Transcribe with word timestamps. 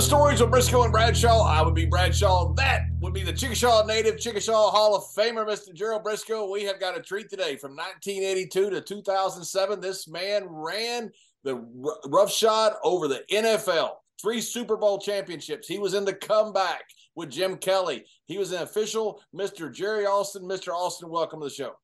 Stories 0.00 0.40
with 0.40 0.50
Brisco 0.50 0.82
and 0.82 0.92
Bradshaw. 0.92 1.44
I 1.44 1.62
would 1.62 1.74
be 1.74 1.86
Bradshaw. 1.86 2.52
That 2.54 2.86
would 3.00 3.14
be 3.14 3.22
the 3.22 3.32
Chickasha 3.32 3.86
native, 3.86 4.16
Chickasha 4.16 4.52
Hall 4.52 4.96
of 4.96 5.04
Famer, 5.16 5.46
Mr. 5.46 5.72
Gerald 5.72 6.02
Brisco. 6.02 6.50
We 6.50 6.64
have 6.64 6.80
got 6.80 6.98
a 6.98 7.00
treat 7.00 7.30
today 7.30 7.56
from 7.56 7.76
1982 7.76 8.70
to 8.70 8.80
2007. 8.80 9.80
This 9.80 10.08
man 10.08 10.46
ran 10.48 11.12
the 11.44 11.64
roughshod 12.06 12.74
over 12.82 13.06
the 13.06 13.22
NFL, 13.30 13.92
three 14.20 14.40
Super 14.40 14.76
Bowl 14.76 14.98
championships. 14.98 15.68
He 15.68 15.78
was 15.78 15.94
in 15.94 16.04
the 16.04 16.14
comeback 16.14 16.82
with 17.14 17.30
Jim 17.30 17.56
Kelly. 17.56 18.04
He 18.26 18.36
was 18.36 18.50
an 18.50 18.62
official, 18.62 19.22
Mr. 19.34 19.72
Jerry 19.72 20.06
Austin. 20.06 20.42
Mr. 20.42 20.72
Austin, 20.72 21.08
welcome 21.08 21.40
to 21.40 21.46
the 21.46 21.54
show. 21.54 21.76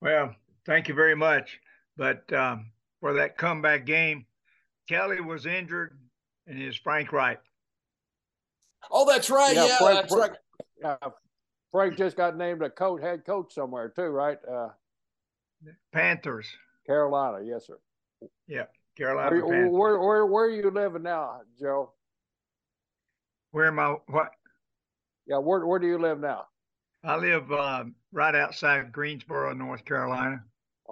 Well, 0.00 0.34
thank 0.66 0.88
you 0.88 0.94
very 0.94 1.14
much. 1.14 1.60
But 1.96 2.30
um, 2.32 2.72
for 3.00 3.14
that 3.14 3.38
comeback 3.38 3.86
game, 3.86 4.26
Kelly 4.88 5.20
was 5.20 5.46
injured 5.46 5.96
and 6.46 6.60
is 6.62 6.76
Frank 6.76 7.12
Reich. 7.12 7.40
Oh, 8.90 9.06
that's 9.06 9.30
right. 9.30 9.54
Yeah, 9.54 9.78
Frank, 9.78 10.00
that's 10.00 10.14
right. 10.14 10.30
Frank, 10.80 10.98
uh, 11.02 11.10
Frank 11.70 11.96
just 11.96 12.16
got 12.16 12.36
named 12.36 12.62
a 12.62 12.70
coach, 12.70 13.00
head 13.00 13.24
coach 13.24 13.54
somewhere 13.54 13.88
too, 13.88 14.02
right? 14.08 14.38
Uh, 14.50 14.68
Panthers. 15.92 16.48
Carolina, 16.86 17.44
yes, 17.44 17.66
sir. 17.66 17.78
Yeah, 18.48 18.62
Are 18.62 18.68
Carolina 18.96 19.36
you- 19.36 19.42
Panthers. 19.42 19.70
where, 19.72 19.98
where, 20.00 20.26
where 20.26 20.44
are 20.46 20.50
you 20.50 20.70
living 20.70 21.02
now, 21.04 21.40
Joe? 21.60 21.92
Where 23.52 23.66
am 23.66 23.78
I? 23.78 23.96
What? 24.08 24.32
Yeah, 25.26 25.38
where, 25.38 25.64
where 25.66 25.78
do 25.78 25.86
you 25.86 25.98
live 25.98 26.18
now? 26.18 26.46
I 27.04 27.16
live 27.16 27.50
um, 27.52 27.94
right 28.12 28.34
outside 28.34 28.92
Greensboro, 28.92 29.52
North 29.54 29.84
Carolina. 29.84 30.42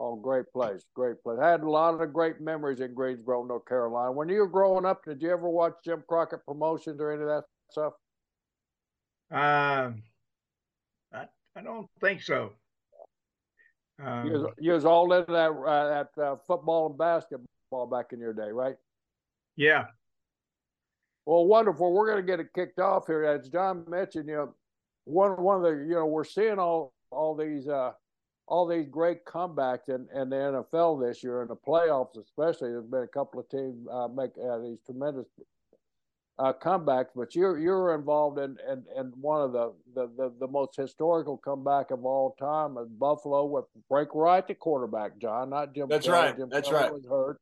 Oh, 0.03 0.17
great 0.17 0.51
place, 0.55 0.83
great 0.95 1.23
place. 1.23 1.39
I 1.43 1.51
had 1.51 1.61
a 1.61 1.69
lot 1.69 2.01
of 2.01 2.13
great 2.15 2.41
memories 2.41 2.81
in 2.81 2.95
Greensboro, 2.95 3.45
North 3.45 3.67
Carolina. 3.67 4.11
When 4.11 4.31
you 4.31 4.39
were 4.41 4.49
growing 4.49 4.87
up, 4.87 5.05
did 5.05 5.21
you 5.21 5.31
ever 5.31 5.47
watch 5.47 5.75
Jim 5.85 6.03
Crockett 6.09 6.47
promotions 6.47 6.99
or 7.03 7.13
any 7.13 7.23
of 7.23 7.29
that 7.29 7.45
stuff? 7.71 7.93
Um, 9.31 10.03
I, 11.13 11.27
I 11.55 11.61
don't 11.63 11.87
think 12.01 12.23
so. 12.23 12.53
Um, 14.03 14.27
You 14.27 14.33
was, 14.33 14.53
you 14.59 14.73
was 14.73 14.87
all 14.87 15.13
into 15.13 15.33
that, 15.33 15.51
uh, 15.51 15.89
that 16.17 16.23
uh, 16.23 16.37
football 16.47 16.87
and 16.89 16.97
basketball 16.97 17.87
back 17.91 18.15
in 18.15 18.21
your 18.21 18.33
day, 18.33 18.51
right? 18.51 18.77
yeah, 19.57 19.85
Well, 21.27 21.45
wonderful. 21.45 21.93
We're 21.93 22.07
going 22.11 22.25
to 22.25 22.27
get 22.27 22.41
it 22.41 22.55
kicked 22.55 22.79
off 22.79 23.07
here. 23.07 23.25
As 23.25 23.51
John 23.51 23.85
mentioned, 23.87 24.29
you 24.29 24.35
know, 24.37 24.55
one 25.05 25.33
one 25.43 25.57
of 25.57 25.63
the 25.63 25.85
you 25.85 25.95
know 25.95 26.07
we're 26.07 26.25
seeing 26.25 26.59
all 26.59 26.95
all 27.11 27.35
these 27.35 27.69
uh 27.69 27.93
all 28.51 28.67
these 28.67 28.89
great 28.89 29.25
comebacks 29.25 29.89
in, 29.89 30.09
in 30.15 30.29
the 30.29 30.65
NFL 30.75 31.01
this 31.01 31.23
year 31.23 31.41
in 31.41 31.49
the 31.49 31.57
playoffs, 31.57 32.19
especially. 32.21 32.71
There's 32.71 32.85
been 32.85 33.05
a 33.05 33.07
couple 33.07 33.39
of 33.39 33.49
teams 33.49 33.87
uh, 33.91 34.09
make 34.09 34.33
uh, 34.37 34.59
these 34.59 34.79
tremendous 34.85 35.27
uh, 36.41 36.53
comebacks, 36.53 37.11
but 37.15 37.35
you're 37.37 37.59
you're 37.61 37.95
involved 37.95 38.39
in, 38.41 38.57
in, 38.69 38.85
in 38.99 39.13
one 39.21 39.41
of 39.41 39.53
the, 39.53 39.73
the, 39.95 40.11
the, 40.17 40.33
the 40.41 40.49
most 40.49 40.75
historical 40.75 41.37
comeback 41.37 41.93
of 41.93 42.05
all 42.05 42.35
time 42.41 42.77
at 42.77 42.99
Buffalo 42.99 43.45
with 43.45 43.67
Frank 43.89 44.09
Reich, 44.15 44.49
the 44.49 44.55
quarterback, 44.55 45.19
John, 45.19 45.51
not 45.51 45.73
Jim. 45.73 45.89
That's 45.89 46.07
Kelly. 46.07 46.19
right. 46.19 46.37
Jim 46.37 46.49
That's 46.51 46.69
Kelly 46.69 46.83
right. 46.83 46.93
Was 46.93 47.07
hurt 47.09 47.41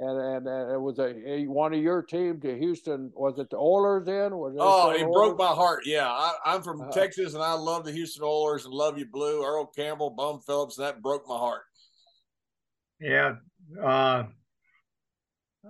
and 0.00 0.18
and, 0.20 0.48
and 0.48 0.72
it 0.72 0.80
was 0.80 0.98
a, 0.98 1.28
a 1.28 1.46
one 1.46 1.74
of 1.74 1.80
your 1.80 2.02
team 2.02 2.40
to 2.40 2.58
Houston. 2.58 3.12
Was 3.14 3.38
it 3.38 3.50
the 3.50 3.56
Oilers? 3.58 4.06
Then 4.06 4.36
was 4.36 4.54
it 4.54 4.58
Oh, 4.60 4.90
the 4.90 4.98
it 4.98 5.02
Oilers? 5.04 5.12
broke 5.14 5.38
my 5.38 5.46
heart. 5.54 5.82
Yeah, 5.86 6.08
I, 6.08 6.34
I'm 6.46 6.62
from 6.62 6.80
Uh-huh. 6.80 6.90
Texas, 6.90 7.34
and 7.34 7.42
I 7.42 7.52
love 7.54 7.84
the 7.84 7.92
Houston 7.92 8.22
Oilers 8.24 8.64
and 8.64 8.74
love 8.74 8.98
you 8.98 9.06
blue. 9.06 9.44
Earl 9.44 9.66
Campbell, 9.66 10.10
Bum 10.10 10.40
Phillips, 10.40 10.78
and 10.78 10.86
that 10.86 11.02
broke 11.02 11.28
my 11.28 11.36
heart. 11.36 11.62
yeah. 13.00 13.34
Uh, 13.80 14.24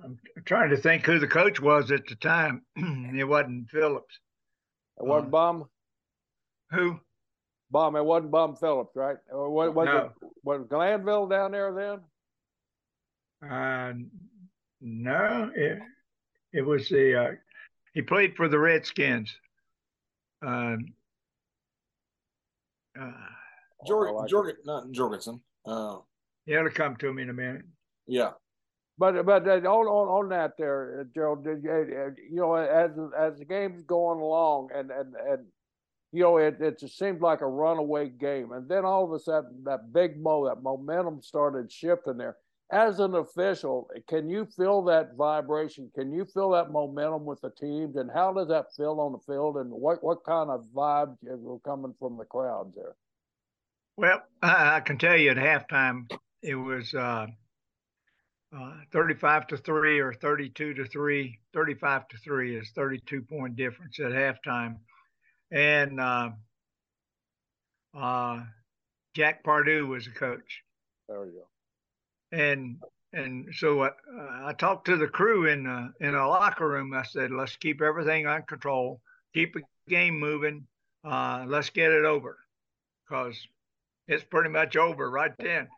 I'm 0.04 0.18
trying 0.44 0.70
to 0.70 0.76
think 0.76 1.04
who 1.04 1.18
the 1.18 1.26
coach 1.26 1.60
was 1.60 1.90
at 1.90 2.06
the 2.06 2.14
time. 2.14 2.62
it 2.76 3.24
wasn't 3.24 3.68
Phillips. 3.70 4.14
It 5.00 5.06
wasn't 5.06 5.28
Uh, 5.28 5.30
Bum. 5.30 5.64
Who? 6.70 7.00
Bum. 7.72 7.96
It 7.96 8.04
wasn't 8.04 8.30
Bum 8.30 8.54
Phillips, 8.54 8.94
right? 8.94 9.16
Or 9.32 9.50
was, 9.50 9.74
was 9.74 9.86
No. 9.86 9.96
it 10.22 10.28
was 10.44 10.66
Glanville 10.70 11.26
down 11.26 11.50
there 11.50 11.72
then? 11.74 12.00
Uh, 13.48 13.92
no, 14.80 15.50
it, 15.54 15.78
it 16.52 16.62
was 16.62 16.88
the 16.88 17.14
uh, 17.14 17.30
he 17.94 18.02
played 18.02 18.36
for 18.36 18.48
the 18.48 18.58
Redskins. 18.58 19.34
Um, 20.42 20.94
uh, 23.00 23.10
Jorg, 23.88 24.14
like 24.14 24.30
it. 24.30 24.34
Jorg, 24.34 24.52
not 24.64 24.90
Jorgensen. 24.92 25.40
Uh, 25.66 25.98
yeah 26.46 26.58
it'll 26.58 26.70
come 26.70 26.96
to 26.96 27.12
me 27.12 27.22
in 27.22 27.30
a 27.30 27.34
minute. 27.34 27.62
yeah. 28.06 28.30
But 28.98 29.24
but 29.24 29.48
uh, 29.48 29.52
on 29.60 29.86
on, 29.86 30.24
on 30.24 30.28
that 30.28 30.58
there, 30.58 31.00
uh, 31.00 31.04
Joe, 31.14 31.42
you, 31.42 31.70
uh, 31.70 32.10
you 32.30 32.36
know 32.36 32.54
as 32.54 32.90
as 33.18 33.38
the 33.38 33.46
game's 33.46 33.82
going 33.84 34.20
along 34.20 34.68
and 34.74 34.90
and 34.90 35.14
and 35.14 35.46
you 36.12 36.22
know 36.22 36.36
it 36.36 36.60
it 36.60 36.78
just 36.78 36.98
seemed 36.98 37.22
like 37.22 37.40
a 37.40 37.46
runaway 37.46 38.10
game, 38.10 38.52
and 38.52 38.68
then 38.68 38.84
all 38.84 39.04
of 39.04 39.12
a 39.12 39.18
sudden 39.18 39.64
that 39.64 39.90
big 39.94 40.20
mo 40.22 40.46
that 40.46 40.62
momentum 40.62 41.22
started 41.22 41.72
shifting 41.72 42.18
there. 42.18 42.36
As 42.72 43.00
an 43.00 43.14
official, 43.14 43.90
can 44.08 44.28
you 44.28 44.46
feel 44.56 44.82
that 44.84 45.16
vibration? 45.16 45.90
Can 45.94 46.12
you 46.12 46.24
feel 46.24 46.50
that 46.50 46.70
momentum 46.70 47.24
with 47.24 47.40
the 47.40 47.50
teams, 47.50 47.96
and 47.96 48.08
how 48.14 48.32
does 48.32 48.46
that 48.48 48.66
feel 48.76 49.00
on 49.00 49.12
the 49.12 49.18
field? 49.18 49.56
And 49.56 49.70
what 49.70 50.04
what 50.04 50.22
kind 50.24 50.50
of 50.50 50.64
vibes 50.74 51.16
were 51.22 51.58
coming 51.60 51.94
from 51.98 52.16
the 52.16 52.24
crowds 52.24 52.74
there? 52.76 52.94
Well, 53.96 54.22
I, 54.40 54.76
I 54.76 54.80
can 54.80 54.98
tell 54.98 55.16
you 55.16 55.30
at 55.30 55.36
halftime 55.36 56.08
it 56.42 56.54
was 56.54 56.94
uh, 56.94 57.26
uh, 58.56 58.72
35 58.92 59.48
to 59.48 59.56
3 59.56 60.00
or 60.00 60.12
32 60.14 60.74
to 60.74 60.84
3. 60.84 61.38
35 61.52 62.08
to 62.08 62.16
3 62.18 62.56
is 62.56 62.70
32 62.74 63.22
point 63.22 63.56
difference 63.56 63.98
at 64.00 64.12
halftime. 64.12 64.76
And 65.52 66.00
uh, 66.00 66.30
uh, 67.98 68.40
Jack 69.14 69.44
Pardee 69.44 69.82
was 69.82 70.04
the 70.04 70.12
coach. 70.12 70.62
There 71.08 71.24
you 71.26 71.32
go. 71.32 71.49
And 72.32 72.76
and 73.12 73.48
so 73.54 73.82
I, 73.82 73.90
I 74.44 74.52
talked 74.52 74.86
to 74.86 74.96
the 74.96 75.08
crew 75.08 75.46
in 75.46 75.64
the 75.64 75.92
in 76.00 76.14
a 76.14 76.28
locker 76.28 76.68
room. 76.68 76.94
I 76.94 77.02
said, 77.02 77.30
"Let's 77.30 77.56
keep 77.56 77.82
everything 77.82 78.26
under 78.26 78.42
control, 78.42 79.00
keep 79.34 79.54
the 79.54 79.62
game 79.88 80.18
moving. 80.18 80.66
Uh, 81.04 81.44
let's 81.48 81.70
get 81.70 81.90
it 81.90 82.04
over, 82.04 82.38
because 83.08 83.36
it's 84.06 84.24
pretty 84.24 84.50
much 84.50 84.76
over 84.76 85.10
right 85.10 85.32
then." 85.38 85.68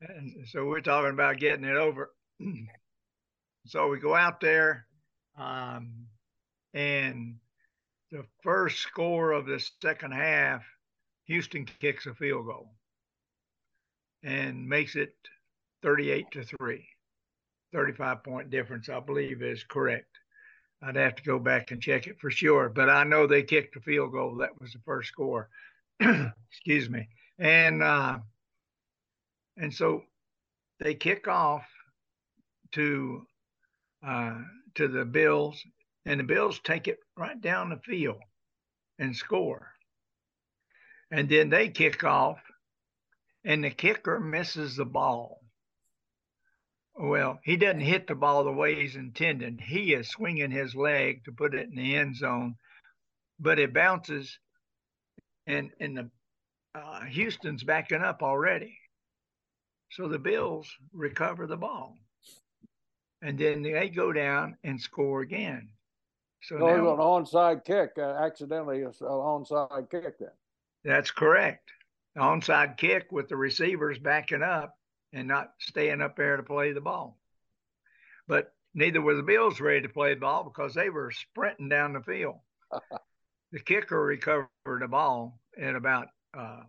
and 0.00 0.46
so 0.48 0.66
we're 0.66 0.80
talking 0.80 1.10
about 1.10 1.38
getting 1.38 1.64
it 1.64 1.76
over. 1.76 2.10
so 3.66 3.88
we 3.88 3.98
go 3.98 4.14
out 4.14 4.40
there, 4.40 4.86
um, 5.36 6.06
and 6.72 7.36
the 8.12 8.24
first 8.42 8.78
score 8.78 9.32
of 9.32 9.46
the 9.46 9.60
second 9.82 10.12
half, 10.12 10.62
Houston 11.26 11.64
kicks 11.64 12.06
a 12.06 12.14
field 12.14 12.46
goal 12.46 12.74
and 14.22 14.68
makes 14.68 14.96
it 14.96 15.14
38 15.82 16.30
to 16.32 16.44
3. 16.44 16.86
35 17.72 18.24
point 18.24 18.50
difference, 18.50 18.88
I 18.88 19.00
believe, 19.00 19.42
is 19.42 19.64
correct. 19.64 20.18
I'd 20.82 20.96
have 20.96 21.14
to 21.16 21.22
go 21.22 21.38
back 21.38 21.70
and 21.70 21.82
check 21.82 22.06
it 22.06 22.18
for 22.20 22.30
sure, 22.30 22.68
but 22.68 22.88
I 22.88 23.04
know 23.04 23.26
they 23.26 23.42
kicked 23.42 23.76
a 23.76 23.80
field 23.80 24.12
goal. 24.12 24.36
That 24.36 24.58
was 24.60 24.72
the 24.72 24.80
first 24.84 25.08
score. 25.08 25.48
Excuse 26.00 26.88
me. 26.88 27.08
And 27.38 27.82
uh, 27.82 28.18
and 29.58 29.72
so 29.72 30.02
they 30.78 30.94
kick 30.94 31.28
off 31.28 31.66
to 32.72 33.26
uh, 34.06 34.38
to 34.76 34.88
the 34.88 35.04
Bills, 35.04 35.62
and 36.06 36.20
the 36.20 36.24
Bills 36.24 36.60
take 36.64 36.88
it 36.88 36.98
right 37.16 37.40
down 37.40 37.70
the 37.70 37.76
field 37.76 38.22
and 38.98 39.14
score. 39.14 39.68
And 41.10 41.28
then 41.28 41.50
they 41.50 41.68
kick 41.68 42.04
off, 42.04 42.38
and 43.44 43.64
the 43.64 43.70
kicker 43.70 44.18
misses 44.18 44.76
the 44.76 44.84
ball 44.84 45.39
well, 46.96 47.40
he 47.44 47.56
doesn't 47.56 47.80
hit 47.80 48.06
the 48.06 48.14
ball 48.14 48.44
the 48.44 48.52
way 48.52 48.74
he's 48.74 48.96
intended. 48.96 49.60
He 49.60 49.94
is 49.94 50.08
swinging 50.08 50.50
his 50.50 50.74
leg 50.74 51.24
to 51.24 51.32
put 51.32 51.54
it 51.54 51.68
in 51.68 51.76
the 51.76 51.96
end 51.96 52.16
zone, 52.16 52.56
but 53.38 53.58
it 53.58 53.72
bounces, 53.72 54.38
and 55.46 55.70
and 55.80 55.96
the 55.96 56.10
uh, 56.74 57.04
Houston's 57.04 57.64
backing 57.64 58.02
up 58.02 58.22
already. 58.22 58.76
So 59.92 60.08
the 60.08 60.18
Bills 60.18 60.68
recover 60.92 61.46
the 61.46 61.56
ball, 61.56 61.96
and 63.22 63.38
then 63.38 63.62
they 63.62 63.88
go 63.88 64.12
down 64.12 64.56
and 64.62 64.80
score 64.80 65.22
again. 65.22 65.70
So, 66.42 66.56
now, 66.56 66.68
it 66.68 66.80
was 66.80 66.92
an 66.92 67.40
onside 67.40 67.64
kick, 67.64 67.90
uh, 67.98 68.16
accidentally 68.24 68.82
an 68.82 68.92
onside 69.02 69.90
kick. 69.90 70.18
Then 70.18 70.30
that's 70.84 71.10
correct. 71.10 71.70
Onside 72.16 72.76
kick 72.76 73.12
with 73.12 73.28
the 73.28 73.36
receivers 73.36 73.98
backing 73.98 74.42
up 74.42 74.74
and 75.12 75.28
not 75.28 75.52
staying 75.58 76.00
up 76.00 76.16
there 76.16 76.36
to 76.36 76.42
play 76.42 76.72
the 76.72 76.80
ball. 76.80 77.18
But 78.28 78.52
neither 78.74 79.00
were 79.00 79.16
the 79.16 79.22
Bills 79.22 79.60
ready 79.60 79.82
to 79.82 79.88
play 79.88 80.14
the 80.14 80.20
ball 80.20 80.44
because 80.44 80.74
they 80.74 80.90
were 80.90 81.10
sprinting 81.10 81.68
down 81.68 81.92
the 81.92 82.00
field. 82.00 82.36
the 83.52 83.60
kicker 83.60 84.00
recovered 84.00 84.48
the 84.80 84.88
ball 84.88 85.40
at 85.60 85.74
about 85.74 86.08
uh, 86.36 86.60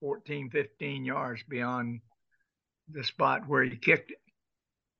14, 0.00 0.50
15 0.50 1.04
yards 1.04 1.42
beyond 1.48 2.00
the 2.90 3.04
spot 3.04 3.46
where 3.46 3.62
he 3.62 3.76
kicked 3.76 4.10
it. 4.10 4.18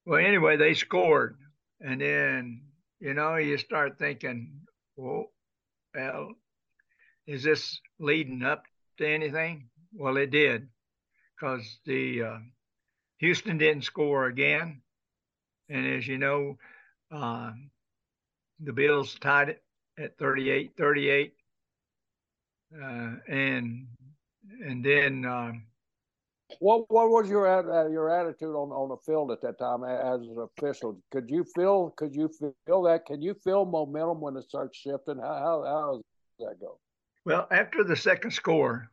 Well, 0.05 0.25
anyway, 0.25 0.57
they 0.57 0.75
scored. 0.75 1.39
And 1.81 2.01
then, 2.01 2.63
you 3.01 3.15
know, 3.15 3.37
you 3.37 3.57
start 3.57 3.99
thinking, 3.99 4.61
well, 4.97 5.33
well 5.95 6.29
is 7.27 7.43
this 7.43 7.81
leading 7.99 8.43
up 8.43 8.65
to 8.99 9.09
anything? 9.09 9.69
Well, 9.95 10.17
it 10.19 10.31
did 10.31 10.69
because 11.41 11.79
the 11.87 12.23
uh, 12.23 12.39
Houston 13.19 13.59
didn't 13.59 13.85
score 13.85 14.27
again. 14.27 14.83
And 15.69 15.87
as 15.87 16.07
you 16.07 16.19
know, 16.19 16.59
uh, 17.11 17.53
the 18.61 18.73
Bills 18.73 19.17
tied 19.21 19.51
it 19.51 19.63
at 19.99 20.19
38 20.19 20.73
38. 20.77 21.35
Uh, 22.75 23.13
and 23.29 23.87
and 24.65 24.85
then 24.85 25.25
uh, 25.25 25.53
what 26.59 26.85
what 26.89 27.11
was 27.11 27.29
your 27.29 27.47
uh, 27.49 27.89
your 27.89 28.11
attitude 28.11 28.55
on 28.55 28.71
on 28.71 28.91
the 28.91 28.97
field 28.99 29.33
at 29.33 29.41
that 29.43 29.59
time 29.59 29.85
as 29.85 30.21
an 30.21 30.49
official? 30.57 31.01
Could 31.11 31.31
you 31.31 31.45
feel 31.57 31.91
could 31.97 32.15
you 32.15 32.31
feel 32.67 32.83
that? 32.83 33.07
Can 33.07 33.23
you 33.23 33.35
feel 33.35 33.65
momentum 33.65 34.21
when 34.21 34.37
it 34.37 34.45
starts 34.45 34.79
shifting? 34.79 35.19
How 35.19 35.39
how, 35.39 35.65
how 35.65 35.93
does 36.39 36.49
that 36.49 36.61
go? 36.61 36.79
Well, 37.25 37.49
after 37.51 37.83
the 37.85 37.97
second 37.97 38.31
score, 38.31 38.89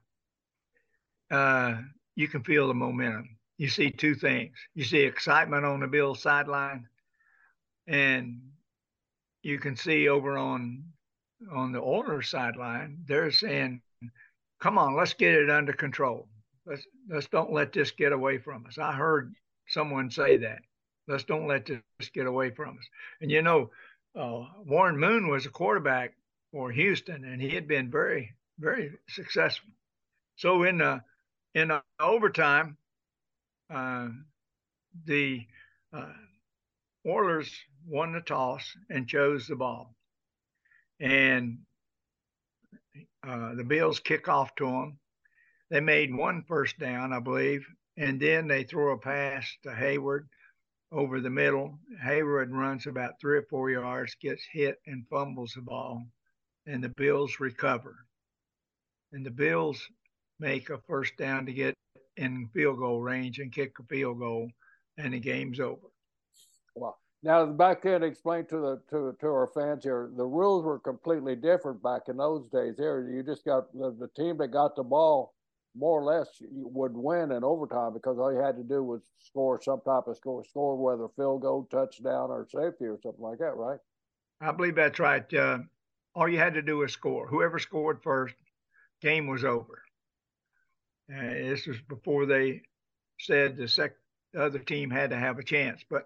uh, 1.32 1.76
you 2.18 2.28
can 2.28 2.44
feel 2.44 2.68
the 2.68 2.74
momentum. 2.74 3.30
You 3.60 3.70
see 3.70 3.92
two 3.92 4.16
things. 4.16 4.56
You 4.74 4.84
see 4.84 5.02
excitement 5.02 5.66
on 5.66 5.80
the 5.80 5.88
Bills 5.88 6.20
sideline, 6.20 6.88
and 7.88 8.42
you 9.44 9.60
can 9.60 9.76
see 9.76 10.10
over 10.10 10.36
on 10.38 10.84
on 11.52 11.72
the 11.72 11.80
Oilers 11.80 12.30
sideline, 12.30 12.98
they're 13.08 13.30
saying, 13.30 13.84
"Come 14.60 14.80
on, 14.80 14.96
let's 14.96 15.14
get 15.14 15.36
it 15.36 15.52
under 15.52 15.74
control. 15.74 16.28
Let's 16.66 16.88
let's 17.08 17.28
don't 17.28 17.54
let 17.54 17.72
this 17.72 17.92
get 17.92 18.12
away 18.12 18.40
from 18.40 18.66
us." 18.66 18.80
I 18.80 18.94
heard 18.94 19.36
someone 19.68 20.10
say 20.10 20.38
that. 20.38 20.64
Let's 21.08 21.24
don't 21.24 21.48
let 21.48 21.68
this 21.68 22.10
get 22.14 22.26
away 22.26 22.50
from 22.50 22.80
us. 22.80 22.86
And 23.22 23.30
you 23.30 23.44
know, 23.44 23.70
uh, 24.16 24.48
Warren 24.66 24.98
Moon 24.98 25.28
was 25.28 25.46
a 25.46 25.52
quarterback 25.52 26.16
for 26.52 26.72
Houston, 26.72 27.26
and 27.26 27.40
he 27.40 27.50
had 27.50 27.68
been 27.68 27.92
very 27.92 28.34
very 28.58 28.98
successful. 29.08 29.70
So 30.36 30.64
in 30.64 30.80
the 30.80 31.04
in 31.54 31.72
overtime, 32.00 32.78
uh, 33.74 34.10
the 35.06 35.46
uh, 35.94 36.14
Oilers 37.06 37.52
won 37.86 38.14
the 38.14 38.22
toss 38.22 38.64
and 38.90 39.08
chose 39.08 39.48
the 39.48 39.56
ball. 39.56 39.96
And 41.00 41.60
uh, 43.28 43.56
the 43.56 43.64
Bills 43.64 44.00
kick 44.00 44.28
off 44.28 44.54
to 44.56 44.66
them. 44.66 45.00
They 45.70 45.80
made 45.80 46.16
one 46.16 46.44
first 46.48 46.80
down, 46.80 47.14
I 47.14 47.20
believe, 47.20 47.66
and 47.98 48.20
then 48.20 48.48
they 48.48 48.64
throw 48.64 48.94
a 48.94 48.98
pass 48.98 49.46
to 49.64 49.74
Hayward 49.74 50.28
over 50.92 51.20
the 51.20 51.30
middle. 51.30 51.78
Hayward 52.02 52.52
runs 52.52 52.88
about 52.88 53.20
three 53.20 53.38
or 53.38 53.46
four 53.50 53.70
yards, 53.70 54.16
gets 54.22 54.44
hit, 54.52 54.78
and 54.86 55.08
fumbles 55.10 55.54
the 55.56 55.62
ball, 55.62 56.06
and 56.66 56.84
the 56.84 56.90
Bills 56.90 57.40
recover. 57.40 57.96
And 59.12 59.26
the 59.26 59.32
Bills 59.32 59.86
make 60.40 60.70
a 60.70 60.80
first 60.88 61.18
down 61.18 61.46
to 61.46 61.54
get 61.54 61.74
in 62.18 62.50
field 62.54 62.78
goal 62.78 63.02
range 63.02 63.40
and 63.40 63.52
kick 63.52 63.74
a 63.80 63.84
field 63.84 64.20
goal, 64.20 64.50
and 64.98 65.14
the 65.14 65.20
game's 65.20 65.60
over. 65.60 65.88
Wow. 66.76 66.96
Now, 67.24 67.46
back 67.46 67.82
then, 67.82 68.04
explain 68.04 68.46
to 68.46 68.58
the 68.58 68.82
to, 68.92 69.16
to 69.20 69.28
our 69.28 69.50
fans 69.54 69.84
here, 69.84 70.10
the 70.16 70.26
rules 70.26 70.64
were 70.64 70.80
completely 70.80 71.36
different 71.36 71.82
back 71.82 72.04
in 72.08 72.18
those 72.18 72.48
days. 72.50 72.76
There, 72.78 73.10
you 73.10 73.24
just 73.24 73.44
got 73.44 73.72
the, 73.74 73.96
the 74.00 74.10
team 74.16 74.38
that 74.38 74.50
got 74.50 74.76
the 74.76 74.84
ball 74.84 75.34
more 75.76 76.00
or 76.00 76.04
less 76.04 76.28
would 76.52 76.94
win 76.96 77.32
in 77.32 77.44
overtime 77.44 77.94
because 77.94 78.18
all 78.18 78.34
you 78.34 78.40
had 78.40 78.58
to 78.58 78.64
do 78.64 78.84
was 78.84 79.02
score 79.20 79.62
some 79.62 79.82
type 79.86 80.08
of 80.08 80.18
score, 80.18 80.44
score 80.44 80.76
whether 80.76 81.08
field 81.16 81.42
goal, 81.42 81.68
touchdown, 81.70 82.30
or 82.32 82.48
safety 82.50 82.86
or 82.86 83.00
something 83.02 83.22
like 83.22 83.40
that, 83.40 83.56
right? 83.56 83.80
I 84.42 84.52
believe 84.52 84.76
that's 84.76 85.00
right. 85.00 85.32
Uh, 85.34 85.60
all 86.16 86.28
you 86.28 86.38
had 86.38 86.56
to 86.56 86.62
do 86.62 86.78
was 86.78 86.94
score. 86.94 87.28
Whoever 87.28 87.60
scored 87.60 88.02
first, 88.02 88.36
game 89.02 89.28
was 89.28 89.44
over. 89.44 89.84
Uh, 91.14 91.30
this 91.30 91.66
was 91.66 91.78
before 91.88 92.26
they 92.26 92.62
said 93.20 93.56
the 93.56 93.68
sec- 93.68 93.96
the 94.34 94.44
other 94.44 94.60
team 94.60 94.90
had 94.90 95.10
to 95.10 95.18
have 95.18 95.40
a 95.40 95.44
chance, 95.44 95.84
but 95.90 96.06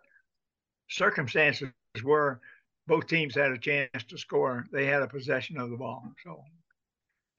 circumstances 0.90 1.70
were 2.04 2.40
both 2.88 3.08
teams 3.08 3.36
had 3.36 3.52
a 3.52 3.58
chance 3.58 4.04
to 4.08 4.18
score. 4.18 4.66
They 4.72 4.86
had 4.86 5.02
a 5.02 5.08
possession 5.08 5.58
of 5.58 5.70
the 5.72 5.78
ball, 5.78 6.04
so 6.24 6.44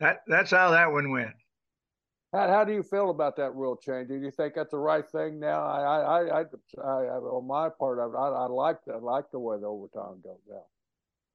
that 0.00 0.22
that's 0.26 0.50
how 0.50 0.70
that 0.72 0.90
one 0.90 1.10
went. 1.10 1.34
How, 2.32 2.48
how 2.48 2.64
do 2.64 2.72
you 2.72 2.82
feel 2.82 3.10
about 3.10 3.36
that 3.36 3.54
rule 3.54 3.76
change? 3.76 4.08
Do 4.08 4.14
you 4.14 4.30
think 4.30 4.54
that's 4.54 4.70
the 4.70 4.78
right 4.78 5.08
thing 5.08 5.38
now? 5.38 5.62
I, 5.62 5.80
I, 5.80 6.20
I, 6.20 6.40
I, 6.40 6.44
I 6.82 7.16
on 7.18 7.46
my 7.46 7.68
part, 7.68 7.98
I, 7.98 8.04
I, 8.04 8.44
I 8.44 8.46
like 8.46 8.78
I 8.92 8.96
like 8.96 9.30
the 9.30 9.38
way 9.38 9.58
the 9.60 9.66
overtime 9.66 10.20
goes 10.24 10.40
now. 10.48 10.64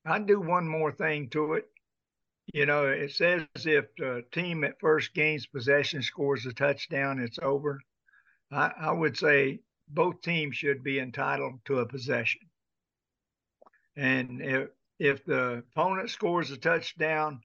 I'd 0.06 0.26
do 0.26 0.40
one 0.40 0.68
more 0.68 0.92
thing 0.92 1.30
to 1.30 1.54
it. 1.54 1.70
You 2.54 2.66
know, 2.66 2.88
it 2.88 3.12
says 3.12 3.46
if 3.56 3.86
the 3.98 4.24
team 4.32 4.64
at 4.64 4.80
first 4.80 5.14
gains 5.14 5.46
possession 5.46 6.02
scores 6.02 6.46
a 6.46 6.54
touchdown, 6.54 7.20
it's 7.20 7.40
over. 7.40 7.82
I, 8.52 8.72
I 8.80 8.92
would 8.92 9.18
say 9.18 9.60
both 9.90 10.22
teams 10.22 10.56
should 10.56 10.84
be 10.84 11.00
entitled 11.00 11.60
to 11.66 11.80
a 11.80 11.86
possession. 11.86 12.42
And 13.98 14.42
if 14.42 14.70
if 15.00 15.26
the 15.26 15.64
opponent 15.76 16.10
scores 16.10 16.50
a 16.52 16.58
touchdown 16.58 17.42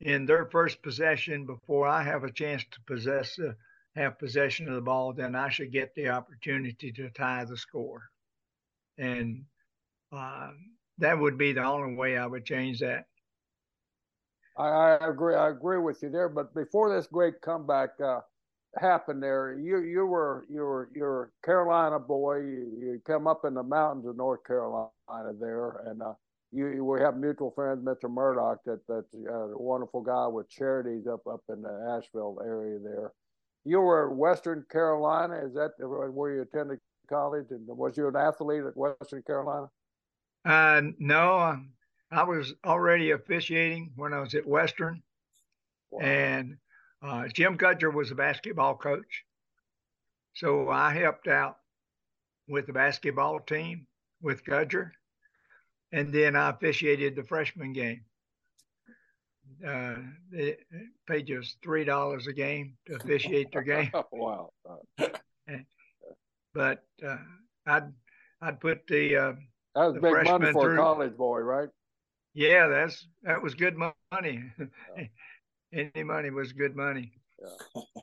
in 0.00 0.24
their 0.26 0.46
first 0.46 0.82
possession 0.82 1.44
before 1.44 1.86
I 1.88 2.02
have 2.02 2.24
a 2.24 2.32
chance 2.32 2.64
to 2.70 2.80
possess 2.86 3.38
uh, 3.38 3.52
have 3.96 4.18
possession 4.18 4.68
of 4.68 4.74
the 4.74 4.80
ball, 4.80 5.12
then 5.12 5.34
I 5.34 5.48
should 5.48 5.72
get 5.72 5.94
the 5.94 6.10
opportunity 6.10 6.92
to 6.92 7.10
tie 7.10 7.44
the 7.44 7.56
score. 7.56 8.08
And 8.96 9.44
uh, 10.12 10.52
that 10.98 11.18
would 11.18 11.36
be 11.36 11.52
the 11.52 11.64
only 11.64 11.96
way 11.96 12.16
I 12.16 12.26
would 12.26 12.44
change 12.44 12.80
that. 12.80 13.06
I, 14.58 14.68
I, 14.68 15.08
agree. 15.08 15.34
I 15.34 15.50
agree 15.50 15.78
with 15.78 16.02
you 16.02 16.10
there. 16.10 16.28
But 16.28 16.54
before 16.54 16.94
this 16.94 17.06
great 17.06 17.40
comeback 17.40 17.90
uh, 18.04 18.20
happened, 18.76 19.22
there 19.22 19.58
you 19.58 19.82
you 19.82 20.06
were 20.06 20.46
you 20.50 20.62
were 20.62 20.90
you're 20.94 21.30
Carolina 21.44 21.98
boy. 21.98 22.38
You, 22.38 22.72
you 22.80 23.02
come 23.06 23.26
up 23.26 23.44
in 23.44 23.54
the 23.54 23.62
mountains 23.62 24.06
of 24.06 24.16
North 24.16 24.44
Carolina 24.44 24.90
there, 25.40 25.82
and 25.86 26.02
uh, 26.02 26.14
you 26.52 26.84
we 26.84 27.00
have 27.00 27.16
mutual 27.16 27.52
friends, 27.52 27.84
Mr. 27.84 28.10
Murdoch, 28.10 28.58
that 28.66 28.80
that's 28.88 29.14
a 29.14 29.56
wonderful 29.56 30.02
guy 30.02 30.26
with 30.26 30.48
charities 30.50 31.06
up 31.06 31.26
up 31.26 31.42
in 31.48 31.62
the 31.62 31.96
Asheville 31.96 32.40
area 32.44 32.78
there. 32.82 33.12
You 33.64 33.80
were 33.80 34.10
Western 34.10 34.64
Carolina. 34.70 35.40
Is 35.44 35.54
that 35.54 35.72
where 35.78 36.34
you 36.34 36.42
attended 36.42 36.80
college? 37.08 37.46
And 37.50 37.66
was 37.66 37.96
you 37.96 38.08
an 38.08 38.16
athlete 38.16 38.64
at 38.64 38.76
Western 38.76 39.22
Carolina? 39.22 39.68
Uh, 40.44 40.82
no, 40.98 41.60
I 42.10 42.24
was 42.24 42.54
already 42.64 43.10
officiating 43.10 43.92
when 43.96 44.14
I 44.14 44.20
was 44.20 44.34
at 44.34 44.46
Western, 44.46 45.02
wow. 45.90 46.00
and 46.00 46.56
uh, 47.02 47.28
Jim 47.28 47.58
Gudger 47.58 47.92
was 47.92 48.10
a 48.10 48.14
basketball 48.14 48.76
coach, 48.76 49.24
so 50.34 50.70
I 50.70 50.94
helped 50.94 51.28
out 51.28 51.58
with 52.48 52.66
the 52.66 52.72
basketball 52.72 53.40
team 53.40 53.86
with 54.22 54.44
Gudger, 54.44 54.90
and 55.92 56.12
then 56.12 56.34
I 56.34 56.50
officiated 56.50 57.14
the 57.14 57.24
freshman 57.24 57.72
game. 57.72 58.04
Uh, 59.66 59.96
they 60.30 60.56
paid 61.06 61.30
us 61.30 61.56
three 61.62 61.84
dollars 61.84 62.26
a 62.26 62.32
game 62.32 62.76
to 62.86 62.96
officiate 62.96 63.52
their 63.52 63.62
game. 63.62 63.90
wow! 64.12 64.50
but 66.54 66.84
uh, 67.06 67.16
I'd 67.66 67.92
I'd 68.40 68.60
put 68.60 68.86
the 68.86 69.16
uh, 69.16 69.32
that 69.74 69.84
was 69.84 69.94
big 69.94 70.24
money 70.24 70.52
for 70.52 70.62
through. 70.62 70.74
a 70.74 70.76
college 70.76 71.16
boy, 71.16 71.40
right? 71.40 71.68
Yeah, 72.34 72.68
that's 72.68 73.06
that 73.22 73.42
was 73.42 73.54
good 73.54 73.76
money. 73.76 74.44
Yeah. 74.58 75.04
Any 75.72 76.02
money 76.02 76.30
was 76.30 76.52
good 76.52 76.76
money. 76.76 77.12
Yeah. 77.40 77.82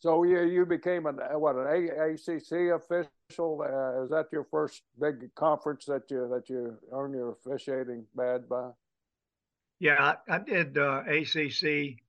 So 0.00 0.22
you 0.22 0.40
you 0.44 0.64
became 0.64 1.04
an 1.04 1.18
what 1.34 1.56
an 1.56 1.66
ACC 1.66 2.72
official 2.74 3.60
Uh, 3.60 4.02
is 4.02 4.10
that 4.10 4.28
your 4.32 4.44
first 4.50 4.82
big 4.98 5.32
conference 5.34 5.84
that 5.84 6.10
you 6.10 6.26
that 6.28 6.48
you 6.48 6.78
earn 6.90 7.12
your 7.12 7.32
officiating 7.32 8.06
badge 8.14 8.48
by? 8.48 8.70
Yeah, 9.78 10.16
I, 10.28 10.36
I 10.36 10.38
did 10.38 10.78
uh, 10.78 11.02
ACC 11.06 12.00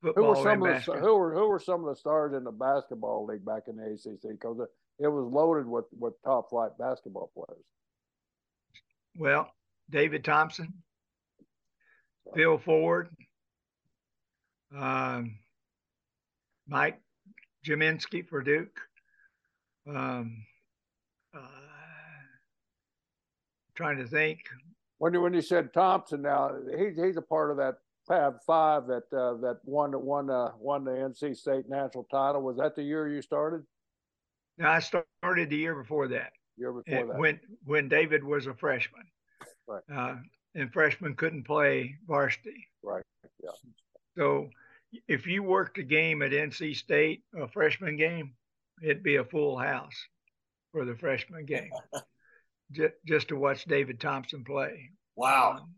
football. 0.00 0.14
Who 0.14 0.24
were 0.24 0.36
some 0.36 0.62
of 0.62 0.84
the, 0.84 0.92
who 1.00 1.16
were 1.16 1.34
who 1.34 1.48
were 1.48 1.58
some 1.58 1.80
of 1.84 1.86
the 1.86 1.96
stars 1.96 2.32
in 2.32 2.44
the 2.44 2.52
basketball 2.52 3.26
league 3.26 3.44
back 3.44 3.64
in 3.66 3.76
the 3.76 3.84
ACC? 3.84 4.30
Because 4.30 4.60
it, 4.60 5.04
it 5.04 5.08
was 5.08 5.26
loaded 5.30 5.66
with 5.66 5.86
with 5.98 6.14
top 6.24 6.48
flight 6.50 6.78
basketball 6.78 7.32
players. 7.34 7.64
Well, 9.18 9.50
David 9.90 10.24
Thompson, 10.24 10.72
Phil 12.34 12.58
Ford, 12.58 13.08
um, 14.76 15.38
Mike 16.68 17.00
Gminski 17.64 18.26
for 18.26 18.42
Duke. 18.42 18.80
Um, 19.88 20.44
uh, 21.34 21.40
trying 23.74 23.98
to 23.98 24.06
think. 24.06 24.40
When 24.98 25.12
you 25.12 25.20
when 25.20 25.34
you 25.34 25.42
said 25.42 25.72
Thompson, 25.72 26.22
now 26.22 26.52
he's 26.76 26.96
he's 26.96 27.16
a 27.16 27.22
part 27.22 27.50
of 27.50 27.58
that 27.58 27.74
Fab 28.08 28.36
Five 28.46 28.86
that 28.86 29.04
uh, 29.12 29.34
that 29.42 29.58
won 29.64 29.92
won 30.04 30.30
uh, 30.30 30.52
won 30.58 30.84
the 30.84 30.92
NC 30.92 31.36
State 31.36 31.68
national 31.68 32.04
title. 32.10 32.42
Was 32.42 32.56
that 32.56 32.74
the 32.74 32.82
year 32.82 33.08
you 33.08 33.20
started? 33.20 33.62
No, 34.58 34.68
I 34.68 34.78
started 34.78 35.50
the 35.50 35.56
year 35.56 35.74
before 35.74 36.08
that. 36.08 36.32
Year 36.56 36.72
before 36.72 37.06
that. 37.06 37.18
When 37.18 37.38
when 37.64 37.88
David 37.88 38.24
was 38.24 38.46
a 38.46 38.54
freshman. 38.54 39.04
Right. 39.66 39.82
Uh, 39.92 40.16
and 40.54 40.72
freshmen 40.72 41.14
couldn't 41.14 41.44
play 41.44 41.96
varsity. 42.06 42.66
Right. 42.82 43.04
Yeah. 43.42 43.50
So 44.16 44.48
if 45.08 45.26
you 45.26 45.42
worked 45.42 45.78
a 45.78 45.82
game 45.82 46.22
at 46.22 46.30
NC 46.30 46.76
State, 46.76 47.22
a 47.38 47.48
freshman 47.48 47.96
game, 47.96 48.32
it'd 48.82 49.02
be 49.02 49.16
a 49.16 49.24
full 49.24 49.58
house 49.58 49.96
for 50.72 50.84
the 50.84 50.94
freshman 50.94 51.44
game, 51.44 51.70
just, 52.72 52.94
just 53.06 53.28
to 53.28 53.36
watch 53.36 53.64
David 53.64 54.00
Thompson 54.00 54.44
play. 54.44 54.90
Wow. 55.16 55.58
Um, 55.60 55.74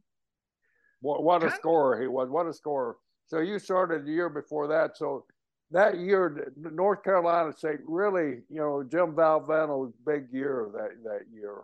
what, 1.00 1.23
what 1.23 1.45
a 1.45 1.50
scorer 1.50 2.00
he 2.00 2.09
was. 2.09 2.28
What 2.28 2.47
a 2.47 2.52
scorer. 2.52 2.97
So 3.28 3.40
you 3.40 3.59
started 3.59 4.07
the 4.07 4.12
year 4.12 4.28
before 4.28 4.68
that. 4.68 4.97
So 4.97 5.25
that 5.71 5.99
year, 5.99 6.52
North 6.57 7.02
Carolina 7.02 7.52
State 7.52 7.80
really, 7.87 8.40
you 8.49 8.57
know, 8.57 8.83
Jim 8.83 9.14
Valvano's 9.14 9.92
big 10.07 10.26
year 10.33 10.68
that, 10.73 11.02
that 11.04 11.26
year. 11.33 11.62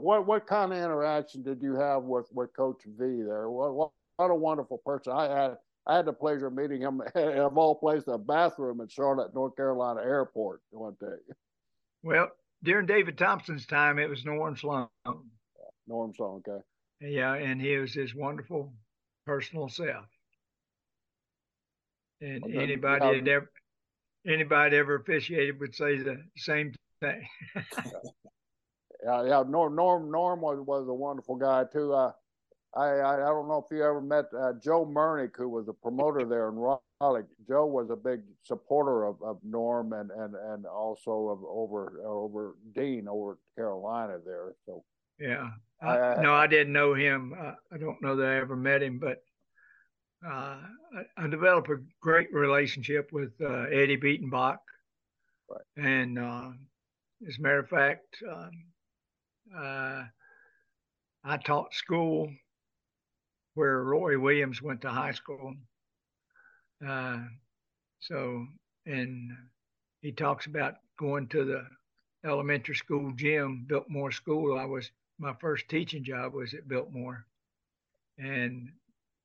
What 0.00 0.26
what 0.26 0.46
kind 0.46 0.72
of 0.72 0.78
interaction 0.78 1.42
did 1.42 1.62
you 1.62 1.74
have 1.74 2.02
with, 2.04 2.26
with 2.32 2.54
Coach 2.54 2.82
V 2.84 3.22
there? 3.22 3.50
What, 3.50 3.74
what, 3.74 3.90
what 4.16 4.30
a 4.30 4.34
wonderful 4.34 4.78
person. 4.78 5.12
I 5.12 5.28
had 5.28 5.56
I 5.86 5.96
had 5.96 6.06
the 6.06 6.12
pleasure 6.12 6.48
of 6.48 6.54
meeting 6.54 6.82
him 6.82 7.00
of 7.14 7.56
all 7.56 7.74
places, 7.74 8.08
a 8.08 8.18
bathroom 8.18 8.80
at 8.80 8.90
Charlotte, 8.90 9.34
North 9.34 9.56
Carolina 9.56 10.00
Airport 10.00 10.60
one 10.70 10.96
day. 11.00 11.34
Well, 12.02 12.28
during 12.62 12.86
David 12.86 13.16
Thompson's 13.16 13.66
time, 13.66 13.98
it 13.98 14.08
was 14.08 14.24
Norm 14.24 14.56
Sloan. 14.56 14.88
Norm 15.86 16.12
Sloan, 16.14 16.42
okay. 16.46 16.62
Yeah, 17.00 17.34
and 17.34 17.60
he 17.60 17.76
was 17.76 17.94
his 17.94 18.14
wonderful 18.14 18.72
personal 19.26 19.68
self. 19.68 20.06
And 22.20 22.42
well, 22.44 22.62
anybody 22.62 23.20
that 23.20 23.30
ever 23.30 23.50
anybody 24.26 24.76
ever 24.76 24.96
officiated 24.96 25.60
would 25.60 25.74
say 25.74 25.96
the 25.98 26.22
same 26.36 26.74
thing. 27.00 27.26
yeah, 29.04 29.24
yeah. 29.24 29.44
Norm 29.48 29.74
Norm 29.74 30.10
Norm 30.10 30.40
was 30.40 30.58
was 30.66 30.88
a 30.88 30.94
wonderful 30.94 31.36
guy 31.36 31.64
too. 31.72 31.92
Uh, 31.92 32.12
I, 32.76 32.84
I, 32.84 33.14
I 33.14 33.28
don't 33.28 33.48
know 33.48 33.64
if 33.64 33.74
you 33.74 33.82
ever 33.82 34.00
met 34.00 34.26
uh, 34.38 34.52
Joe 34.62 34.84
Murnick, 34.84 35.36
who 35.36 35.48
was 35.48 35.68
a 35.68 35.72
promoter 35.72 36.24
there 36.24 36.48
in 36.48 36.56
Raleigh. 36.56 37.22
Joe 37.48 37.66
was 37.66 37.88
a 37.90 37.96
big 37.96 38.20
supporter 38.44 39.04
of, 39.04 39.22
of 39.22 39.38
Norm 39.42 39.94
and, 39.94 40.10
and, 40.10 40.34
and 40.34 40.66
also 40.66 41.28
of 41.28 41.42
over 41.44 42.02
over 42.04 42.56
Dean 42.74 43.08
over 43.08 43.38
Carolina 43.56 44.18
there. 44.24 44.52
So 44.66 44.84
yeah, 45.18 45.48
I, 45.82 46.20
no, 46.20 46.34
I 46.34 46.46
didn't 46.46 46.72
know 46.72 46.94
him. 46.94 47.34
Uh, 47.38 47.52
I 47.72 47.78
don't 47.78 48.00
know 48.02 48.16
that 48.16 48.28
I 48.28 48.36
ever 48.36 48.56
met 48.56 48.82
him, 48.82 48.98
but 48.98 49.22
uh, 50.24 50.58
I, 50.60 51.24
I, 51.24 51.26
developed 51.28 51.70
a 51.70 51.76
great 52.00 52.32
relationship 52.32 53.10
with 53.12 53.32
uh, 53.40 53.62
Eddie 53.72 53.96
Biedenbach. 53.96 54.58
Right. 55.48 55.60
And 55.76 56.18
uh, 56.18 56.50
as 57.26 57.38
a 57.38 57.40
matter 57.40 57.60
of 57.60 57.68
fact, 57.68 58.16
um, 58.30 58.50
uh, 59.56 60.04
I 61.24 61.36
taught 61.38 61.74
school 61.74 62.30
where 63.54 63.82
Roy 63.82 64.18
Williams 64.18 64.62
went 64.62 64.82
to 64.82 64.90
high 64.90 65.12
school. 65.12 65.54
Uh, 66.86 67.18
so, 68.00 68.46
and 68.86 69.32
he 70.00 70.12
talks 70.12 70.46
about 70.46 70.74
going 70.98 71.26
to 71.28 71.44
the 71.44 71.66
elementary 72.24 72.76
school 72.76 73.12
gym, 73.16 73.64
Biltmore 73.68 74.12
School. 74.12 74.58
I 74.58 74.64
was 74.64 74.90
my 75.18 75.34
first 75.40 75.68
teaching 75.68 76.04
job 76.04 76.34
was 76.34 76.54
at 76.54 76.68
Biltmore, 76.68 77.26
and 78.18 78.70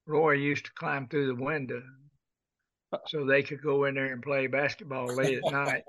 Roy 0.08 0.34
used 0.34 0.66
to 0.66 0.72
climb 0.74 1.08
through 1.08 1.28
the 1.28 1.44
window 1.44 1.84
so 3.08 3.26
they 3.26 3.44
could 3.44 3.62
go 3.62 3.86
in 3.86 3.96
there 3.96 4.12
and 4.12 4.22
play 4.22 4.48
basketball 4.48 5.14
late 5.14 5.40
at 5.44 5.52
night. 5.52 5.84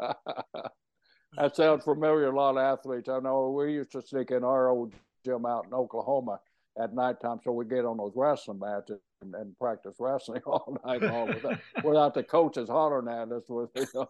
that 1.40 1.56
sounds 1.56 1.84
familiar. 1.84 2.26
To 2.26 2.30
a 2.30 2.36
lot 2.36 2.56
of 2.56 2.58
athletes 2.58 3.08
I 3.08 3.18
know. 3.20 3.50
We 3.50 3.72
used 3.72 3.92
to 3.92 4.02
sneak 4.02 4.30
in 4.30 4.44
our 4.44 4.68
old 4.68 4.92
gym 5.24 5.46
out 5.46 5.66
in 5.66 5.74
Oklahoma 5.74 6.40
at 6.80 6.94
nighttime, 6.94 7.40
so 7.42 7.52
we 7.52 7.64
get 7.64 7.84
on 7.84 7.96
those 7.96 8.12
wrestling 8.14 8.58
mats 8.58 8.90
and, 9.22 9.34
and 9.34 9.58
practice 9.58 9.96
wrestling 9.98 10.42
all 10.46 10.76
night 10.84 11.02
long 11.02 11.28
without, 11.28 11.58
without 11.84 12.14
the 12.14 12.22
coaches 12.22 12.68
hollering 12.68 13.08
at 13.08 13.32
us. 13.32 13.44
With, 13.48 13.70
you 13.74 13.86
know, 13.94 14.08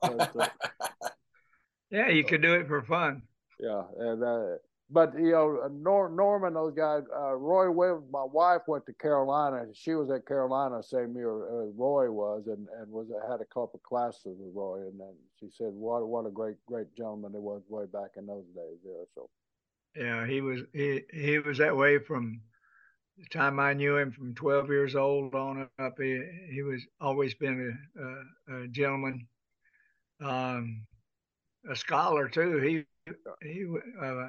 yeah, 1.90 2.08
you 2.08 2.25
could 2.25 2.42
do 2.42 2.54
it 2.54 2.66
for 2.66 2.82
fun. 2.82 3.22
Yeah, 3.58 3.82
and 3.99 4.22
uh, 4.22 4.46
but 4.90 5.14
you 5.16 5.30
know, 5.30 5.68
Nor- 5.70 6.09
Norman, 6.11 6.54
those 6.54 6.75
guys, 6.75 7.02
uh, 7.14 7.35
Roy 7.35 7.70
Williams, 7.70 8.06
my 8.11 8.25
wife 8.25 8.62
went 8.66 8.87
to 8.87 8.92
Carolina. 8.94 9.66
She 9.73 9.94
was 9.94 10.11
at 10.11 10.26
Carolina 10.26 10.82
same 10.82 11.14
year 11.14 11.30
uh, 11.30 11.66
Roy 11.76 12.11
was, 12.11 12.47
and 12.47 12.66
and 12.78 12.90
was 12.90 13.06
had 13.30 13.40
a 13.40 13.44
couple 13.44 13.73
of 13.75 13.82
classes 13.82 14.37
with 14.38 14.54
Roy, 14.54 14.80
and 14.80 14.99
then 14.99 15.14
she 15.38 15.49
said, 15.50 15.73
"What 15.73 16.06
what 16.06 16.26
a 16.26 16.30
great 16.30 16.56
great 16.66 16.94
gentleman 16.97 17.32
he 17.32 17.38
was 17.38 17.62
way 17.68 17.87
back 17.87 18.11
in 18.16 18.26
those 18.26 18.47
days." 18.47 18.78
There, 18.85 19.04
so. 19.14 19.30
Yeah, 19.97 20.26
he 20.26 20.40
was 20.40 20.61
he 20.73 21.02
he 21.12 21.38
was 21.38 21.59
that 21.59 21.76
way 21.76 21.99
from 21.99 22.40
the 23.18 23.26
time 23.26 23.61
I 23.61 23.75
knew 23.75 23.97
him, 23.97 24.12
from 24.12 24.35
12 24.35 24.68
years 24.68 24.97
old 24.97 25.35
on 25.35 25.68
up. 25.78 25.94
He 25.99 26.23
he 26.50 26.62
was 26.62 26.82
always 27.00 27.35
been 27.35 27.78
a, 27.97 28.54
a, 28.54 28.62
a 28.64 28.68
gentleman, 28.68 29.26
um, 30.20 30.87
a 31.68 31.76
scholar 31.76 32.28
too. 32.28 32.59
He 32.59 33.14
he 33.42 33.66
uh, 34.00 34.28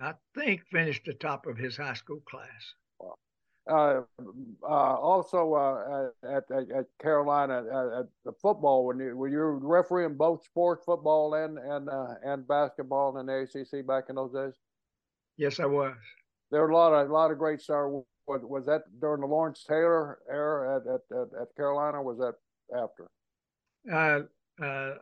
I 0.00 0.14
think 0.34 0.62
finished 0.70 1.04
the 1.04 1.14
top 1.14 1.46
of 1.46 1.56
his 1.56 1.76
high 1.76 1.94
school 1.94 2.20
class. 2.28 2.74
Uh, 3.70 4.02
uh, 4.62 4.66
also 4.66 5.54
uh, 5.54 6.08
at, 6.28 6.44
at, 6.54 6.70
at, 6.70 6.84
Carolina 7.00 7.64
uh, 7.72 8.00
at 8.00 8.06
the 8.26 8.32
football 8.42 8.84
when 8.84 8.98
you 8.98 9.16
were 9.16 9.28
you 9.28 9.58
refereeing 9.62 10.14
both 10.16 10.44
sports, 10.44 10.84
football 10.84 11.32
and 11.32 11.56
and 11.56 11.88
uh, 11.88 12.14
and 12.22 12.46
basketball 12.46 13.16
in 13.16 13.24
the 13.24 13.32
ACC 13.32 13.86
back 13.86 14.04
in 14.10 14.16
those 14.16 14.34
days. 14.34 14.52
Yes, 15.38 15.60
I 15.60 15.64
was. 15.64 15.96
There 16.50 16.60
were 16.60 16.68
a 16.68 16.76
lot 16.76 16.92
of 16.92 17.08
a 17.08 17.12
lot 17.12 17.30
of 17.30 17.38
great 17.38 17.62
stars. 17.62 18.04
Was, 18.26 18.42
was 18.42 18.66
that 18.66 18.82
during 19.00 19.22
the 19.22 19.26
Lawrence 19.26 19.64
Taylor 19.66 20.18
era 20.30 20.76
at 20.76 20.82
at, 20.86 21.18
at, 21.18 21.42
at 21.42 21.56
Carolina? 21.56 22.02
was 22.02 22.18
that 22.18 22.34
after? 22.76 23.08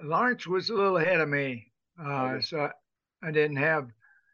Lawrence 0.04 0.46
was 0.46 0.70
a 0.70 0.74
little 0.74 0.98
ahead 0.98 1.20
of 1.20 1.28
me, 1.28 1.72
okay. 2.00 2.40
so 2.40 2.60
I, 2.60 2.70
I 3.26 3.32
didn't 3.32 3.56
have 3.56 3.88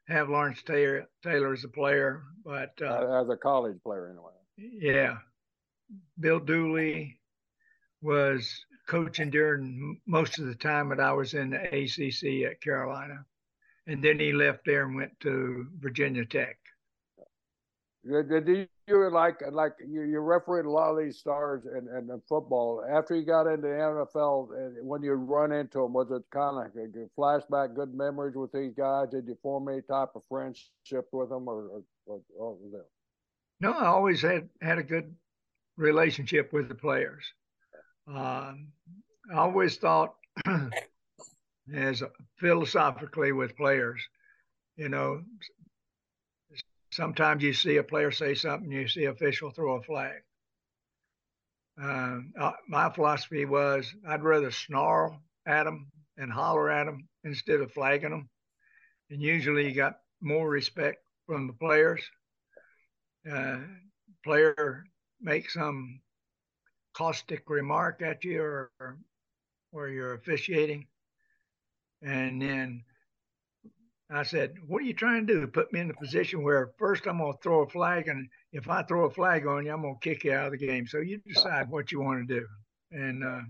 have 0.08 0.28
Lawrence 0.28 0.62
Taylor, 0.62 1.06
Taylor 1.22 1.52
as 1.52 1.64
a 1.64 1.68
player, 1.68 2.22
but 2.44 2.72
uh, 2.80 3.20
as 3.22 3.28
a 3.28 3.36
college 3.36 3.76
player 3.82 4.08
anyway. 4.10 4.32
Yeah, 4.56 5.18
Bill 6.18 6.40
Dooley 6.40 7.18
was 8.00 8.64
coaching 8.88 9.30
during 9.30 10.00
most 10.06 10.38
of 10.38 10.46
the 10.46 10.54
time 10.54 10.88
that 10.88 11.00
I 11.00 11.12
was 11.12 11.34
in 11.34 11.50
the 11.50 11.62
ACC 11.62 12.50
at 12.50 12.60
Carolina, 12.60 13.24
and 13.86 14.02
then 14.02 14.18
he 14.18 14.32
left 14.32 14.64
there 14.64 14.84
and 14.84 14.96
went 14.96 15.18
to 15.20 15.66
Virginia 15.78 16.24
Tech. 16.24 16.56
Did 18.08 18.68
you 18.88 19.10
like 19.10 19.42
like 19.52 19.72
you, 19.86 20.02
you 20.02 20.20
refereed 20.20 20.64
a 20.64 20.70
lot 20.70 20.90
of 20.90 20.98
these 20.98 21.18
stars 21.18 21.64
in, 21.66 21.88
in 21.88 22.22
football 22.28 22.82
after 22.90 23.14
you 23.14 23.24
got 23.24 23.46
into 23.46 23.62
the 23.62 23.68
NFL 23.68 24.56
and 24.56 24.88
when 24.88 25.02
you 25.02 25.12
run 25.12 25.52
into 25.52 25.78
them 25.82 25.92
was 25.92 26.10
it 26.10 26.22
kind 26.32 26.56
of 26.56 26.72
a 26.74 27.20
flashback 27.20 27.76
good 27.76 27.94
memories 27.94 28.34
with 28.34 28.50
these 28.52 28.72
guys 28.72 29.08
did 29.10 29.26
you 29.26 29.36
form 29.42 29.68
any 29.68 29.82
type 29.82 30.08
of 30.14 30.22
friendship 30.26 31.06
with 31.12 31.28
them 31.28 31.48
or, 31.48 31.82
or, 32.06 32.20
or? 32.38 32.56
No, 33.60 33.72
I 33.72 33.86
always 33.86 34.22
had 34.22 34.48
had 34.62 34.78
a 34.78 34.82
good 34.82 35.14
relationship 35.76 36.52
with 36.52 36.68
the 36.68 36.74
players. 36.74 37.24
Um, 38.06 38.68
I 39.32 39.36
always 39.36 39.76
thought 39.76 40.14
as 41.74 42.02
philosophically 42.38 43.32
with 43.32 43.56
players, 43.56 44.00
you 44.76 44.88
know, 44.88 45.22
sometimes 46.99 47.45
you 47.45 47.52
see 47.52 47.76
a 47.76 47.83
player 47.85 48.11
say 48.11 48.35
something, 48.35 48.73
you 48.73 48.88
see 48.88 49.05
official 49.05 49.52
throw 49.52 49.76
a 49.76 49.83
flag. 49.83 50.17
Uh, 51.81 52.19
uh, 52.37 52.52
my 52.69 52.90
philosophy 52.90 53.45
was 53.45 53.95
I'd 54.07 54.25
rather 54.25 54.50
snarl 54.50 55.23
at 55.47 55.62
them 55.62 55.93
and 56.17 56.33
holler 56.33 56.69
at 56.69 56.87
them 56.87 57.09
instead 57.23 57.61
of 57.61 57.71
flagging 57.73 58.11
them. 58.11 58.28
And 59.11 59.23
usually 59.23 59.69
you 59.69 59.75
got 59.76 60.00
more 60.21 60.50
respect 60.50 60.99
from 61.25 61.47
the 61.47 61.52
players. 61.52 62.02
Uh, 63.31 63.59
player 64.25 64.85
makes 65.21 65.55
some 65.55 66.00
caustic 66.95 67.49
remark 67.49 68.02
at 68.02 68.25
you 68.25 68.43
or, 68.43 68.73
or 69.71 69.88
you're 69.88 70.14
officiating. 70.14 70.88
And 72.02 72.43
then 72.43 72.83
I 74.10 74.22
said, 74.22 74.54
What 74.66 74.82
are 74.82 74.86
you 74.86 74.94
trying 74.94 75.26
to 75.26 75.40
do? 75.40 75.46
Put 75.46 75.72
me 75.72 75.80
in 75.80 75.90
a 75.90 75.94
position 75.94 76.42
where 76.42 76.72
first 76.78 77.06
I'm 77.06 77.18
going 77.18 77.32
to 77.32 77.38
throw 77.42 77.62
a 77.62 77.68
flag, 77.68 78.08
and 78.08 78.28
if 78.52 78.68
I 78.68 78.82
throw 78.82 79.04
a 79.04 79.10
flag 79.10 79.46
on 79.46 79.66
you, 79.66 79.72
I'm 79.72 79.82
going 79.82 79.98
to 80.00 80.08
kick 80.08 80.24
you 80.24 80.32
out 80.32 80.46
of 80.46 80.52
the 80.52 80.66
game. 80.66 80.86
So 80.86 80.98
you 80.98 81.20
decide 81.26 81.68
what 81.68 81.92
you 81.92 82.00
want 82.00 82.26
to 82.26 82.40
do. 82.40 82.46
And, 82.90 83.22
uh, 83.22 83.40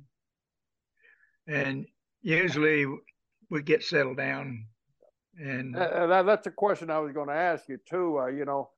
and 1.46 1.86
usually 2.22 2.86
we 3.50 3.62
get 3.62 3.84
settled 3.84 4.16
down. 4.16 4.66
And 5.40 5.76
uh, 5.76 6.22
that's 6.24 6.48
a 6.48 6.50
question 6.50 6.90
I 6.90 6.98
was 6.98 7.12
going 7.12 7.28
to 7.28 7.34
ask 7.34 7.68
you 7.68 7.78
too. 7.88 8.18
Uh, 8.18 8.26
you 8.26 8.44
know, 8.44 8.70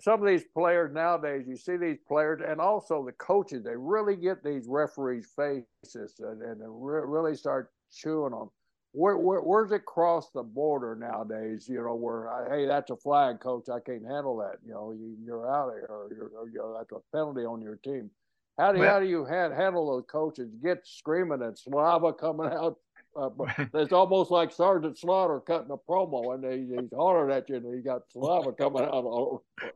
some 0.00 0.20
of 0.20 0.26
these 0.26 0.44
players 0.54 0.92
nowadays, 0.94 1.44
you 1.46 1.56
see 1.56 1.76
these 1.76 1.98
players 2.08 2.40
and 2.46 2.60
also 2.60 3.04
the 3.04 3.12
coaches, 3.12 3.62
they 3.62 3.76
really 3.76 4.16
get 4.16 4.42
these 4.42 4.66
referees' 4.66 5.30
faces 5.36 6.14
and, 6.20 6.40
and 6.40 6.60
re- 6.64 7.02
really 7.04 7.36
start 7.36 7.70
chewing 7.92 8.32
them. 8.32 8.48
Where, 8.92 9.16
where, 9.16 9.40
where's 9.40 9.72
it 9.72 9.86
cross 9.86 10.30
the 10.34 10.42
border 10.42 10.94
nowadays? 10.94 11.66
You 11.68 11.82
know, 11.82 11.94
where 11.94 12.46
hey, 12.50 12.66
that's 12.66 12.90
a 12.90 12.96
flag, 12.96 13.40
coach. 13.40 13.68
I 13.70 13.80
can't 13.80 14.04
handle 14.04 14.36
that. 14.38 14.58
You 14.66 14.74
know, 14.74 14.92
you, 14.92 15.34
are 15.34 15.50
out 15.50 15.68
of 15.68 15.74
here, 15.74 15.86
or, 15.88 16.08
you're, 16.14 16.30
or, 16.38 16.48
you 16.48 16.58
know, 16.58 16.76
that's 16.76 16.92
a 16.92 17.16
penalty 17.16 17.44
on 17.44 17.62
your 17.62 17.76
team. 17.76 18.10
How 18.58 18.72
do 18.72 18.80
well, 18.80 18.90
how 18.90 19.00
do 19.00 19.06
you 19.06 19.24
handle 19.24 19.90
those 19.90 20.04
coaches? 20.10 20.50
Get 20.62 20.86
screaming 20.86 21.42
and 21.42 21.58
Slava 21.58 22.12
coming 22.12 22.52
out. 22.52 22.76
Uh, 23.16 23.30
it's 23.74 23.92
almost 23.92 24.30
like 24.30 24.52
Sergeant 24.52 24.98
Slaughter 24.98 25.40
cutting 25.40 25.70
a 25.70 25.76
promo, 25.90 26.34
and 26.34 26.44
he, 26.44 26.76
he's 26.76 26.90
hollering 26.94 27.34
at 27.34 27.48
you, 27.48 27.56
and 27.56 27.74
he 27.74 27.80
got 27.80 28.02
Slava 28.12 28.52
coming 28.52 28.82
out 28.82 28.90
all 28.90 29.42
over. 29.62 29.72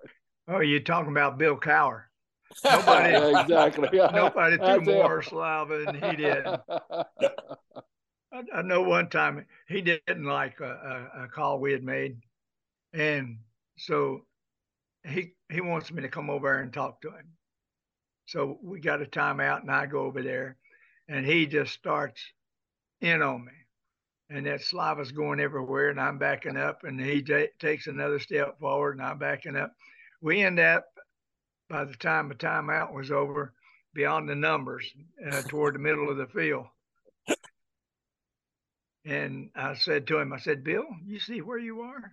Oh, 0.49 0.61
you're 0.61 0.81
talking 0.81 1.11
about 1.11 1.39
Bill 1.39 1.57
Cowher. 1.57 2.03
Nobody, 2.65 3.39
exactly. 3.41 3.89
nobody 4.15 4.57
threw 4.57 4.81
more 4.83 5.23
Slava 5.23 5.85
than 5.85 5.95
he 5.97 6.17
did. 6.17 6.47
I, 8.55 8.63
know 8.63 8.83
one 8.83 9.09
time 9.09 9.47
he 9.69 9.81
didn't 9.81 10.25
like 10.25 10.61
a, 10.61 11.09
a, 11.15 11.25
a, 11.25 11.29
call 11.29 11.59
we 11.59 11.73
had 11.73 11.83
made, 11.83 12.19
and 12.93 13.39
so 13.79 14.23
he 15.05 15.33
he 15.51 15.61
wants 15.61 15.93
me 15.93 16.03
to 16.03 16.09
come 16.09 16.31
over 16.31 16.59
and 16.59 16.73
talk 16.73 17.01
to 17.03 17.11
him. 17.11 17.27
So 18.27 18.59
we 18.63 18.81
got 18.81 19.03
a 19.03 19.07
timeout, 19.07 19.63
and 19.63 19.71
I 19.71 19.87
go 19.87 20.01
over 20.01 20.23
there, 20.23 20.57
and 21.09 21.25
he 21.25 21.47
just 21.47 21.73
starts 21.73 22.21
in 23.01 23.23
on 23.23 23.45
me, 23.45 23.53
and 24.31 24.47
that 24.47 24.63
Slava's 24.63 25.13
going 25.13 25.41
everywhere, 25.41 25.91
and 25.91 26.01
I'm 26.01 26.19
backing 26.19 26.57
up, 26.57 26.85
and 26.85 27.01
he 27.01 27.23
takes 27.59 27.87
another 27.87 28.19
step 28.19 28.59
forward, 28.59 28.99
and 28.99 29.03
I'm 29.03 29.19
backing 29.19 29.57
up. 29.57 29.73
We 30.21 30.43
end 30.43 30.59
up 30.59 30.87
by 31.69 31.85
the 31.85 31.95
time 31.95 32.29
the 32.29 32.35
timeout 32.35 32.93
was 32.93 33.11
over, 33.11 33.55
beyond 33.95 34.29
the 34.29 34.35
numbers, 34.35 34.93
uh, 35.31 35.43
toward 35.43 35.75
the 35.75 35.79
middle 35.79 36.11
of 36.11 36.17
the 36.17 36.27
field. 36.27 36.67
And 39.07 39.51
I 39.55 39.75
said 39.75 40.09
to 40.09 40.19
him, 40.19 40.33
I 40.33 40.39
said, 40.39 40.65
Bill, 40.65 40.85
you 41.07 41.21
see 41.21 41.41
where 41.41 41.59
you 41.59 41.83
are? 41.83 42.13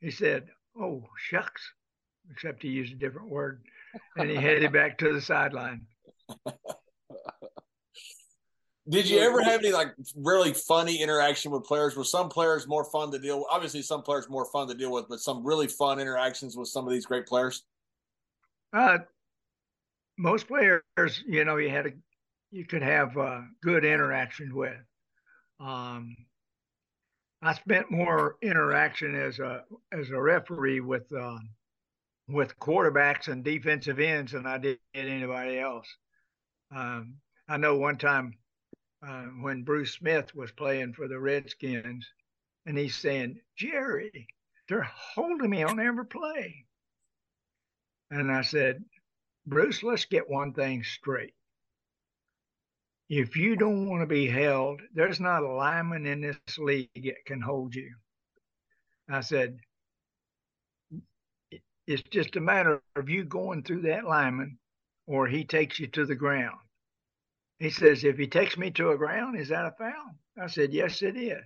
He 0.00 0.10
said, 0.10 0.48
Oh, 0.78 1.04
shucks, 1.16 1.62
except 2.32 2.62
he 2.62 2.68
used 2.68 2.92
a 2.92 2.96
different 2.96 3.30
word. 3.30 3.62
And 4.16 4.28
he 4.28 4.34
headed 4.34 4.72
back 4.72 4.98
to 4.98 5.12
the 5.12 5.20
sideline. 5.20 5.86
Did 8.88 9.08
you 9.08 9.20
ever 9.20 9.40
have 9.40 9.60
any 9.60 9.70
like 9.70 9.94
really 10.16 10.52
funny 10.52 11.00
interaction 11.00 11.52
with 11.52 11.62
players? 11.62 11.96
Were 11.96 12.04
some 12.04 12.28
players 12.28 12.66
more 12.66 12.84
fun 12.90 13.12
to 13.12 13.18
deal 13.20 13.38
with? 13.38 13.46
Obviously, 13.50 13.80
some 13.82 14.02
players 14.02 14.28
more 14.28 14.46
fun 14.46 14.66
to 14.68 14.74
deal 14.74 14.90
with, 14.90 15.08
but 15.08 15.20
some 15.20 15.46
really 15.46 15.68
fun 15.68 16.00
interactions 16.00 16.56
with 16.56 16.68
some 16.68 16.86
of 16.86 16.92
these 16.92 17.06
great 17.06 17.26
players. 17.26 17.62
Uh, 18.72 18.98
most 20.18 20.48
players, 20.48 20.82
you 21.26 21.44
know, 21.44 21.56
you 21.56 21.70
had 21.70 21.86
a, 21.86 21.90
you 22.50 22.66
could 22.66 22.82
have 22.82 23.16
uh, 23.16 23.42
good 23.62 23.84
interaction 23.84 24.54
with. 24.54 24.76
Um, 25.60 26.16
I 27.42 27.54
spent 27.54 27.90
more 27.90 28.36
interaction 28.42 29.14
as 29.14 29.38
a 29.38 29.64
as 29.92 30.10
a 30.10 30.20
referee 30.20 30.80
with 30.80 31.12
uh, 31.12 31.38
with 32.28 32.58
quarterbacks 32.58 33.28
and 33.28 33.44
defensive 33.44 34.00
ends 34.00 34.32
than 34.32 34.46
I 34.46 34.58
did 34.58 34.78
anybody 34.94 35.58
else. 35.58 35.86
Um, 36.74 37.16
I 37.48 37.58
know 37.58 37.76
one 37.76 37.98
time 37.98 38.38
uh, 39.06 39.24
when 39.42 39.62
Bruce 39.62 39.92
Smith 39.92 40.34
was 40.34 40.50
playing 40.52 40.94
for 40.94 41.06
the 41.06 41.20
Redskins, 41.20 42.10
and 42.66 42.78
he's 42.78 42.96
saying, 42.96 43.40
"Jerry, 43.56 44.26
they're 44.68 44.90
holding 45.14 45.50
me 45.50 45.62
on 45.62 45.78
every 45.78 46.06
play," 46.06 46.64
and 48.10 48.32
I 48.32 48.42
said, 48.42 48.84
"Bruce, 49.46 49.82
let's 49.82 50.06
get 50.06 50.30
one 50.30 50.54
thing 50.54 50.82
straight 50.82 51.34
if 53.08 53.36
you 53.36 53.56
don't 53.56 53.88
want 53.88 54.02
to 54.02 54.06
be 54.06 54.26
held, 54.26 54.80
there's 54.94 55.20
not 55.20 55.42
a 55.42 55.48
lineman 55.52 56.06
in 56.06 56.20
this 56.20 56.58
league 56.58 56.88
that 56.94 57.24
can 57.26 57.40
hold 57.40 57.74
you. 57.74 57.94
I 59.08 59.20
said, 59.20 59.58
it's 61.86 62.02
just 62.10 62.36
a 62.36 62.40
matter 62.40 62.80
of 62.96 63.10
you 63.10 63.24
going 63.24 63.62
through 63.62 63.82
that 63.82 64.04
lineman 64.04 64.58
or 65.06 65.26
he 65.26 65.44
takes 65.44 65.78
you 65.78 65.86
to 65.88 66.06
the 66.06 66.14
ground. 66.14 66.58
He 67.58 67.70
says, 67.70 68.04
if 68.04 68.16
he 68.16 68.26
takes 68.26 68.56
me 68.56 68.70
to 68.72 68.90
a 68.90 68.96
ground, 68.98 69.38
is 69.38 69.48
that 69.48 69.66
a 69.66 69.72
foul? 69.78 70.16
I 70.40 70.46
said, 70.46 70.72
yes, 70.72 71.02
it 71.02 71.16
is. 71.16 71.44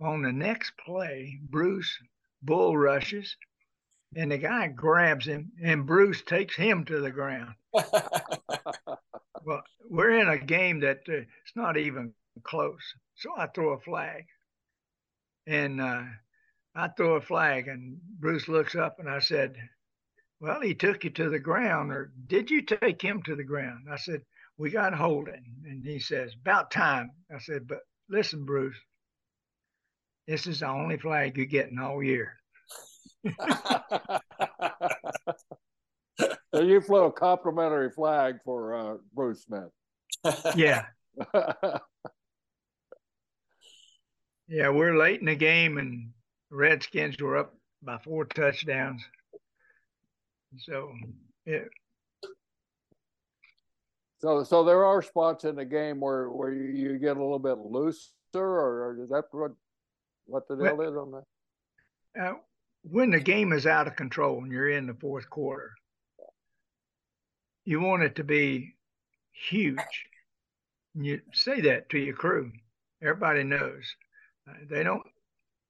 On 0.00 0.22
the 0.22 0.32
next 0.32 0.72
play, 0.84 1.38
Bruce 1.42 1.96
bull 2.42 2.76
rushes 2.76 3.36
and 4.16 4.32
the 4.32 4.38
guy 4.38 4.66
grabs 4.66 5.26
him 5.26 5.52
and 5.62 5.86
Bruce 5.86 6.22
takes 6.22 6.56
him 6.56 6.84
to 6.86 7.00
the 7.00 7.10
ground. 7.10 7.54
well, 9.44 9.62
we're 9.88 10.18
in 10.18 10.28
a 10.28 10.38
game 10.38 10.80
that 10.80 11.00
uh, 11.08 11.14
it's 11.14 11.56
not 11.56 11.76
even 11.76 12.12
close. 12.42 12.82
So 13.16 13.30
I 13.36 13.46
throw 13.46 13.72
a 13.72 13.80
flag, 13.80 14.24
and 15.46 15.80
uh, 15.80 16.02
I 16.74 16.88
throw 16.88 17.16
a 17.16 17.20
flag, 17.20 17.68
and 17.68 17.98
Bruce 18.20 18.48
looks 18.48 18.74
up, 18.74 18.98
and 18.98 19.08
I 19.08 19.18
said, 19.18 19.56
"Well, 20.40 20.60
he 20.60 20.74
took 20.74 21.04
you 21.04 21.10
to 21.10 21.30
the 21.30 21.38
ground, 21.38 21.92
or 21.92 22.12
did 22.26 22.50
you 22.50 22.62
take 22.62 23.02
him 23.02 23.22
to 23.24 23.36
the 23.36 23.44
ground?" 23.44 23.86
I 23.90 23.96
said, 23.96 24.22
"We 24.56 24.70
got 24.70 24.94
holding," 24.94 25.44
and 25.66 25.84
he 25.84 25.98
says, 25.98 26.34
"About 26.40 26.70
time." 26.70 27.10
I 27.34 27.38
said, 27.38 27.68
"But 27.68 27.80
listen, 28.08 28.44
Bruce, 28.44 28.78
this 30.26 30.46
is 30.46 30.60
the 30.60 30.68
only 30.68 30.98
flag 30.98 31.36
you're 31.36 31.46
getting 31.46 31.78
all 31.78 32.02
year." 32.02 32.36
so 36.54 36.62
you 36.62 36.80
flew 36.80 37.04
a 37.04 37.12
complimentary 37.12 37.90
flag 37.90 38.36
for 38.44 38.74
uh, 38.74 38.96
Bruce 39.14 39.44
Smith. 39.44 39.70
yeah. 40.56 40.86
yeah, 44.48 44.68
we're 44.68 44.96
late 44.96 45.20
in 45.20 45.26
the 45.26 45.34
game, 45.34 45.78
and 45.78 46.10
Redskins 46.50 47.20
were 47.20 47.38
up 47.38 47.54
by 47.82 47.98
four 47.98 48.24
touchdowns. 48.26 49.02
So, 50.58 50.92
yeah. 51.46 51.64
So, 54.18 54.44
so 54.44 54.62
there 54.62 54.84
are 54.84 55.02
spots 55.02 55.44
in 55.44 55.56
the 55.56 55.64
game 55.64 55.98
where 56.00 56.30
where 56.30 56.52
you, 56.52 56.70
you 56.70 56.98
get 56.98 57.16
a 57.16 57.22
little 57.22 57.40
bit 57.40 57.58
looser, 57.58 58.10
or, 58.34 58.90
or 58.90 59.02
is 59.02 59.08
that 59.10 59.24
what 59.32 59.52
what 60.26 60.46
the 60.46 60.54
deal 60.54 60.76
well, 60.76 60.88
is 60.88 60.96
on 60.96 61.10
that? 61.10 62.22
Uh, 62.22 62.34
when 62.84 63.10
the 63.10 63.20
game 63.20 63.52
is 63.52 63.66
out 63.66 63.88
of 63.88 63.96
control 63.96 64.42
and 64.42 64.52
you're 64.52 64.70
in 64.70 64.86
the 64.86 64.94
fourth 64.94 65.28
quarter, 65.28 65.72
you 67.64 67.80
want 67.80 68.02
it 68.02 68.16
to 68.16 68.24
be 68.24 68.74
huge. 69.32 70.06
You 70.94 71.20
say 71.32 71.60
that 71.62 71.88
to 71.90 71.98
your 71.98 72.14
crew. 72.14 72.52
Everybody 73.02 73.44
knows. 73.44 73.84
Uh, 74.48 74.54
they 74.68 74.82
don't 74.82 75.06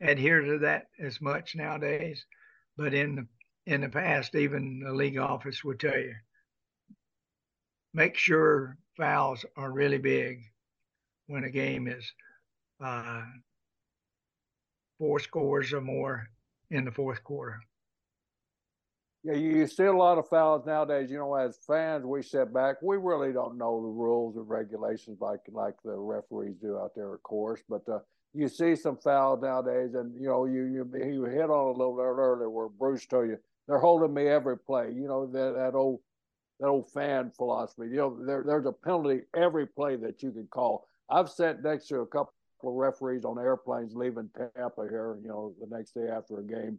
adhere 0.00 0.40
to 0.40 0.58
that 0.58 0.88
as 0.98 1.20
much 1.20 1.54
nowadays, 1.54 2.24
but 2.76 2.94
in 2.94 3.16
the 3.16 3.26
in 3.64 3.82
the 3.82 3.88
past, 3.88 4.34
even 4.34 4.80
the 4.80 4.92
league 4.92 5.18
office 5.18 5.62
would 5.62 5.78
tell 5.78 5.96
you 5.96 6.14
make 7.94 8.16
sure 8.16 8.76
fouls 8.96 9.44
are 9.56 9.70
really 9.70 9.98
big 9.98 10.42
when 11.26 11.44
a 11.44 11.50
game 11.50 11.86
is 11.88 12.10
uh, 12.82 13.22
four 14.98 15.20
scores 15.20 15.72
or 15.72 15.80
more 15.80 16.28
in 16.70 16.84
the 16.84 16.90
fourth 16.90 17.22
quarter. 17.22 17.60
Yeah, 19.24 19.34
you 19.34 19.66
see 19.68 19.84
a 19.84 19.92
lot 19.92 20.18
of 20.18 20.28
fouls 20.28 20.66
nowadays. 20.66 21.10
You 21.10 21.18
know, 21.18 21.34
as 21.34 21.58
fans, 21.66 22.04
we 22.04 22.22
sit 22.22 22.52
back. 22.52 22.82
We 22.82 22.96
really 22.96 23.32
don't 23.32 23.56
know 23.56 23.80
the 23.80 23.88
rules 23.88 24.36
or 24.36 24.42
regulations 24.42 25.20
like 25.20 25.40
like 25.48 25.74
the 25.84 25.96
referees 25.96 26.56
do 26.60 26.76
out 26.78 26.94
there, 26.96 27.14
of 27.14 27.22
course. 27.22 27.60
But 27.68 27.88
uh, 27.88 28.00
you 28.34 28.48
see 28.48 28.74
some 28.74 28.96
fouls 28.96 29.40
nowadays, 29.42 29.94
and 29.94 30.12
you 30.20 30.26
know, 30.26 30.46
you 30.46 30.64
you 30.64 30.90
you 31.04 31.24
hit 31.24 31.50
on 31.50 31.68
a 31.68 31.78
little 31.78 32.00
earlier 32.00 32.50
where 32.50 32.68
Bruce 32.68 33.06
told 33.06 33.28
you 33.28 33.38
they're 33.68 33.78
holding 33.78 34.12
me 34.12 34.26
every 34.26 34.58
play. 34.58 34.90
You 34.92 35.06
know 35.06 35.26
that 35.26 35.54
that 35.54 35.74
old 35.76 36.00
that 36.58 36.66
old 36.66 36.90
fan 36.90 37.30
philosophy. 37.36 37.88
You 37.90 37.96
know, 37.96 38.26
there, 38.26 38.42
there's 38.44 38.66
a 38.66 38.72
penalty 38.72 39.22
every 39.36 39.66
play 39.66 39.94
that 39.96 40.22
you 40.22 40.32
can 40.32 40.48
call. 40.48 40.86
I've 41.10 41.30
sat 41.30 41.62
next 41.62 41.86
to 41.88 42.00
a 42.00 42.06
couple 42.06 42.32
of 42.64 42.74
referees 42.74 43.24
on 43.24 43.38
airplanes 43.38 43.94
leaving 43.94 44.30
Tampa 44.36 44.82
here, 44.88 45.16
you 45.22 45.28
know, 45.28 45.54
the 45.60 45.74
next 45.76 45.92
day 45.94 46.08
after 46.08 46.38
a 46.38 46.44
game, 46.44 46.78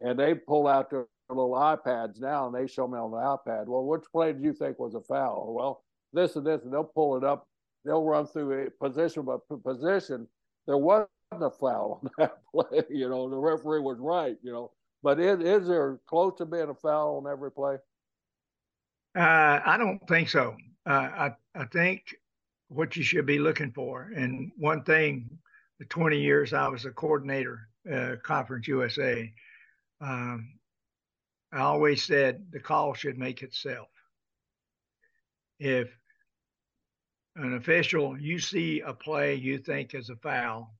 and 0.00 0.18
they 0.18 0.34
pull 0.34 0.66
out 0.68 0.90
their 0.90 1.06
little 1.30 1.52
iPads 1.52 2.20
now 2.20 2.46
and 2.46 2.54
they 2.54 2.66
show 2.66 2.86
me 2.86 2.98
on 2.98 3.10
the 3.10 3.16
iPad. 3.16 3.66
Well, 3.66 3.84
which 3.84 4.04
play 4.12 4.32
did 4.32 4.42
you 4.42 4.52
think 4.52 4.78
was 4.78 4.94
a 4.94 5.00
foul? 5.00 5.54
Well, 5.54 5.84
this 6.12 6.36
and 6.36 6.46
this, 6.46 6.62
and 6.64 6.72
they'll 6.72 6.84
pull 6.84 7.16
it 7.16 7.24
up. 7.24 7.46
They'll 7.84 8.04
run 8.04 8.26
through 8.26 8.66
a 8.66 8.70
position 8.70 9.24
by 9.24 9.36
position. 9.64 10.26
There 10.66 10.76
wasn't 10.76 11.08
a 11.32 11.50
foul 11.50 12.00
on 12.02 12.10
that 12.18 12.38
play. 12.52 12.82
You 12.90 13.08
know, 13.08 13.28
the 13.30 13.36
referee 13.36 13.80
was 13.80 13.98
right. 13.98 14.36
You 14.42 14.52
know, 14.52 14.72
but 15.02 15.18
is, 15.20 15.40
is 15.40 15.68
there 15.68 15.98
close 16.06 16.34
to 16.38 16.46
being 16.46 16.68
a 16.68 16.74
foul 16.74 17.22
on 17.24 17.30
every 17.30 17.50
play? 17.50 17.76
Uh, 19.16 19.60
I 19.64 19.76
don't 19.78 20.00
think 20.08 20.28
so. 20.28 20.56
Uh, 20.86 20.90
I 20.92 21.30
I 21.54 21.64
think 21.66 22.14
what 22.68 22.96
you 22.96 23.02
should 23.02 23.26
be 23.26 23.38
looking 23.38 23.72
for, 23.72 24.12
and 24.14 24.52
one 24.56 24.84
thing, 24.84 25.28
the 25.78 25.84
20 25.86 26.20
years 26.20 26.52
I 26.52 26.68
was 26.68 26.84
a 26.84 26.90
coordinator, 26.90 27.68
uh, 27.92 28.16
Conference 28.22 28.68
USA, 28.68 29.32
um, 30.00 30.52
I 31.52 31.60
always 31.60 32.02
said 32.02 32.46
the 32.50 32.60
call 32.60 32.94
should 32.94 33.18
make 33.18 33.42
itself. 33.42 33.88
If 35.58 35.88
an 37.36 37.54
official, 37.54 38.18
you 38.18 38.38
see 38.38 38.80
a 38.80 38.94
play 38.94 39.34
you 39.34 39.58
think 39.58 39.94
is 39.94 40.10
a 40.10 40.16
foul, 40.16 40.74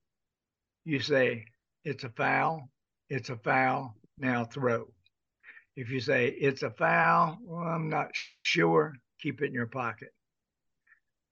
you 0.85 0.99
say, 0.99 1.45
it's 1.83 2.03
a 2.03 2.09
foul, 2.09 2.69
it's 3.09 3.29
a 3.29 3.37
foul, 3.37 3.95
now 4.17 4.45
throw. 4.45 4.87
If 5.75 5.89
you 5.89 5.99
say 5.99 6.27
it's 6.27 6.63
a 6.63 6.71
foul, 6.71 7.37
well, 7.43 7.67
I'm 7.67 7.89
not 7.89 8.11
sure, 8.43 8.93
keep 9.21 9.41
it 9.41 9.47
in 9.47 9.53
your 9.53 9.67
pocket. 9.67 10.13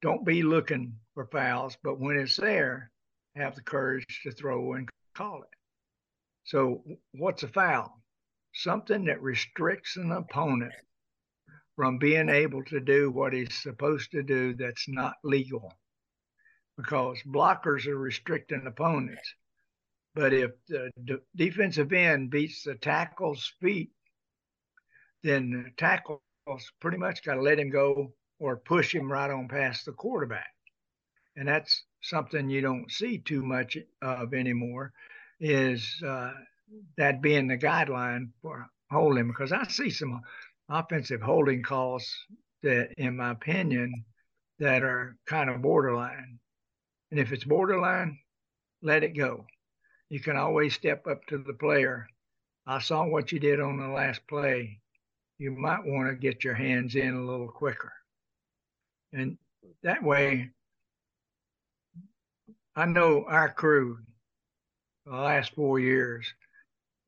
Don't 0.01 0.25
be 0.25 0.43
looking 0.43 0.93
for 1.13 1.25
fouls, 1.25 1.77
but 1.83 1.99
when 1.99 2.17
it's 2.17 2.37
there, 2.37 2.91
have 3.35 3.55
the 3.55 3.61
courage 3.61 4.21
to 4.23 4.31
throw 4.31 4.73
and 4.73 4.89
call 5.13 5.43
it. 5.43 5.49
So, 6.45 6.83
what's 7.11 7.43
a 7.43 7.47
foul? 7.47 7.98
Something 8.53 9.05
that 9.05 9.21
restricts 9.21 9.95
an 9.97 10.11
opponent 10.11 10.73
from 11.75 11.97
being 11.97 12.29
able 12.29 12.63
to 12.65 12.79
do 12.79 13.09
what 13.09 13.33
he's 13.33 13.53
supposed 13.61 14.11
to 14.11 14.23
do 14.23 14.53
that's 14.53 14.87
not 14.87 15.15
legal. 15.23 15.73
Because 16.75 17.21
blockers 17.23 17.87
are 17.87 17.97
restricting 17.97 18.65
opponents. 18.65 19.33
But 20.15 20.33
if 20.33 20.51
the 20.67 20.91
de- 21.03 21.21
defensive 21.35 21.93
end 21.93 22.31
beats 22.31 22.63
the 22.63 22.75
tackle's 22.75 23.53
feet, 23.61 23.91
then 25.23 25.51
the 25.51 25.71
tackle's 25.77 26.21
pretty 26.81 26.97
much 26.97 27.23
got 27.23 27.35
to 27.35 27.41
let 27.41 27.59
him 27.59 27.69
go 27.69 28.13
or 28.39 28.57
push 28.57 28.93
him 28.93 29.11
right 29.11 29.29
on 29.29 29.47
past 29.47 29.85
the 29.85 29.91
quarterback. 29.91 30.49
And 31.35 31.47
that's 31.47 31.83
something 32.01 32.49
you 32.49 32.61
don't 32.61 32.91
see 32.91 33.19
too 33.19 33.43
much 33.43 33.77
of 34.01 34.33
anymore 34.33 34.91
is 35.39 36.01
uh, 36.05 36.31
that 36.97 37.21
being 37.21 37.47
the 37.47 37.57
guideline 37.57 38.29
for 38.41 38.67
holding 38.91 39.27
because 39.27 39.51
I 39.51 39.67
see 39.67 39.89
some 39.89 40.21
offensive 40.69 41.21
holding 41.21 41.63
calls 41.63 42.11
that, 42.63 42.93
in 42.97 43.17
my 43.17 43.31
opinion, 43.31 44.05
that 44.59 44.83
are 44.83 45.15
kind 45.25 45.49
of 45.49 45.61
borderline. 45.61 46.39
And 47.11 47.19
if 47.19 47.31
it's 47.31 47.45
borderline, 47.45 48.19
let 48.81 49.03
it 49.03 49.17
go 49.17 49.45
you 50.09 50.19
can 50.19 50.35
always 50.35 50.73
step 50.73 51.05
up 51.07 51.25
to 51.27 51.37
the 51.37 51.53
player. 51.53 52.07
I 52.65 52.79
saw 52.79 53.05
what 53.05 53.31
you 53.31 53.39
did 53.39 53.59
on 53.59 53.77
the 53.77 53.87
last 53.87 54.21
play. 54.27 54.79
You 55.37 55.51
might 55.51 55.85
want 55.85 56.09
to 56.09 56.15
get 56.15 56.43
your 56.43 56.55
hands 56.55 56.95
in 56.95 57.13
a 57.13 57.25
little 57.25 57.47
quicker. 57.47 57.93
And 59.13 59.37
that 59.83 60.03
way, 60.03 60.49
I 62.75 62.85
know 62.85 63.25
our 63.27 63.49
crew, 63.49 63.99
the 65.05 65.15
last 65.15 65.53
four 65.53 65.79
years, 65.79 66.31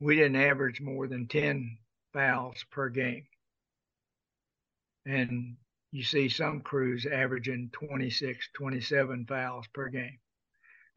we 0.02 0.16
didn't 0.16 0.36
average 0.36 0.82
more 0.82 1.08
than 1.08 1.28
10 1.28 1.78
fouls 2.12 2.66
per 2.72 2.90
game. 2.90 3.24
And 5.06 5.56
you 5.92 6.04
see 6.04 6.28
some 6.28 6.62
crews 6.62 7.06
averaging 7.06 7.70
26, 7.72 8.50
27 8.54 9.26
fouls 9.28 9.68
per 9.74 9.90
game. 9.90 10.18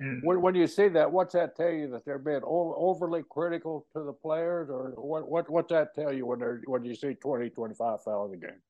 And 0.00 0.22
when, 0.24 0.40
when 0.40 0.54
you 0.54 0.66
see 0.66 0.88
that, 0.88 1.12
what's 1.12 1.34
that 1.34 1.54
tell 1.54 1.70
you 1.70 1.88
that 1.90 2.04
they're 2.04 2.18
being 2.18 2.40
over, 2.44 2.74
overly 2.76 3.22
critical 3.28 3.86
to 3.94 4.02
the 4.02 4.12
players, 4.12 4.68
or 4.68 4.92
what? 4.96 5.28
What 5.28 5.48
what's 5.48 5.70
that 5.70 5.94
tell 5.94 6.12
you 6.12 6.26
when 6.26 6.40
they're 6.40 6.62
when 6.66 6.84
you 6.84 6.96
see 6.96 7.14
20, 7.14 7.50
25 7.50 8.02
fouls 8.02 8.32
a 8.32 8.36
game? 8.36 8.60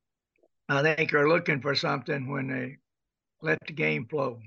I 0.69 0.83
think 0.83 1.11
they're 1.11 1.29
looking 1.29 1.63
for 1.63 1.75
something 1.75 2.29
when 2.31 2.49
they 2.49 2.77
let 3.41 3.59
the 3.67 3.73
game 3.73 4.07
flow. 4.07 4.39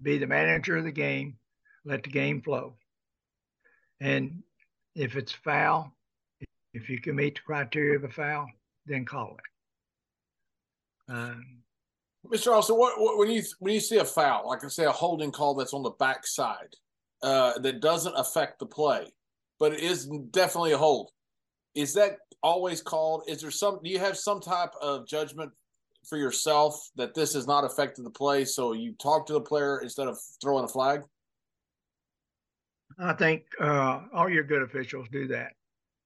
Be 0.00 0.18
the 0.18 0.28
manager 0.28 0.76
of 0.76 0.84
the 0.84 0.92
game, 0.92 1.38
let 1.84 2.04
the 2.04 2.10
game 2.10 2.40
flow. 2.40 2.76
And 4.00 4.44
if 4.98 5.16
it's 5.16 5.32
foul, 5.32 5.92
if 6.74 6.90
you 6.90 7.00
can 7.00 7.16
meet 7.16 7.36
the 7.36 7.40
criteria 7.40 7.96
of 7.96 8.04
a 8.04 8.08
foul, 8.08 8.46
then 8.84 9.04
call 9.04 9.36
it. 9.38 11.12
Um, 11.12 11.58
Mr. 12.26 12.52
Austin, 12.52 12.76
what, 12.76 13.00
what, 13.00 13.16
when 13.16 13.30
you 13.30 13.42
when 13.60 13.72
you 13.72 13.80
see 13.80 13.98
a 13.98 14.04
foul, 14.04 14.48
like 14.48 14.64
I 14.64 14.68
say, 14.68 14.84
a 14.84 14.90
holding 14.90 15.30
call 15.30 15.54
that's 15.54 15.72
on 15.72 15.82
the 15.82 15.92
backside, 15.92 16.74
uh, 17.22 17.58
that 17.60 17.80
doesn't 17.80 18.14
affect 18.16 18.58
the 18.58 18.66
play, 18.66 19.06
but 19.58 19.72
it 19.72 19.80
is 19.80 20.06
definitely 20.30 20.72
a 20.72 20.78
hold. 20.78 21.10
Is 21.74 21.94
that 21.94 22.18
always 22.42 22.82
called? 22.82 23.22
Is 23.28 23.40
there 23.40 23.52
some? 23.52 23.78
Do 23.82 23.88
you 23.88 24.00
have 24.00 24.16
some 24.18 24.40
type 24.40 24.72
of 24.82 25.06
judgment 25.06 25.52
for 26.08 26.18
yourself 26.18 26.90
that 26.96 27.14
this 27.14 27.34
has 27.34 27.46
not 27.46 27.64
affected 27.64 28.04
the 28.04 28.10
play, 28.10 28.44
so 28.44 28.72
you 28.72 28.92
talk 29.00 29.26
to 29.28 29.32
the 29.32 29.40
player 29.40 29.80
instead 29.80 30.08
of 30.08 30.18
throwing 30.42 30.64
a 30.64 30.68
flag? 30.68 31.02
I 32.98 33.12
think 33.12 33.44
uh, 33.60 34.00
all 34.12 34.28
your 34.28 34.44
good 34.44 34.62
officials 34.62 35.06
do 35.12 35.28
that. 35.28 35.52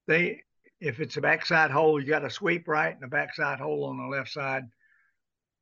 They, 0.07 0.43
if 0.81 1.01
it's 1.01 1.17
a 1.17 1.21
backside 1.21 1.71
hole, 1.71 2.01
you 2.01 2.07
got 2.07 2.25
a 2.25 2.31
sweep 2.31 2.69
right 2.69 2.95
and 2.95 3.05
a 3.05 3.09
backside 3.09 3.61
hole 3.61 3.85
on 3.85 3.99
the 3.99 4.15
left 4.15 4.31
side 4.31 4.65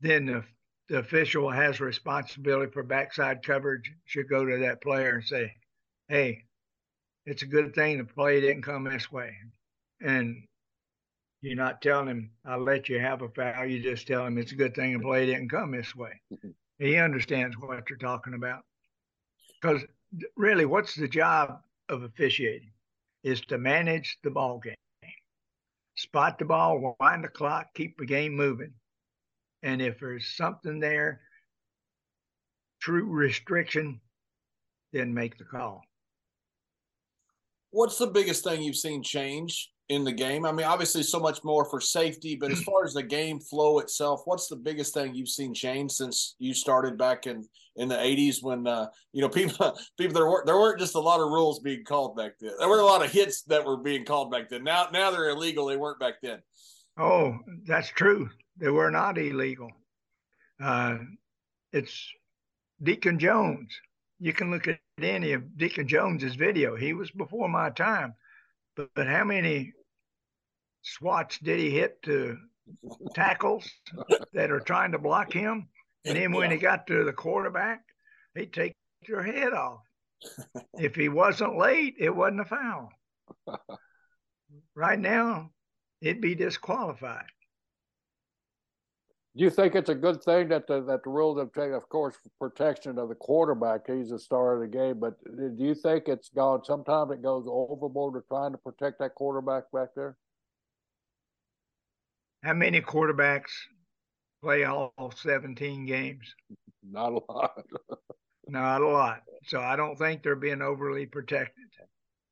then 0.00 0.26
the, 0.26 0.44
the 0.88 0.98
official 0.98 1.50
has 1.50 1.80
responsibility 1.80 2.70
for 2.72 2.82
backside 2.82 3.42
coverage 3.42 3.92
should 4.06 4.28
go 4.28 4.44
to 4.44 4.58
that 4.58 4.82
player 4.82 5.16
and 5.16 5.24
say, 5.24 5.52
hey, 6.08 6.44
it's 7.26 7.42
a 7.42 7.46
good 7.46 7.74
thing 7.74 7.98
the 7.98 8.04
play 8.04 8.40
didn't 8.40 8.62
come 8.62 8.84
this 8.84 9.12
way. 9.12 9.34
And 10.00 10.42
you're 11.42 11.56
not 11.56 11.82
telling 11.82 12.08
him, 12.08 12.30
I'll 12.44 12.62
let 12.62 12.88
you 12.88 12.98
have 12.98 13.22
a 13.22 13.28
foul. 13.28 13.66
You 13.66 13.80
just 13.80 14.06
tell 14.06 14.26
him 14.26 14.38
it's 14.38 14.52
a 14.52 14.56
good 14.56 14.74
thing 14.74 14.94
the 14.94 15.04
play 15.04 15.26
didn't 15.26 15.50
come 15.50 15.70
this 15.70 15.94
way. 15.94 16.20
he 16.78 16.96
understands 16.96 17.56
what 17.58 17.88
you're 17.88 17.98
talking 17.98 18.34
about. 18.34 18.62
Because 19.60 19.82
really, 20.36 20.64
what's 20.64 20.94
the 20.94 21.08
job 21.08 21.60
of 21.88 22.02
officiating? 22.02 22.72
Is 23.22 23.40
to 23.42 23.58
manage 23.58 24.18
the 24.22 24.30
ball 24.30 24.58
game, 24.58 24.74
spot 25.96 26.38
the 26.38 26.44
ball, 26.44 26.96
wind 27.00 27.24
the 27.24 27.28
clock, 27.28 27.66
keep 27.74 27.98
the 27.98 28.06
game 28.06 28.34
moving. 28.34 28.72
And 29.62 29.82
if 29.82 30.00
there's 30.00 30.36
something 30.36 30.80
there, 30.80 31.20
true 32.80 33.04
restriction, 33.04 34.00
then 34.92 35.12
make 35.12 35.36
the 35.36 35.44
call. 35.44 35.82
What's 37.72 37.98
the 37.98 38.06
biggest 38.06 38.42
thing 38.42 38.62
you've 38.62 38.76
seen 38.76 39.02
change 39.02 39.70
in 39.90 40.04
the 40.04 40.12
game? 40.12 40.46
I 40.46 40.52
mean, 40.52 40.66
obviously, 40.66 41.02
so 41.02 41.18
much 41.18 41.42
more 41.42 41.64
for 41.64 41.80
safety, 41.80 42.36
but 42.36 42.52
as 42.52 42.62
far 42.62 42.84
as 42.84 42.94
the 42.94 43.02
game 43.02 43.40
flow 43.40 43.80
itself, 43.80 44.22
what's 44.24 44.46
the 44.46 44.56
biggest 44.56 44.94
thing 44.94 45.14
you've 45.14 45.28
seen 45.28 45.52
change 45.52 45.90
since 45.90 46.36
you 46.38 46.54
started 46.54 46.96
back 46.96 47.26
in 47.26 47.44
in 47.76 47.88
the 47.88 47.96
'80s 47.96 48.42
when 48.42 48.66
uh, 48.66 48.86
you 49.12 49.20
know 49.20 49.28
people 49.40 49.76
people 49.98 50.14
there 50.14 50.28
weren't 50.28 50.46
there 50.46 50.56
weren't 50.56 50.78
just 50.78 50.94
a 50.94 51.00
lot 51.00 51.20
of 51.20 51.28
rules 51.28 51.58
being 51.58 51.84
called 51.84 52.16
back 52.16 52.32
then. 52.40 52.52
There 52.58 52.68
were 52.68 52.78
a 52.78 52.86
lot 52.86 53.04
of 53.04 53.10
hits 53.10 53.42
that 53.42 53.66
were 53.66 53.76
being 53.76 54.04
called 54.04 54.30
back 54.30 54.48
then. 54.48 54.64
Now 54.64 54.88
now 54.92 55.10
they're 55.10 55.30
illegal. 55.30 55.66
They 55.66 55.76
weren't 55.76 56.00
back 56.00 56.14
then. 56.22 56.38
Oh, 56.96 57.38
that's 57.66 57.88
true. 57.88 58.30
They 58.56 58.70
were 58.70 58.90
not 58.90 59.18
illegal. 59.18 59.70
Uh, 60.62 60.98
it's 61.72 62.12
Deacon 62.82 63.18
Jones. 63.18 63.72
You 64.20 64.32
can 64.32 64.50
look 64.50 64.68
at 64.68 64.78
any 65.02 65.32
of 65.32 65.56
Deacon 65.56 65.88
Jones's 65.88 66.36
video. 66.36 66.76
He 66.76 66.92
was 66.92 67.10
before 67.10 67.48
my 67.48 67.70
time, 67.70 68.14
but, 68.76 68.90
but 68.94 69.06
how 69.06 69.24
many 69.24 69.72
swats 70.82 71.38
did 71.38 71.58
he 71.58 71.70
hit 71.70 72.02
to 72.02 72.36
tackles 73.14 73.68
that 74.32 74.50
are 74.50 74.60
trying 74.60 74.92
to 74.92 74.98
block 74.98 75.32
him? 75.32 75.68
And 76.04 76.16
then 76.16 76.32
when 76.32 76.50
he 76.50 76.56
got 76.56 76.86
to 76.86 77.04
the 77.04 77.12
quarterback, 77.12 77.82
he'd 78.34 78.52
take 78.52 78.74
your 79.06 79.22
head 79.22 79.52
off. 79.52 79.80
if 80.74 80.94
he 80.94 81.08
wasn't 81.08 81.58
late, 81.58 81.94
it 81.98 82.14
wasn't 82.14 82.40
a 82.40 82.44
foul. 82.44 82.90
Right 84.74 84.98
now, 84.98 85.50
it'd 86.00 86.20
be 86.20 86.34
disqualified. 86.34 87.26
Do 89.36 89.44
you 89.44 89.50
think 89.50 89.76
it's 89.76 89.90
a 89.90 89.94
good 89.94 90.22
thing 90.24 90.48
that 90.48 90.66
the, 90.66 90.82
that 90.82 91.04
the 91.04 91.10
rules 91.10 91.38
have 91.38 91.52
taken, 91.52 91.74
of 91.74 91.88
course, 91.88 92.16
protection 92.40 92.98
of 92.98 93.08
the 93.08 93.14
quarterback? 93.14 93.86
He's 93.86 94.10
the 94.10 94.18
star 94.18 94.54
of 94.54 94.60
the 94.60 94.76
game, 94.76 94.98
but 94.98 95.14
do 95.24 95.64
you 95.64 95.74
think 95.74 96.08
it's 96.08 96.30
gone? 96.30 96.64
Sometimes 96.64 97.12
it 97.12 97.22
goes 97.22 97.46
overboard 97.48 98.14
to 98.14 98.26
trying 98.26 98.52
to 98.52 98.58
protect 98.58 98.98
that 98.98 99.14
quarterback 99.14 99.70
back 99.72 99.90
there. 99.94 100.16
How 102.42 102.54
many 102.54 102.80
quarterbacks 102.80 103.50
play 104.42 104.64
all 104.64 105.12
17 105.14 105.86
games. 105.86 106.34
Not 106.82 107.12
a 107.12 107.32
lot. 107.32 107.64
Not 108.48 108.82
a 108.82 108.88
lot. 108.88 109.22
So 109.44 109.60
I 109.60 109.76
don't 109.76 109.96
think 109.96 110.22
they're 110.22 110.36
being 110.36 110.62
overly 110.62 111.06
protected. 111.06 111.64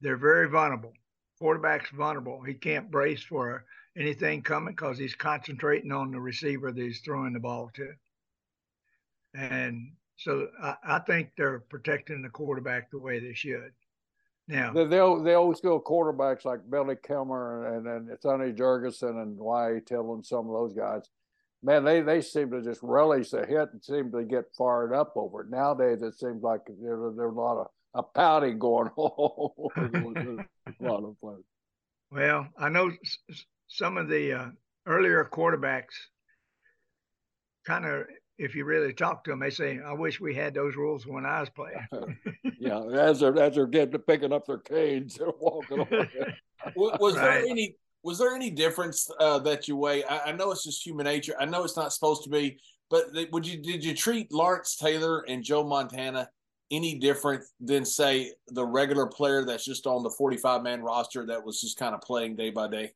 They're 0.01 0.17
very 0.17 0.49
vulnerable. 0.49 0.93
Quarterback's 1.39 1.91
vulnerable. 1.91 2.43
He 2.43 2.55
can't 2.55 2.91
brace 2.91 3.23
for 3.23 3.65
anything 3.97 4.43
coming 4.43 4.75
because 4.75 4.99
he's 4.99 5.15
concentrating 5.15 5.93
on 5.93 6.11
the 6.11 6.21
receiver 6.21 6.73
that 6.73 6.81
he's 6.81 7.01
throwing 7.01 7.33
the 7.33 7.41
ball 7.41 7.71
to. 7.75 7.93
And 9.35 9.93
so 10.17 10.49
I, 10.61 10.75
I 10.85 10.99
think 11.01 11.31
they're 11.37 11.61
protecting 11.61 12.23
the 12.23 12.29
quarterback 12.29 12.91
the 12.91 12.99
way 12.99 13.21
they 13.21 13.35
should. 13.35 13.73
Now 14.49 14.73
they 14.73 14.85
they, 14.85 14.99
they 15.25 15.35
always 15.35 15.61
go 15.61 15.81
quarterbacks 15.81 16.45
like 16.45 16.61
Billy 16.71 16.97
Kilmer 17.07 17.77
and 17.77 17.87
and 17.87 18.19
Sonny 18.21 18.53
Jurgensen 18.53 19.23
and 19.23 19.37
Y.A. 19.39 19.81
Tittle 19.81 20.15
and 20.15 20.25
some 20.25 20.49
of 20.49 20.55
those 20.55 20.73
guys. 20.73 21.03
Man, 21.63 21.85
they, 21.85 22.03
they 22.03 22.21
seem 22.21 22.53
to 22.53 22.63
just 22.63 22.81
relish 22.85 23.31
the 23.31 23.45
hit 23.45 23.71
and 23.73 23.83
seem 23.83 24.13
to 24.13 24.23
get 24.23 24.45
fired 24.57 24.95
up 24.95 25.13
over 25.17 25.43
it. 25.43 25.51
Nowadays, 25.51 26.03
it 26.03 26.15
seems 26.15 26.41
like 26.41 26.61
there, 26.67 26.97
there's 27.17 27.35
a 27.35 27.41
lot 27.41 27.59
of 27.59 27.67
a 27.95 28.03
pouting 28.03 28.59
going 28.59 28.89
on. 28.97 30.47
a 30.81 30.85
lot 30.85 31.03
of 31.05 31.17
fun. 31.21 31.43
Well, 32.13 32.47
I 32.57 32.69
know 32.69 32.93
some 33.67 33.99
of 33.99 34.09
the 34.09 34.33
uh, 34.33 34.47
earlier 34.87 35.29
quarterbacks 35.31 35.87
kind 37.67 37.85
of 37.85 38.05
if 38.39 38.55
you 38.55 38.65
really 38.65 38.93
talk 38.93 39.25
to 39.25 39.31
them, 39.31 39.41
they 39.41 39.51
say, 39.51 39.81
"I 39.85 39.93
wish 39.93 40.21
we 40.21 40.35
had 40.35 40.55
those 40.55 40.77
rules 40.77 41.07
when 41.07 41.27
I 41.27 41.41
was 41.41 41.51
playing." 41.51 41.87
yeah, 42.59 42.81
as 42.85 43.21
they're 43.21 43.39
as 43.39 43.57
they're 43.57 43.67
getting 43.67 44.01
picking 44.01 44.33
up 44.33 44.47
their 44.47 44.59
canes, 44.59 45.15
they're 45.19 45.33
walking 45.41 45.81
away. 45.81 46.09
was, 46.77 47.17
right. 47.17 47.23
there 47.23 47.47
any 47.47 47.77
was 48.03 48.19
there 48.19 48.35
any 48.35 48.51
difference 48.51 49.11
uh, 49.19 49.41
that 49.41 49.67
you 49.67 49.77
weigh? 49.77 50.05
I, 50.05 50.31
I, 50.31 50.33
know 50.33 50.53
it's 50.53 50.65
just 50.65 50.87
human 50.87 51.05
nature. 51.05 51.35
I 51.39 51.45
know 51.45 51.65
it's 51.65 51.77
not 51.77 51.93
supposed 51.93 52.23
to 52.25 52.31
be, 52.31 52.59
but 52.91 53.07
would 53.33 53.47
you 53.47 53.61
did 53.61 53.85
you 53.85 53.95
treat 53.95 54.33
Lawrence 54.33 54.77
Taylor 54.77 55.25
and 55.29 55.43
Joe 55.43 55.65
Montana 55.65 56.31
any 56.71 56.99
different 56.99 57.45
than 57.61 57.85
say 57.85 58.33
the 58.49 58.65
regular 58.65 59.07
player 59.07 59.45
that's 59.45 59.65
just 59.65 59.87
on 59.87 60.05
the 60.05 60.11
forty 60.11 60.37
five 60.37 60.63
man 60.63 60.81
roster 60.81 61.27
that 61.27 61.45
was 61.45 61.61
just 61.61 61.77
kind 61.77 61.95
of 61.95 62.01
playing 62.03 62.37
day 62.37 62.51
by 62.51 62.69
day? 62.69 62.93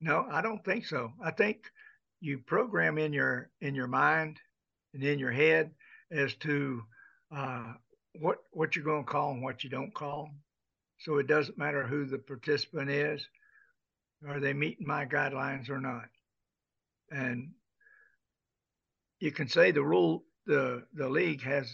No, 0.00 0.26
I 0.30 0.42
don't 0.42 0.64
think 0.64 0.86
so. 0.86 1.12
I 1.24 1.32
think 1.32 1.64
you 2.20 2.38
program 2.38 2.98
in 2.98 3.12
your 3.12 3.50
in 3.60 3.74
your 3.74 3.86
mind 3.86 4.38
and 4.94 5.02
in 5.02 5.18
your 5.18 5.30
head 5.30 5.70
as 6.10 6.34
to 6.34 6.82
uh, 7.34 7.72
what 8.20 8.38
what 8.52 8.74
you're 8.74 8.84
going 8.84 9.04
to 9.04 9.10
call 9.10 9.32
and 9.32 9.42
what 9.42 9.62
you 9.64 9.70
don't 9.70 9.94
call. 9.94 10.30
So 11.00 11.18
it 11.18 11.28
doesn't 11.28 11.58
matter 11.58 11.86
who 11.86 12.06
the 12.06 12.18
participant 12.18 12.90
is, 12.90 13.24
are 14.26 14.40
they 14.40 14.52
meeting 14.52 14.86
my 14.86 15.06
guidelines 15.06 15.70
or 15.70 15.80
not? 15.80 16.06
And 17.10 17.50
you 19.20 19.30
can 19.30 19.48
say 19.48 19.70
the 19.70 19.82
rule 19.82 20.24
the 20.46 20.84
the 20.94 21.08
league 21.08 21.42
has 21.42 21.70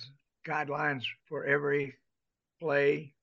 guidelines 0.46 1.04
for 1.28 1.44
every 1.44 1.94
play, 2.60 3.14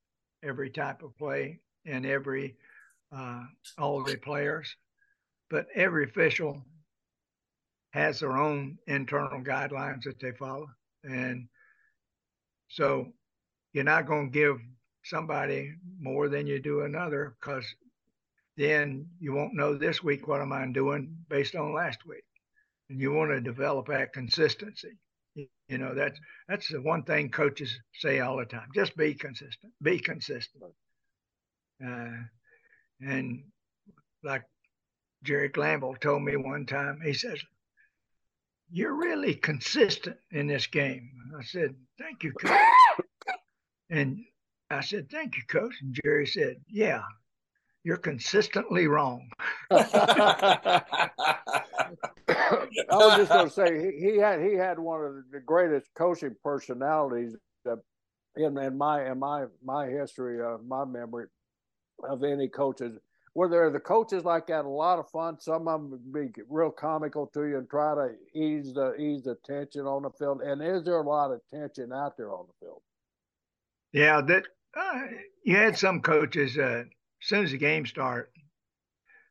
every 0.44 0.70
type 0.70 1.04
of 1.04 1.16
play, 1.18 1.60
and 1.86 2.06
every 2.06 2.56
uh, 3.16 3.44
all 3.78 4.04
the 4.04 4.16
players, 4.16 4.76
but 5.50 5.68
every 5.76 6.06
official 6.06 6.64
has 7.92 8.20
their 8.20 8.38
own 8.38 8.78
internal 8.88 9.42
guidelines 9.42 10.04
that 10.04 10.20
they 10.20 10.32
follow. 10.34 10.68
And 11.04 11.48
so 12.70 13.08
you're 13.74 13.84
not 13.84 14.08
going 14.08 14.32
to 14.32 14.40
give 14.40 14.58
somebody 15.04 15.74
more 16.00 16.30
than 16.30 16.48
you 16.48 16.60
do 16.60 16.82
another 16.82 17.36
because 17.40 17.66
then 18.58 19.08
you 19.20 19.34
won't 19.34 19.56
know 19.56 19.76
this 19.76 20.04
week 20.04 20.28
what 20.28 20.42
am 20.42 20.54
I 20.54 20.68
doing 20.68 21.16
based 21.30 21.56
on 21.56 21.74
last 21.74 22.06
week. 22.08 22.24
And 22.90 23.00
you 23.00 23.14
want 23.14 23.32
to 23.32 23.42
develop 23.42 23.88
that 23.88 24.14
consistency. 24.14 24.98
You 25.70 25.78
know, 25.80 25.96
that's 25.96 26.20
that's 26.50 26.70
the 26.70 26.82
one 26.82 27.04
thing 27.04 27.30
coaches 27.30 27.74
say 27.96 28.20
all 28.20 28.38
the 28.38 28.46
time. 28.46 28.68
Just 28.76 28.98
be 28.98 29.14
consistent. 29.14 29.74
Be 29.82 30.00
consistent. 30.00 30.64
Uh, 31.86 32.24
and 33.02 33.44
like 34.24 34.44
Jerry 35.24 35.50
Glanville 35.50 35.96
told 35.96 36.24
me 36.24 36.38
one 36.38 36.66
time, 36.66 37.02
he 37.04 37.14
says, 37.14 37.42
you're 38.72 38.96
really 38.96 39.36
consistent 39.36 40.18
in 40.32 40.48
this 40.48 40.68
game. 40.68 41.12
I 41.38 41.44
said, 41.44 41.76
Thank 42.00 42.24
you, 42.24 42.32
coach. 42.34 42.58
and 43.90 44.20
I 44.70 44.82
said, 44.82 45.10
Thank 45.10 45.36
you, 45.36 45.44
coach. 45.48 45.76
And 45.82 45.98
Jerry 46.04 46.26
said, 46.26 46.58
Yeah, 46.68 47.04
you're 47.84 47.98
consistently 47.98 48.88
wrong. 48.88 49.30
I 49.72 50.82
was 52.90 53.18
just 53.18 53.32
going 53.32 53.48
to 53.48 53.54
say 53.54 53.92
he, 53.92 54.12
he, 54.12 54.18
had 54.18 54.42
he 54.42 54.54
had 54.54 54.80
one 54.80 55.04
of 55.04 55.16
the 55.32 55.40
greatest 55.40 55.88
coaching 55.96 56.36
personalities 56.44 57.36
in, 58.36 58.58
in 58.58 58.78
my 58.78 59.12
in 59.12 59.20
my 59.20 59.46
my 59.64 59.88
history 59.88 60.42
of 60.42 60.66
my 60.66 60.86
memory 60.86 61.26
of 62.08 62.24
any 62.24 62.48
coaches 62.48 62.98
were 63.36 63.48
there 63.50 63.70
the 63.70 63.80
coaches 63.80 64.26
like 64.26 64.48
that 64.48 64.66
a 64.66 64.70
lot 64.70 65.00
of 65.00 65.10
fun. 65.10 65.40
Some 65.40 65.68
of 65.68 65.82
them 65.82 65.92
would 65.92 66.14
be 66.14 66.42
real 66.50 66.72
comical 66.72 67.28
to 67.28 67.46
you 67.46 67.58
and 67.58 67.70
try 67.70 67.96
to 67.96 68.16
ease 68.34 68.74
the 68.74 68.96
ease 68.96 69.24
the 69.24 69.36
tension 69.46 69.82
on 69.86 70.04
the 70.04 70.12
field. 70.12 70.42
And 70.42 70.62
is 70.62 70.84
there 70.84 70.98
a 70.98 71.08
lot 71.08 71.32
of 71.32 71.42
tension 71.50 71.92
out 71.94 72.18
there 72.18 72.32
on 72.34 72.46
the 72.48 72.66
field? 72.66 72.82
Yeah 73.94 74.22
that 74.22 74.46
uh, 74.78 75.02
you 75.44 75.56
had 75.58 75.78
some 75.78 76.02
coaches 76.02 76.58
uh, 76.58 76.84
as 76.86 76.88
soon 77.22 77.44
as 77.44 77.52
the 77.52 77.58
game 77.58 77.86
started 77.86 78.30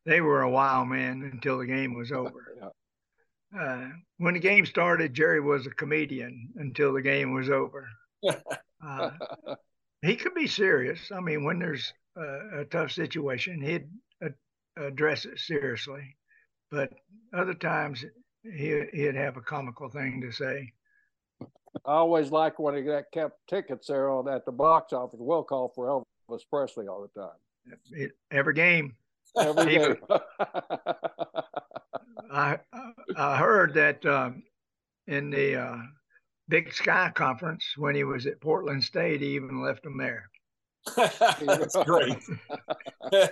they 0.07 0.21
were 0.21 0.43
a 0.43 0.51
wild 0.51 0.89
man 0.89 1.29
until 1.33 1.59
the 1.59 1.67
game 1.67 1.95
was 1.95 2.11
over. 2.13 2.57
Yeah. 2.61 3.61
uh, 3.61 3.89
when 4.19 4.35
the 4.35 4.41
game 4.41 4.65
started 4.67 5.15
jerry 5.15 5.41
was 5.41 5.67
a 5.67 5.71
comedian 5.71 6.51
until 6.57 6.93
the 6.95 7.03
game 7.03 7.33
was 7.35 7.51
over. 7.51 7.89
Uh, 8.83 9.11
he 10.01 10.17
could 10.17 10.33
be 10.35 10.47
serious. 10.47 11.13
I 11.15 11.21
mean 11.21 11.45
when 11.45 11.59
there's 11.59 11.93
a, 12.17 12.61
a 12.61 12.65
tough 12.65 12.93
situation, 12.93 13.61
he'd 13.61 13.89
address 14.77 15.25
it 15.25 15.39
seriously. 15.39 16.17
But 16.71 16.93
other 17.35 17.55
times, 17.55 18.05
he, 18.43 18.83
he'd 18.93 19.15
have 19.15 19.37
a 19.37 19.43
comical 19.43 19.89
thing 19.89 20.21
to 20.21 20.33
say. 20.33 20.73
I 21.85 21.93
always 21.93 22.31
liked 22.31 22.59
when 22.59 22.75
he 22.77 22.83
got 22.83 23.05
kept 23.13 23.39
tickets 23.49 23.87
there 23.87 24.11
on 24.11 24.29
at 24.29 24.45
the 24.45 24.53
box 24.53 24.93
office. 24.93 25.21
We'll 25.21 25.45
call 25.45 25.73
for 25.75 26.05
Elvis 26.29 26.43
Presley 26.51 26.89
all 26.89 27.03
the 27.03 27.21
time. 27.21 27.31
It, 27.93 28.13
every 28.31 28.55
game. 28.55 28.97
Every 29.39 29.75
game. 29.77 29.97
I 32.33 32.59
I 33.17 33.37
heard 33.37 33.75
that 33.75 34.05
um, 34.07 34.43
in 35.07 35.31
the 35.31 35.57
uh, 35.57 35.79
Big 36.49 36.73
Sky 36.73 37.13
Conference 37.15 37.65
when 37.77 37.95
he 37.95 38.05
was 38.05 38.27
at 38.27 38.41
Portland 38.41 38.83
State, 38.83 39.21
he 39.21 39.35
even 39.35 39.63
left 39.63 39.85
them 39.85 39.99
there. 39.99 40.29
That's 40.97 41.77
great. 41.85 42.17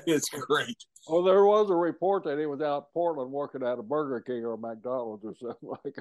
it's 0.07 0.29
great. 0.29 0.77
Well, 1.09 1.23
there 1.23 1.45
was 1.45 1.71
a 1.71 1.75
report 1.75 2.25
that 2.25 2.39
he 2.39 2.47
was 2.47 2.61
out 2.61 2.93
Portland 2.93 3.33
working 3.33 3.63
at 3.63 3.79
a 3.79 3.83
Burger 3.83 4.21
King 4.21 4.45
or 4.45 4.57
McDonald's 4.57 5.25
or 5.25 5.35
something 5.41 5.71
like 5.85 5.97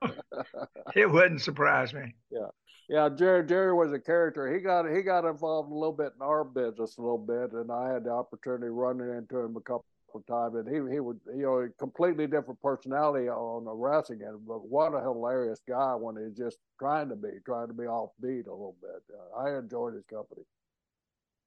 that. 0.00 0.58
it 0.96 1.10
wouldn't 1.10 1.40
surprise 1.40 1.94
me. 1.94 2.14
Yeah, 2.30 2.48
yeah. 2.88 3.08
Jerry 3.08 3.46
Jerry 3.46 3.72
was 3.72 3.92
a 3.92 4.00
character. 4.00 4.52
He 4.52 4.60
got 4.60 4.90
he 4.90 5.02
got 5.02 5.24
involved 5.24 5.70
a 5.70 5.74
little 5.74 5.92
bit 5.92 6.12
in 6.16 6.22
our 6.22 6.44
business 6.44 6.98
a 6.98 7.02
little 7.02 7.18
bit, 7.18 7.52
and 7.52 7.70
I 7.70 7.92
had 7.92 8.04
the 8.04 8.10
opportunity 8.10 8.68
running 8.68 9.16
into 9.16 9.38
him 9.38 9.56
a 9.56 9.60
couple 9.60 9.84
of 10.14 10.26
times, 10.26 10.54
and 10.54 10.68
he 10.68 10.94
he 10.94 11.00
would 11.00 11.20
you 11.26 11.42
know 11.42 11.58
a 11.60 11.68
completely 11.78 12.26
different 12.26 12.60
personality 12.60 13.28
on 13.28 13.64
the 13.64 13.72
wrestling 13.72 14.20
end, 14.26 14.40
but 14.46 14.66
what 14.66 14.94
a 14.94 15.00
hilarious 15.00 15.60
guy 15.68 15.94
when 15.94 16.16
he's 16.16 16.36
just 16.36 16.58
trying 16.78 17.08
to 17.08 17.16
be 17.16 17.28
trying 17.44 17.68
to 17.68 17.74
be 17.74 17.84
offbeat 17.84 18.46
a 18.46 18.50
little 18.50 18.76
bit. 18.80 19.02
Uh, 19.12 19.40
I 19.40 19.58
enjoyed 19.58 19.94
his 19.94 20.04
company. 20.04 20.42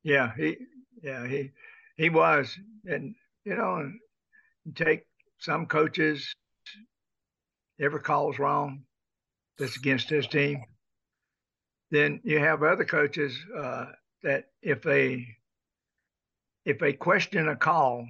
Yeah, 0.03 0.31
he 0.35 0.57
yeah 1.01 1.27
he 1.27 1.51
he 1.97 2.09
was, 2.09 2.57
and 2.85 3.15
you 3.45 3.55
know, 3.55 3.91
take 4.75 5.05
some 5.39 5.65
coaches, 5.65 6.33
every 7.79 8.01
call's 8.01 8.39
wrong 8.39 8.83
that's 9.57 9.77
against 9.77 10.09
his 10.09 10.27
team. 10.27 10.63
Then 11.89 12.21
you 12.23 12.39
have 12.39 12.63
other 12.63 12.85
coaches 12.85 13.37
uh, 13.55 13.87
that 14.23 14.45
if 14.61 14.81
they 14.81 15.27
if 16.65 16.79
they 16.79 16.93
question 16.93 17.49
a 17.49 17.55
call 17.55 18.07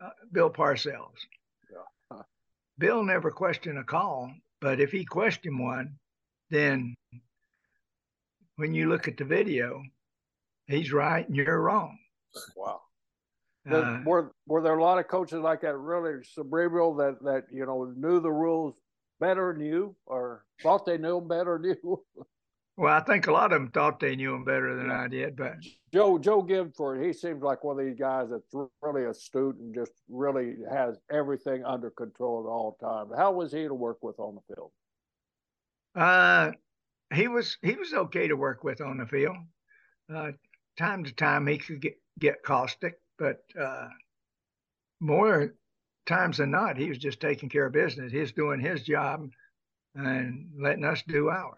uh, 0.00 0.10
Bill 0.32 0.50
Parcells. 0.50 1.16
Yeah. 1.70 2.18
Bill 2.78 3.02
never 3.02 3.30
questioned 3.30 3.78
a 3.78 3.84
call, 3.84 4.30
but 4.60 4.80
if 4.80 4.90
he 4.90 5.04
questioned 5.04 5.58
one, 5.58 5.96
then 6.50 6.94
when 8.56 8.74
you 8.74 8.88
look 8.88 9.08
at 9.08 9.16
the 9.16 9.24
video, 9.24 9.82
he's 10.66 10.92
right 10.92 11.26
and 11.26 11.36
you're 11.36 11.60
wrong. 11.60 11.98
Wow. 12.56 12.80
Uh, 13.70 13.98
were 14.04 14.32
were 14.46 14.62
there 14.62 14.78
a 14.78 14.82
lot 14.82 14.98
of 14.98 15.08
coaches 15.08 15.40
like 15.40 15.62
that 15.62 15.76
really 15.76 16.22
cerebral 16.22 16.94
that 16.94 17.20
that 17.22 17.44
you 17.50 17.66
know 17.66 17.92
knew 17.96 18.20
the 18.20 18.30
rules 18.30 18.74
better 19.18 19.52
than 19.52 19.64
you 19.64 19.96
or 20.06 20.44
thought 20.62 20.86
they 20.86 20.98
knew 20.98 21.18
them 21.18 21.26
better 21.26 21.58
than 21.60 21.76
you? 21.82 22.04
Well, 22.78 22.92
I 22.92 23.00
think 23.00 23.26
a 23.26 23.32
lot 23.32 23.52
of 23.52 23.60
them 23.60 23.70
thought 23.70 24.00
they 24.00 24.16
knew 24.16 24.34
him 24.34 24.44
better 24.44 24.76
than 24.76 24.90
I 24.90 25.08
did, 25.08 25.34
but 25.34 25.54
Joe 25.94 26.18
Joe 26.18 26.42
Gibbsford, 26.42 27.04
he 27.04 27.12
seems 27.14 27.42
like 27.42 27.64
one 27.64 27.80
of 27.80 27.86
these 27.86 27.98
guys 27.98 28.28
that's 28.30 28.68
really 28.82 29.04
astute 29.04 29.56
and 29.56 29.74
just 29.74 29.92
really 30.10 30.56
has 30.70 30.98
everything 31.10 31.64
under 31.64 31.90
control 31.90 32.44
at 32.44 32.50
all 32.50 32.76
times. 32.78 33.12
How 33.16 33.32
was 33.32 33.50
he 33.50 33.62
to 33.62 33.72
work 33.72 34.02
with 34.02 34.18
on 34.20 34.34
the 34.34 34.54
field? 34.54 34.72
Uh, 35.94 36.52
he 37.14 37.28
was 37.28 37.56
he 37.62 37.76
was 37.76 37.94
okay 37.94 38.28
to 38.28 38.36
work 38.36 38.62
with 38.62 38.82
on 38.82 38.98
the 38.98 39.06
field. 39.06 39.36
Uh, 40.14 40.32
time 40.76 41.02
to 41.04 41.12
time 41.12 41.46
he 41.46 41.56
could 41.56 41.80
get 41.80 41.98
get 42.18 42.42
caustic, 42.42 43.00
but 43.18 43.38
uh, 43.58 43.88
more 45.00 45.54
times 46.04 46.36
than 46.36 46.50
not, 46.50 46.76
he 46.76 46.90
was 46.90 46.98
just 46.98 47.20
taking 47.20 47.48
care 47.48 47.66
of 47.66 47.72
business. 47.72 48.12
He's 48.12 48.32
doing 48.32 48.60
his 48.60 48.82
job 48.82 49.30
and 49.94 50.50
letting 50.58 50.84
us 50.84 51.02
do 51.08 51.30
ours. 51.30 51.56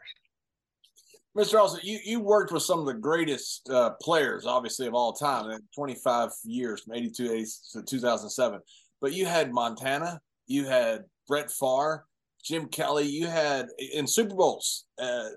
Mr. 1.38 1.60
Olson, 1.60 1.78
you, 1.84 2.00
you 2.04 2.18
worked 2.18 2.50
with 2.50 2.64
some 2.64 2.80
of 2.80 2.86
the 2.86 2.94
greatest 2.94 3.70
uh, 3.70 3.90
players, 4.02 4.44
obviously, 4.44 4.88
of 4.88 4.94
all 4.94 5.12
time 5.12 5.48
in 5.50 5.60
25 5.72 6.30
years, 6.42 6.80
from 6.80 6.94
82 6.94 7.44
to 7.74 7.82
2007. 7.82 8.60
But 9.00 9.12
you 9.12 9.24
had 9.24 9.52
Montana, 9.52 10.20
you 10.48 10.66
had 10.66 11.04
Brett 11.28 11.52
Favre, 11.52 12.04
Jim 12.42 12.66
Kelly, 12.66 13.06
you 13.06 13.28
had 13.28 13.68
in 13.78 14.04
Super 14.08 14.34
Bowls. 14.34 14.86
Uh, 15.00 15.28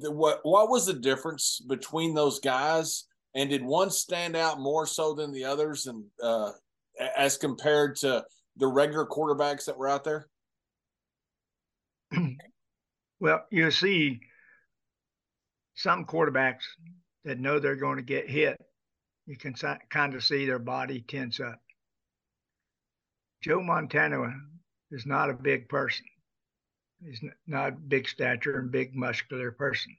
the, 0.00 0.10
what 0.10 0.40
what 0.44 0.70
was 0.70 0.86
the 0.86 0.94
difference 0.94 1.60
between 1.68 2.14
those 2.14 2.40
guys, 2.40 3.04
and 3.34 3.50
did 3.50 3.62
one 3.62 3.90
stand 3.90 4.34
out 4.34 4.58
more 4.58 4.86
so 4.86 5.12
than 5.12 5.30
the 5.30 5.44
others, 5.44 5.86
and 5.86 6.04
uh, 6.22 6.52
as 7.16 7.36
compared 7.36 7.96
to 7.96 8.24
the 8.56 8.66
regular 8.66 9.04
quarterbacks 9.04 9.66
that 9.66 9.76
were 9.76 9.88
out 9.88 10.04
there? 10.04 10.26
well, 13.20 13.44
you 13.50 13.70
see 13.70 14.20
some 15.78 16.04
quarterbacks 16.04 16.64
that 17.24 17.38
know 17.38 17.60
they're 17.60 17.76
going 17.76 17.96
to 17.96 18.02
get 18.02 18.28
hit, 18.28 18.60
you 19.26 19.36
can 19.36 19.54
kind 19.90 20.14
of 20.14 20.24
see 20.24 20.44
their 20.44 20.58
body 20.58 21.04
tense 21.06 21.38
up. 21.38 21.60
Joe 23.42 23.62
Montana 23.62 24.34
is 24.90 25.06
not 25.06 25.30
a 25.30 25.34
big 25.34 25.68
person. 25.68 26.04
He's 27.04 27.22
not 27.46 27.88
big 27.88 28.08
stature 28.08 28.58
and 28.58 28.72
big 28.72 28.96
muscular 28.96 29.52
person. 29.52 29.96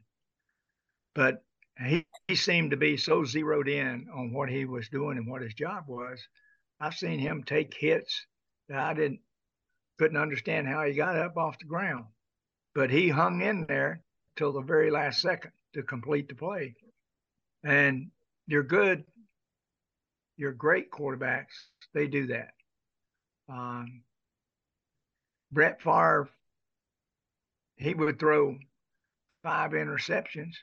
But 1.15 1.43
he, 1.77 2.05
he 2.27 2.35
seemed 2.35 2.71
to 2.71 2.77
be 2.77 2.97
so 2.97 3.23
zeroed 3.23 3.69
in 3.69 4.07
on 4.13 4.33
what 4.33 4.49
he 4.49 4.65
was 4.65 4.89
doing 4.89 5.17
and 5.17 5.27
what 5.27 5.41
his 5.41 5.53
job 5.53 5.85
was. 5.87 6.19
I've 6.81 6.95
seen 6.95 7.19
him 7.19 7.43
take 7.43 7.73
hits 7.73 8.25
that 8.67 8.79
I 8.79 8.93
didn't 8.93 9.21
couldn't 9.97 10.17
understand 10.17 10.67
how 10.67 10.83
he 10.83 10.93
got 10.93 11.15
up 11.15 11.37
off 11.37 11.59
the 11.59 11.65
ground. 11.65 12.05
But 12.75 12.89
he 12.89 13.09
hung 13.09 13.41
in 13.41 13.65
there 13.67 14.01
till 14.35 14.51
the 14.51 14.61
very 14.61 14.91
last 14.91 15.21
second 15.21 15.51
to 15.73 15.83
complete 15.83 16.27
the 16.27 16.35
play. 16.35 16.75
And 17.63 18.11
you're 18.47 18.63
good, 18.63 19.03
you're 20.37 20.51
great 20.53 20.91
quarterbacks. 20.91 21.67
They 21.93 22.07
do 22.07 22.27
that. 22.27 22.49
Um, 23.49 24.03
Brett 25.51 25.81
Favre, 25.81 26.29
he 27.77 27.93
would 27.93 28.19
throw 28.19 28.57
five 29.43 29.71
interceptions, 29.71 30.53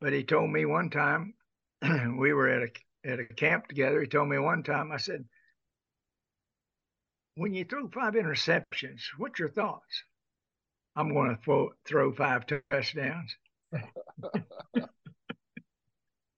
but 0.00 0.12
he 0.12 0.22
told 0.22 0.50
me 0.50 0.64
one 0.64 0.90
time 0.90 1.34
we 2.18 2.32
were 2.32 2.48
at 2.48 2.62
a 2.62 3.10
at 3.10 3.20
a 3.20 3.24
camp 3.24 3.68
together. 3.68 4.00
He 4.00 4.06
told 4.06 4.28
me 4.28 4.38
one 4.38 4.62
time, 4.62 4.92
I 4.92 4.98
said, 4.98 5.24
"When 7.36 7.54
you 7.54 7.64
throw 7.64 7.88
five 7.88 8.14
interceptions, 8.14 9.00
what's 9.16 9.38
your 9.38 9.50
thoughts?" 9.50 10.02
I'm 10.96 11.14
going 11.14 11.36
to 11.36 11.68
throw 11.86 12.12
five 12.12 12.44
touchdowns. 12.46 13.36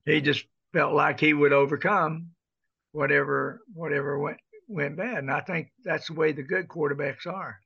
he 0.05 0.21
just 0.21 0.45
felt 0.73 0.95
like 0.95 1.21
he 1.21 1.33
would 1.33 1.53
overcome 1.53 2.29
whatever 2.93 3.63
whatever 3.73 4.19
went 4.19 4.39
went 4.69 4.97
bad. 4.97 5.19
And 5.19 5.31
I 5.31 5.41
think 5.41 5.71
that's 5.85 6.09
the 6.09 6.15
way 6.15 6.33
the 6.33 6.43
good 6.43 6.69
quarterbacks 6.69 7.27
are. 7.27 7.61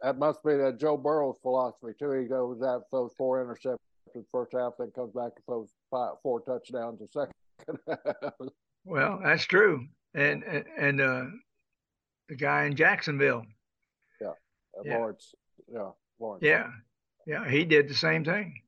That 0.00 0.18
must 0.18 0.42
be 0.42 0.56
that 0.56 0.80
Joe 0.80 0.96
Burrow's 0.96 1.38
philosophy 1.42 1.92
too. 1.98 2.10
He 2.12 2.26
goes 2.26 2.62
out 2.62 2.82
throws 2.90 3.12
four 3.16 3.44
interceptions 3.44 3.78
first 4.32 4.52
half, 4.52 4.72
then 4.78 4.90
comes 4.94 5.12
back 5.12 5.32
and 5.36 5.44
throws 5.46 5.70
five, 5.90 6.14
four 6.22 6.40
touchdowns 6.40 7.00
the 7.00 7.08
second. 7.08 8.50
well, 8.84 9.20
that's 9.22 9.44
true. 9.44 9.86
And 10.14 10.42
and, 10.42 10.64
and 10.78 11.00
uh, 11.00 11.24
the 12.28 12.36
guy 12.36 12.64
in 12.64 12.76
Jacksonville. 12.76 13.44
Yeah, 14.20 14.32
yeah. 14.84 14.98
Lawrence. 14.98 15.34
Yeah, 15.72 15.90
Lawrence. 16.18 16.42
Yeah, 16.44 16.68
yeah, 17.26 17.48
he 17.48 17.64
did 17.64 17.88
the 17.88 17.94
same 17.94 18.24
thing. 18.24 18.60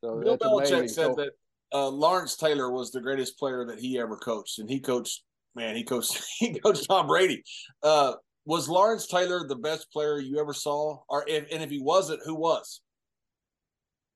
So 0.00 0.20
Bill 0.20 0.38
Belichick 0.38 0.90
said 0.90 1.16
that 1.16 1.30
uh, 1.72 1.88
Lawrence 1.88 2.36
Taylor 2.36 2.70
was 2.70 2.90
the 2.90 3.00
greatest 3.00 3.38
player 3.38 3.64
that 3.66 3.78
he 3.78 3.98
ever 3.98 4.16
coached, 4.16 4.58
and 4.58 4.68
he 4.68 4.80
coached. 4.80 5.22
Man, 5.54 5.76
he 5.76 5.84
coached. 5.84 6.22
He 6.38 6.58
coached 6.58 6.86
Tom 6.88 7.06
Brady. 7.06 7.42
Uh, 7.82 8.14
was 8.44 8.68
Lawrence 8.68 9.06
Taylor 9.06 9.46
the 9.46 9.56
best 9.56 9.92
player 9.92 10.18
you 10.18 10.40
ever 10.40 10.52
saw, 10.52 10.98
or 11.08 11.24
if, 11.28 11.46
and 11.52 11.62
if 11.62 11.70
he 11.70 11.80
wasn't, 11.80 12.20
who 12.24 12.34
was? 12.34 12.80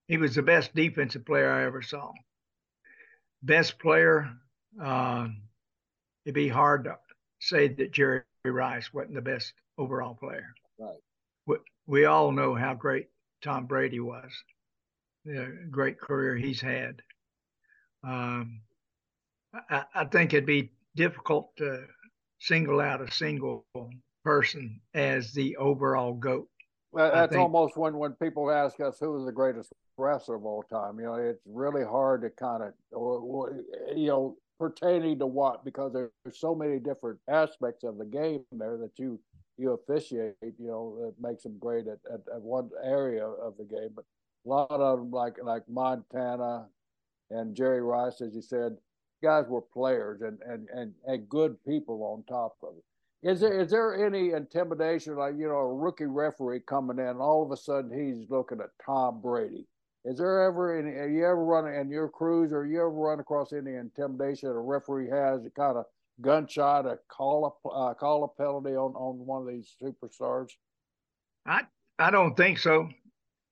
He 0.09 0.17
was 0.17 0.35
the 0.35 0.43
best 0.43 0.75
defensive 0.75 1.25
player 1.25 1.51
I 1.51 1.65
ever 1.65 1.83
saw. 1.83 2.13
Best 3.43 3.79
player. 3.79 4.31
Uh, 4.83 5.29
it'd 6.25 6.35
be 6.35 6.49
hard 6.49 6.85
to 6.85 6.97
say 7.41 7.69
that 7.69 7.93
Jerry 7.93 8.23
Rice 8.45 8.93
wasn't 8.93 9.15
the 9.15 9.21
best 9.21 9.53
overall 9.79 10.15
player. 10.15 10.55
Right 10.79 10.97
we 11.87 12.05
all 12.05 12.33
know 12.33 12.55
how 12.55 12.75
great 12.75 13.09
Tom 13.43 13.67
Brady 13.67 14.01
was, 14.01 14.31
the 15.25 15.67
great 15.71 16.01
career 16.01 16.37
he's 16.37 16.61
had. 16.61 17.03
Um, 18.05 18.61
I, 19.71 19.85
I, 19.95 20.05
think 20.05 20.33
it'd 20.33 20.47
be 20.47 20.73
difficult 20.95 21.57
to 21.57 21.85
single 22.41 22.81
out 22.81 23.01
a 23.01 23.11
single 23.11 23.67
person 24.25 24.81
as 24.95 25.33
the 25.33 25.57
overall 25.57 26.15
GOAT. 26.15 26.49
Well, 26.93 27.11
that's 27.13 27.37
almost 27.37 27.77
when, 27.77 27.97
when 27.97 28.13
people 28.13 28.51
ask 28.51 28.81
us 28.81 28.99
who 29.01 29.19
is 29.19 29.27
the 29.27 29.33
greatest 29.33 29.73
wrestler 29.99 30.37
of 30.37 30.45
all 30.45 30.63
time. 30.63 30.99
You 30.99 31.07
know, 31.07 31.15
it's 31.15 31.43
really 31.47 31.85
hard 31.85 32.23
to 32.23 32.31
kind 32.31 32.63
of, 32.63 32.73
you 33.97 34.09
know, 34.09 34.37
pertaining 34.59 35.19
to 35.19 35.27
what, 35.27 35.65
because 35.65 35.93
there's 35.93 36.11
so 36.39 36.55
many 36.55 36.79
different 36.79 37.19
aspects 37.29 37.85
of 37.85 37.99
the 37.99 38.05
game 38.05 38.45
there 38.53 38.79
that 38.79 38.93
you 38.99 39.21
you 39.59 39.73
officiate, 39.73 40.35
you 40.43 40.67
know, 40.67 41.09
it 41.09 41.15
makes 41.21 41.43
them 41.43 41.57
great 41.59 41.87
at, 41.87 41.99
at, 42.13 42.21
at, 42.35 42.43
one 42.43 42.71
area 42.85 43.27
of 43.27 43.57
the 43.57 43.65
game. 43.65 43.91
But 43.95 44.05
a 44.45 44.49
lot 44.49 44.71
of 44.71 44.99
them, 44.99 45.11
like 45.11 45.37
like 45.43 45.63
Montana 45.69 46.67
and 47.31 47.55
Jerry 47.55 47.83
Rice, 47.83 48.21
as 48.21 48.35
you 48.35 48.43
said, 48.43 48.77
guys 49.23 49.47
were 49.49 49.63
players 49.63 50.21
and 50.21 50.39
and 50.47 50.69
and, 50.75 50.93
and 51.07 51.29
good 51.29 51.57
people 51.65 52.03
on 52.05 52.25
top 52.25 52.57
of 52.63 52.75
it. 52.77 52.85
Is 53.29 53.41
there 53.41 53.61
is 53.61 53.71
there 53.71 54.07
any 54.07 54.33
intimidation, 54.33 55.17
like 55.17 55.35
you 55.37 55.49
know, 55.49 55.57
a 55.57 55.75
rookie 55.75 56.05
referee 56.05 56.61
coming 56.61 56.99
in, 56.99 57.17
all 57.17 57.43
of 57.43 57.51
a 57.51 57.57
sudden 57.57 57.91
he's 57.91 58.29
looking 58.31 58.61
at 58.61 58.71
Tom 58.85 59.21
Brady? 59.21 59.67
Is 60.05 60.19
there 60.19 60.45
ever 60.45 60.79
any? 60.79 60.97
Have 60.97 61.11
you 61.11 61.25
ever 61.25 61.45
run 61.45 61.67
in 61.67 61.91
your 61.91 62.09
crews, 62.09 62.53
or 62.53 62.65
you 62.67 62.79
ever 62.79 62.91
run 62.91 63.19
across 63.19 63.53
any 63.53 63.75
intimidation 63.75 64.49
that 64.49 64.55
a 64.55 64.61
referee 64.61 65.11
has 65.11 65.43
that 65.43 65.55
kind 65.57 65.77
of 65.77 65.87
gunshot, 66.21 66.87
a 66.87 66.99
call 67.09 67.61
a 67.65 67.69
uh, 67.69 67.95
call 67.95 68.25
a 68.25 68.29
penalty 68.41 68.71
on 68.71 68.93
on 68.95 69.27
one 69.27 69.43
of 69.43 69.49
these 69.49 69.75
superstars? 69.83 70.49
I 71.47 71.63
I 71.99 72.11
don't 72.11 72.37
think 72.37 72.59
so. 72.59 72.89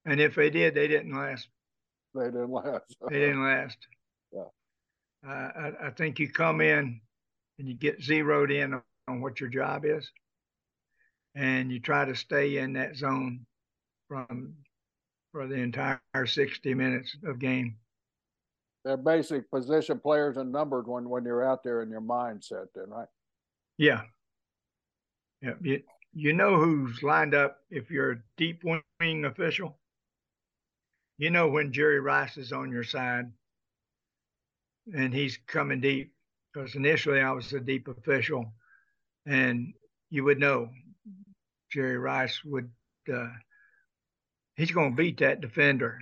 And 0.07 0.20
if 0.20 0.35
they 0.35 0.50
did, 0.50 0.74
they 0.74 0.88
didn't 0.88 1.16
last. 1.16 1.48
They 2.14 2.27
didn't 2.27 2.50
last. 2.50 2.96
they 3.11 3.20
didn't 3.20 3.42
last. 3.42 3.79
Yeah. 4.33 4.42
Uh, 5.27 5.31
I, 5.31 5.72
I 5.87 5.90
think 5.90 6.18
you 6.18 6.31
come 6.31 6.61
in 6.61 7.00
and 7.59 7.68
you 7.68 7.74
get 7.74 8.03
zeroed 8.03 8.50
in 8.50 8.81
on 9.09 9.20
what 9.20 9.40
your 9.40 9.48
job 9.48 9.85
is, 9.85 10.11
and 11.35 11.72
you 11.72 11.81
try 11.81 12.05
to 12.05 12.14
stay 12.14 12.59
in 12.59 12.74
that 12.74 12.96
zone 12.96 13.46
from 14.09 14.55
for 15.33 15.46
the 15.46 15.57
entire 15.57 16.00
60 16.24 16.74
minutes 16.74 17.16
of 17.27 17.40
game 17.40 17.77
they're 18.85 18.97
basic 18.97 19.51
position 19.51 19.99
players 19.99 20.37
and 20.37 20.53
numbers 20.53 20.87
when 20.87 21.09
when 21.09 21.25
you're 21.25 21.44
out 21.44 21.62
there 21.62 21.83
in 21.83 21.90
your 21.90 22.01
mindset 22.01 22.66
then 22.75 22.88
right? 22.88 23.09
Yeah. 23.79 24.03
Yeah 25.42 25.55
you, 25.61 25.83
you 26.12 26.33
know 26.33 26.57
who's 26.57 27.03
lined 27.03 27.35
up 27.35 27.59
if 27.70 27.91
you're 27.91 28.12
a 28.12 28.22
deep 28.37 28.62
wing 28.64 29.24
official? 29.24 29.78
You 31.18 31.30
know 31.30 31.49
when 31.49 31.72
jerry 31.72 32.01
rice 32.01 32.37
is 32.37 32.53
on 32.53 32.70
your 32.70 32.85
side 32.85 33.30
and 34.93 35.14
he's 35.14 35.39
coming 35.47 35.80
deep 35.80 36.12
because 36.53 36.74
initially 36.74 37.20
i 37.20 37.30
was 37.30 37.53
a 37.53 37.61
deep 37.61 37.89
official 37.89 38.53
and 39.26 39.72
you 40.11 40.24
would 40.24 40.39
know 40.39 40.68
jerry 41.72 41.97
rice 41.97 42.41
would 42.45 42.70
uh, 43.12 43.28
he's 44.57 44.70
going 44.70 44.91
to 44.91 44.97
beat 44.97 45.18
that 45.18 45.41
defender 45.41 45.99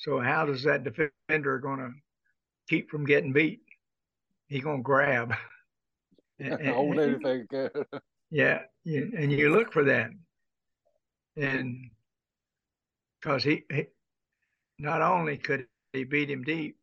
so 0.00 0.18
how 0.18 0.46
does 0.46 0.62
that 0.62 0.82
defender 0.82 1.58
going 1.58 1.78
to 1.78 1.92
keep 2.70 2.90
from 2.90 3.04
getting 3.04 3.34
beat? 3.34 3.60
He 4.48 4.60
going 4.60 4.78
to 4.78 4.82
grab. 4.82 5.34
and, 6.38 6.68
Hold 6.68 6.98
anything. 6.98 7.46
yeah, 8.30 8.60
and 8.86 9.30
you 9.30 9.50
look 9.50 9.74
for 9.74 9.84
that. 9.84 10.10
And 11.36 11.90
because 13.20 13.44
he, 13.44 13.64
he 13.70 13.86
not 14.78 15.02
only 15.02 15.36
could 15.36 15.66
he 15.92 16.04
beat 16.04 16.30
him 16.30 16.44
deep, 16.44 16.78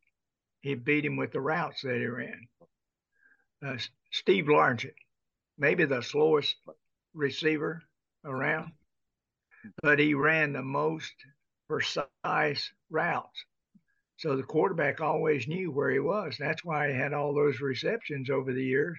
he 0.60 0.76
beat 0.76 1.04
him 1.04 1.16
with 1.16 1.32
the 1.32 1.40
routes 1.40 1.82
that 1.82 1.96
he 1.96 2.06
ran. 2.06 2.46
Uh, 3.66 3.78
Steve 4.12 4.44
Largent, 4.44 4.94
maybe 5.58 5.84
the 5.84 6.02
slowest 6.02 6.54
receiver 7.14 7.82
around, 8.24 8.70
but 9.82 9.98
he 9.98 10.14
ran 10.14 10.52
the 10.52 10.62
most 10.62 11.14
precise 11.68 12.72
routes. 12.90 13.44
So 14.16 14.36
the 14.36 14.42
quarterback 14.42 15.00
always 15.00 15.46
knew 15.46 15.70
where 15.70 15.90
he 15.90 16.00
was. 16.00 16.36
That's 16.38 16.64
why 16.64 16.88
he 16.88 16.94
had 16.94 17.12
all 17.12 17.34
those 17.34 17.60
receptions 17.60 18.30
over 18.30 18.52
the 18.52 18.64
years 18.64 18.98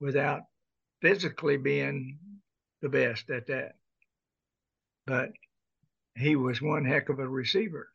without 0.00 0.42
physically 1.02 1.58
being 1.58 2.18
the 2.80 2.88
best 2.88 3.28
at 3.30 3.46
that. 3.48 3.72
But 5.06 5.30
he 6.16 6.36
was 6.36 6.62
one 6.62 6.84
heck 6.84 7.10
of 7.10 7.18
a 7.18 7.28
receiver. 7.28 7.88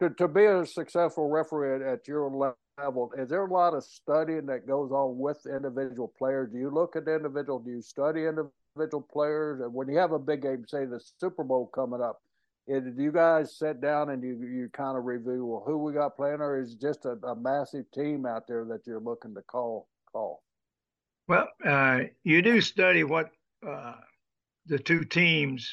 To, 0.00 0.10
to 0.10 0.28
be 0.28 0.44
a 0.44 0.66
successful 0.66 1.28
referee 1.28 1.84
at, 1.86 2.08
your 2.08 2.54
level, 2.78 3.12
is 3.16 3.28
there 3.28 3.46
a 3.46 3.52
lot 3.52 3.74
of 3.74 3.84
studying 3.84 4.46
that 4.46 4.66
goes 4.66 4.90
on 4.90 5.18
with 5.18 5.46
individual 5.46 6.12
players? 6.18 6.50
Do 6.50 6.58
you 6.58 6.70
look 6.70 6.96
at 6.96 7.04
the 7.04 7.14
individual? 7.14 7.60
Do 7.60 7.70
you 7.70 7.80
study 7.80 8.26
individual 8.26 9.06
players? 9.10 9.60
And 9.60 9.72
when 9.72 9.88
you 9.88 9.98
have 9.98 10.12
a 10.12 10.18
big 10.18 10.42
game, 10.42 10.64
say 10.66 10.84
the 10.84 11.00
Super 11.18 11.44
Bowl 11.44 11.70
coming 11.74 12.02
up, 12.02 12.20
do 12.66 12.94
you 12.98 13.12
guys 13.12 13.56
sit 13.56 13.80
down 13.80 14.10
and 14.10 14.22
you 14.22 14.36
you 14.44 14.68
kind 14.72 14.98
of 14.98 15.04
review 15.04 15.46
well, 15.46 15.62
who 15.64 15.78
we 15.78 15.92
got 15.92 16.16
playing, 16.16 16.40
or 16.40 16.60
is 16.60 16.74
just 16.74 17.04
a, 17.04 17.16
a, 17.26 17.36
massive 17.36 17.84
team 17.92 18.26
out 18.26 18.46
there 18.46 18.64
that 18.64 18.86
you're 18.86 19.00
looking 19.00 19.34
to 19.34 19.42
call 19.42 19.88
call? 20.10 20.42
Well, 21.28 21.48
uh, 21.64 22.00
you 22.24 22.42
do 22.42 22.60
study 22.60 23.04
what 23.04 23.30
uh, 23.66 23.94
the 24.66 24.78
two 24.78 25.04
teams. 25.04 25.68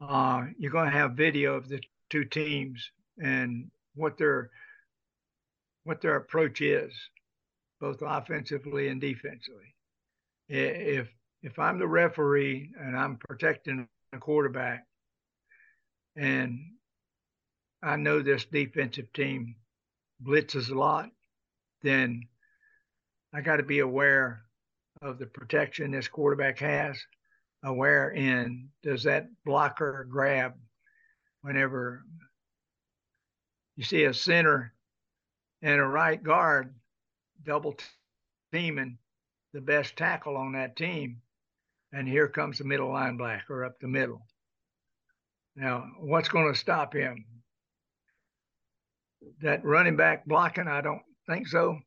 Uh, 0.00 0.44
you're 0.58 0.72
going 0.72 0.90
to 0.90 0.96
have 0.96 1.12
video 1.12 1.54
of 1.54 1.68
the 1.68 1.80
two 2.10 2.24
teams 2.24 2.90
and 3.22 3.70
what 3.94 4.18
their 4.18 4.50
what 5.84 6.00
their 6.00 6.16
approach 6.16 6.60
is, 6.60 6.92
both 7.80 8.02
offensively 8.02 8.88
and 8.88 9.00
defensively. 9.00 9.74
If 10.48 11.08
if 11.42 11.58
I'm 11.58 11.78
the 11.78 11.88
referee 11.88 12.70
and 12.78 12.96
I'm 12.96 13.16
protecting 13.16 13.88
a 14.12 14.18
quarterback, 14.18 14.86
and 16.16 16.60
I 17.82 17.96
know 17.96 18.22
this 18.22 18.44
defensive 18.44 19.12
team 19.12 19.56
blitzes 20.22 20.70
a 20.70 20.74
lot, 20.74 21.10
then 21.82 22.28
I 23.32 23.40
got 23.40 23.56
to 23.56 23.62
be 23.62 23.80
aware 23.80 24.42
of 25.02 25.18
the 25.18 25.26
protection 25.26 25.90
this 25.90 26.08
quarterback 26.08 26.58
has, 26.60 26.98
aware 27.62 28.10
in 28.10 28.68
does 28.82 29.02
that 29.04 29.28
blocker 29.44 30.06
grab 30.08 30.54
whenever 31.42 32.04
you 33.76 33.84
see 33.84 34.04
a 34.04 34.14
center 34.14 34.72
and 35.62 35.80
a 35.80 35.84
right 35.84 36.22
guard 36.22 36.74
double 37.44 37.76
teaming 38.52 38.98
the 39.52 39.60
best 39.60 39.96
tackle 39.96 40.36
on 40.36 40.52
that 40.52 40.76
team, 40.76 41.20
and 41.92 42.08
here 42.08 42.28
comes 42.28 42.58
the 42.58 42.64
middle 42.64 42.88
linebacker 42.88 43.64
up 43.64 43.78
the 43.80 43.88
middle. 43.88 44.26
Now, 45.56 45.84
what's 46.00 46.28
going 46.28 46.52
to 46.52 46.58
stop 46.58 46.94
him? 46.94 47.24
That 49.42 49.64
running 49.64 49.96
back 49.96 50.26
blocking, 50.26 50.68
I 50.68 50.80
don't 50.80 51.02
think 51.28 51.48
so. 51.48 51.78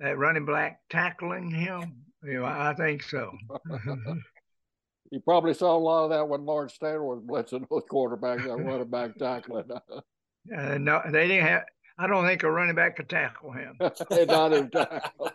That 0.00 0.18
running 0.18 0.44
back 0.44 0.80
tackling 0.90 1.50
him, 1.50 2.04
you 2.24 2.40
know, 2.40 2.44
I 2.44 2.74
think 2.74 3.02
so. 3.02 3.32
you 5.10 5.20
probably 5.20 5.54
saw 5.54 5.76
a 5.76 5.78
lot 5.78 6.04
of 6.04 6.10
that 6.10 6.28
when 6.28 6.44
Lawrence 6.44 6.76
Taylor 6.78 7.04
was 7.04 7.20
blitzing 7.20 7.66
those 7.70 7.84
quarterbacks, 7.90 8.44
that 8.44 8.62
running 8.62 8.90
back 8.90 9.16
tackling. 9.16 9.70
uh, 10.56 10.78
no, 10.78 11.00
they 11.10 11.28
didn't 11.28 11.46
have. 11.46 11.62
I 11.98 12.06
don't 12.06 12.26
think 12.26 12.42
a 12.42 12.50
running 12.50 12.74
back 12.74 12.96
could 12.96 13.08
tackle 13.08 13.52
him. 13.52 13.76
not 13.80 14.52
even 14.52 14.70
tackle. 14.70 15.30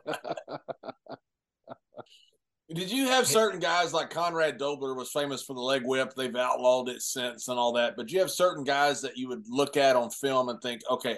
Did 2.73 2.91
you 2.91 3.05
have 3.05 3.25
certain 3.25 3.61
guys 3.61 3.93
like 3.93 4.09
Conrad 4.09 4.57
Dobler 4.57 4.93
was 4.93 5.09
famous 5.09 5.41
for 5.41 5.53
the 5.53 5.61
leg 5.61 5.83
whip? 5.85 6.13
They've 6.13 6.35
outlawed 6.35 6.89
it 6.89 7.01
since 7.01 7.47
and 7.47 7.57
all 7.57 7.71
that. 7.73 7.95
But 7.95 8.11
you 8.11 8.19
have 8.19 8.29
certain 8.29 8.65
guys 8.65 9.01
that 9.01 9.17
you 9.17 9.29
would 9.29 9.45
look 9.47 9.77
at 9.77 9.95
on 9.95 10.09
film 10.09 10.49
and 10.49 10.61
think, 10.61 10.81
okay, 10.89 11.17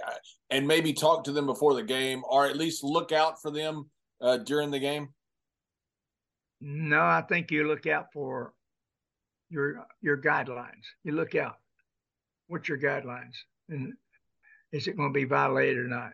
and 0.52 0.68
maybe 0.68 0.94
talk 0.94 1.24
to 1.24 1.32
them 1.32 1.48
before 1.48 1.74
the 1.74 1.82
game, 1.82 2.22
or 2.30 2.46
at 2.46 2.56
least 2.56 2.84
look 2.84 3.12
out 3.12 3.42
for 3.42 3.50
them 3.50 3.90
uh, 4.22 4.38
during 4.38 4.70
the 4.70 4.80
game. 4.80 5.10
No, 6.62 7.02
I 7.02 7.24
think 7.28 7.50
you 7.50 7.68
look 7.68 7.88
out 7.88 8.08
for 8.14 8.54
your 9.50 9.88
your 10.02 10.22
guidelines. 10.22 10.86
You 11.04 11.14
look 11.14 11.34
out. 11.34 11.56
What's 12.48 12.70
your 12.70 12.80
guidelines, 12.80 13.36
and 13.70 13.94
is 14.72 14.88
it 14.88 14.98
going 14.98 15.14
to 15.14 15.20
be 15.20 15.26
violated 15.26 15.78
or 15.78 15.88
not? 15.88 16.12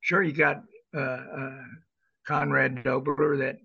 Sure, 0.00 0.22
you 0.22 0.32
got 0.32 0.62
uh, 0.96 1.00
uh, 1.00 1.62
Conrad 2.26 2.84
Dobler 2.84 3.36
that 3.38 3.58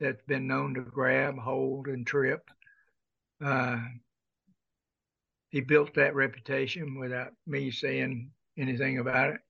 that's 0.00 0.22
been 0.26 0.46
known 0.46 0.74
to 0.74 0.80
grab, 0.80 1.38
hold, 1.38 1.86
and 1.86 2.06
trip. 2.06 2.42
Uh, 3.44 3.78
he 5.50 5.60
built 5.60 5.94
that 5.94 6.14
reputation 6.14 6.98
without 6.98 7.32
me 7.46 7.70
saying 7.70 8.30
anything 8.58 8.98
about 8.98 9.30
it. 9.30 9.40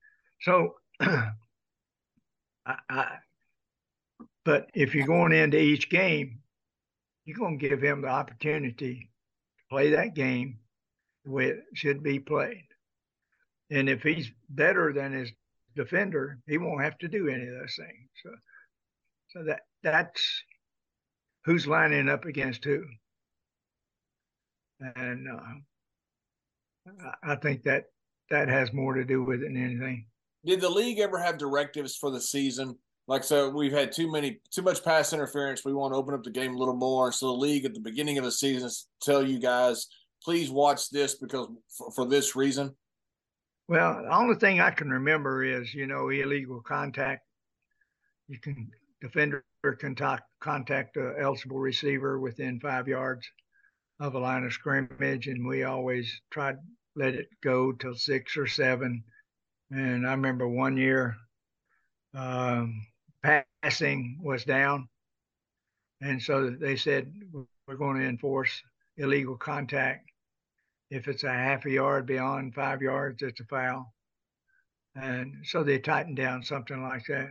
So, 0.41 0.75
I, 1.01 1.31
I, 2.67 3.07
but 4.45 4.71
if 4.75 4.95
you're 4.95 5.07
going 5.07 5.33
into 5.33 5.59
each 5.59 5.91
game, 5.91 6.41
you're 7.25 7.37
going 7.37 7.59
to 7.59 7.69
give 7.69 7.83
him 7.83 8.03
the 8.03 8.09
opportunity 8.09 9.11
to 9.59 9.65
play 9.71 9.91
that 9.91 10.15
game 10.15 10.59
the 11.25 11.31
way 11.31 11.47
it 11.49 11.61
should 11.75 12.03
be 12.03 12.19
played. 12.19 12.67
And 13.71 13.89
if 13.89 14.03
he's 14.03 14.31
better 14.49 14.93
than 14.93 15.13
his 15.13 15.31
defender, 15.77 16.39
he 16.47 16.59
won't 16.59 16.83
have 16.83 16.99
to 16.99 17.09
do 17.09 17.29
any 17.29 17.47
of 17.47 17.55
those 17.55 17.77
things. 17.77 18.09
So, 18.23 18.31
so 19.29 19.45
that 19.45 19.61
that's 19.83 20.43
who's 21.45 21.67
lining 21.67 22.09
up 22.09 22.25
against 22.25 22.65
who. 22.65 22.85
And 24.97 25.27
uh, 25.29 27.11
I 27.23 27.37
think 27.37 27.63
that 27.65 27.85
that 28.31 28.49
has 28.49 28.73
more 28.73 28.95
to 28.95 29.05
do 29.05 29.23
with 29.23 29.43
it 29.43 29.47
than 29.47 29.57
anything. 29.57 30.07
Did 30.45 30.61
the 30.61 30.71
league 30.71 30.99
ever 31.01 31.19
have 31.19 31.39
directives 31.39 31.97
for 31.97 32.11
the 32.11 32.21
season? 32.21 32.77
Like 33.07 33.25
so, 33.25 33.51
we've 33.51 33.73
had 33.73 33.93
too 33.93 34.11
many, 34.11 34.41
too 34.51 34.63
much 34.63 34.85
pass 34.85 35.13
interference. 35.13 35.65
We 35.65 35.75
want 35.75 35.93
to 35.93 35.99
open 35.99 36.15
up 36.15 36.23
the 36.23 36.31
game 36.31 36.55
a 36.55 36.59
little 36.59 36.77
more. 36.77 37.13
So 37.13 37.27
the 37.27 37.33
league 37.33 37.65
at 37.65 37.75
the 37.75 37.81
beginning 37.81 38.19
of 38.19 38.25
the 38.25 38.31
season 38.31 38.71
tell 39.03 39.27
you 39.27 39.39
guys, 39.41 39.89
please 40.23 40.51
watch 40.51 40.91
this 40.91 41.17
because 41.17 41.49
for, 41.77 41.91
for 41.91 42.07
this 42.07 42.37
reason. 42.37 42.75
Well, 43.69 44.03
the 44.03 44.15
only 44.15 44.37
thing 44.37 44.61
I 44.61 44.71
can 44.71 44.91
remember 44.91 45.45
is, 45.45 45.75
you 45.75 45.87
know, 45.87 46.09
illegal 46.09 46.61
contact. 46.61 47.23
You 48.29 48.39
can 48.39 48.71
defender 49.01 49.45
talk, 49.97 50.23
contact 50.41 50.97
a 50.97 51.15
eligible 51.21 51.59
receiver 51.59 52.19
within 52.19 52.61
five 52.61 52.89
yards 52.89 53.29
of 53.99 54.15
a 54.15 54.19
line 54.19 54.45
of 54.45 54.53
scrimmage, 54.53 55.27
and 55.27 55.47
we 55.47 55.65
always 55.65 56.21
tried 56.31 56.57
let 56.97 57.15
it 57.15 57.29
go 57.43 57.73
till 57.73 57.95
six 57.95 58.37
or 58.37 58.47
seven. 58.47 59.05
And 59.71 60.07
I 60.07 60.13
remember 60.13 60.49
one 60.49 60.77
year, 60.77 61.17
um, 62.15 62.87
passing 63.23 64.19
was 64.23 64.45
down, 64.45 64.89
and 66.01 66.21
so 66.21 66.51
they 66.51 66.77
said 66.77 67.13
we're 67.67 67.77
going 67.77 68.01
to 68.01 68.09
enforce 68.09 68.63
illegal 68.97 69.37
contact. 69.37 70.11
If 70.91 71.07
it's 71.07 71.23
a 71.23 71.33
half 71.33 71.67
a 71.67 71.71
yard 71.71 72.07
beyond 72.07 72.55
five 72.55 72.83
yards, 72.83 73.23
it's 73.23 73.41
a 73.41 73.45
foul. 73.45 73.93
And 74.97 75.45
so 75.45 75.63
they 75.63 75.79
tightened 75.79 76.17
down 76.17 76.43
something 76.43 76.83
like 76.83 77.05
that 77.07 77.29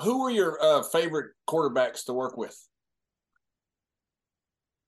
who 0.00 0.22
were 0.22 0.30
your 0.30 0.62
uh, 0.62 0.82
favorite 0.82 1.32
quarterbacks 1.48 2.04
to 2.06 2.12
work 2.12 2.36
with? 2.36 2.56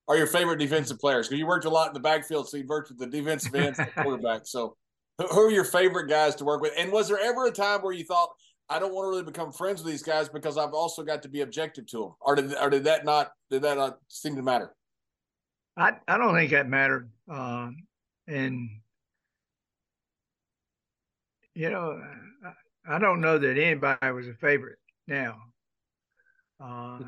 Are 0.07 0.17
your 0.17 0.27
favorite 0.27 0.59
defensive 0.59 0.99
players? 0.99 1.29
Because 1.29 1.39
you 1.39 1.47
worked 1.47 1.65
a 1.65 1.71
lot 1.71 1.89
in 1.89 1.95
the 1.95 2.01
backfield, 2.01 2.49
so 2.49 2.57
you 2.57 2.67
worked 2.67 2.91
with 2.91 2.99
the 2.99 3.07
defensive 3.07 3.55
ends 3.55 3.79
and 3.79 3.89
the 3.89 4.03
quarterback. 4.03 4.43
So, 4.45 4.77
who 5.19 5.41
are 5.41 5.51
your 5.51 5.65
favorite 5.65 6.09
guys 6.09 6.35
to 6.37 6.45
work 6.45 6.61
with? 6.61 6.73
And 6.77 6.93
was 6.93 7.09
there 7.09 7.21
ever 7.21 7.47
a 7.47 7.53
time 7.53 7.81
where 7.81 7.93
you 7.93 8.05
thought, 8.05 8.31
I 8.69 8.79
don't 8.79 8.93
want 8.93 9.07
to 9.07 9.11
really 9.11 9.23
become 9.23 9.53
friends 9.53 9.83
with 9.83 9.93
these 9.93 10.03
guys 10.03 10.29
because 10.29 10.59
I've 10.59 10.75
also 10.75 11.03
got 11.03 11.23
to 11.23 11.29
be 11.29 11.43
objective 11.43 11.87
to 11.89 11.99
them, 11.99 12.15
or 12.21 12.35
did 12.35 12.55
or 12.57 12.71
did 12.71 12.85
that 12.85 13.05
not 13.05 13.31
did 13.51 13.63
that 13.63 13.77
not 13.77 13.99
seem 14.09 14.37
to 14.37 14.43
matter? 14.43 14.75
I 15.77 15.93
I 16.09 16.19
don't 16.19 16.35
think 16.35 16.51
that 16.51 16.69
mattered, 16.69 17.11
um, 17.31 17.77
and 18.27 18.69
you 21.55 21.71
know, 21.71 22.03
I 22.89 22.99
don't 22.99 23.21
know 23.21 23.39
that 23.39 23.59
anybody 23.59 24.11
was 24.11 24.29
a 24.29 24.35
favorite 24.35 24.79
now. 25.07 25.37
Uh, 26.63 26.99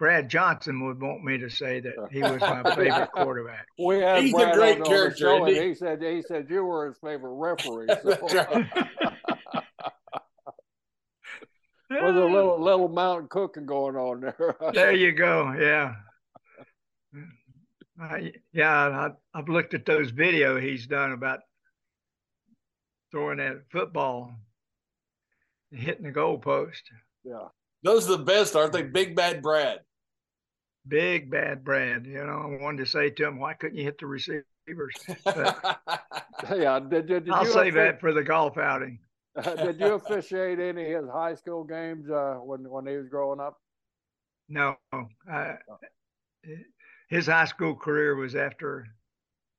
Brad 0.00 0.30
Johnson 0.30 0.84
would 0.86 1.00
want 1.00 1.22
me 1.22 1.36
to 1.36 1.50
say 1.50 1.80
that 1.80 1.94
he 2.10 2.22
was 2.22 2.40
my 2.40 2.62
favorite 2.74 3.12
quarterback. 3.12 3.66
We 3.78 3.98
had 3.98 4.22
He's 4.22 4.32
Brad 4.32 4.54
a 4.54 4.56
great 4.56 4.84
character. 4.84 5.46
He? 5.46 5.68
he? 5.68 5.74
said 5.74 6.02
he 6.02 6.22
said 6.22 6.46
you 6.48 6.64
were 6.64 6.86
his 6.86 6.96
favorite 6.98 7.34
referee. 7.34 7.88
So. 8.30 8.64
There's 11.90 12.16
a 12.16 12.24
little 12.24 12.62
little 12.62 12.88
mountain 12.88 13.28
cooking 13.28 13.66
going 13.66 13.96
on 13.96 14.20
there. 14.20 14.56
there 14.72 14.92
you 14.92 15.12
go. 15.12 15.52
Yeah. 15.58 15.94
Uh, 18.00 18.18
yeah, 18.52 19.10
I, 19.34 19.38
have 19.38 19.48
looked 19.48 19.74
at 19.74 19.84
those 19.84 20.10
video 20.10 20.58
he's 20.58 20.86
done 20.86 21.12
about 21.12 21.40
throwing 23.10 23.38
that 23.38 23.64
football, 23.70 24.32
hitting 25.70 26.04
the 26.04 26.12
goalpost. 26.12 26.80
Yeah, 27.24 27.48
those 27.82 28.08
are 28.08 28.16
the 28.16 28.24
best, 28.24 28.56
aren't 28.56 28.72
they? 28.72 28.82
Big 28.82 29.16
Bad 29.16 29.42
Brad. 29.42 29.80
Big 30.86 31.30
Bad 31.30 31.64
Brad. 31.64 32.06
You 32.06 32.24
know, 32.24 32.42
I 32.58 32.62
wanted 32.62 32.84
to 32.84 32.90
say 32.90 33.10
to 33.10 33.26
him, 33.26 33.38
why 33.38 33.54
couldn't 33.54 33.76
you 33.76 33.84
hit 33.84 33.98
the 33.98 34.06
receivers? 34.06 34.44
But, 35.24 35.80
yeah, 36.56 36.80
did, 36.80 37.06
did, 37.06 37.24
did 37.24 37.30
I'll 37.30 37.44
save 37.44 37.74
that 37.74 38.00
for 38.00 38.12
the 38.12 38.22
golf 38.22 38.58
outing. 38.58 38.98
did 39.42 39.78
you 39.78 39.94
officiate 39.94 40.58
any 40.58 40.92
of 40.92 41.02
his 41.02 41.10
high 41.10 41.34
school 41.34 41.64
games 41.64 42.10
uh, 42.10 42.38
when 42.42 42.68
when 42.68 42.86
he 42.86 42.96
was 42.96 43.08
growing 43.08 43.40
up? 43.40 43.60
No, 44.48 44.74
I, 45.30 45.54
his 47.08 47.26
high 47.26 47.44
school 47.44 47.76
career 47.76 48.16
was 48.16 48.34
after 48.34 48.86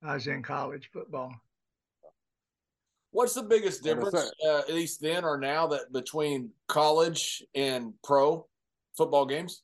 I 0.03 0.15
was 0.15 0.27
in 0.27 0.43
college 0.43 0.89
football. 0.91 1.33
What's 3.11 3.33
the 3.33 3.43
biggest 3.43 3.83
difference, 3.83 4.31
uh, 4.45 4.59
at 4.59 4.73
least 4.73 5.01
then 5.01 5.25
or 5.25 5.37
now, 5.37 5.67
that 5.67 5.91
between 5.91 6.51
college 6.67 7.43
and 7.53 7.93
pro 8.03 8.47
football 8.97 9.25
games? 9.25 9.63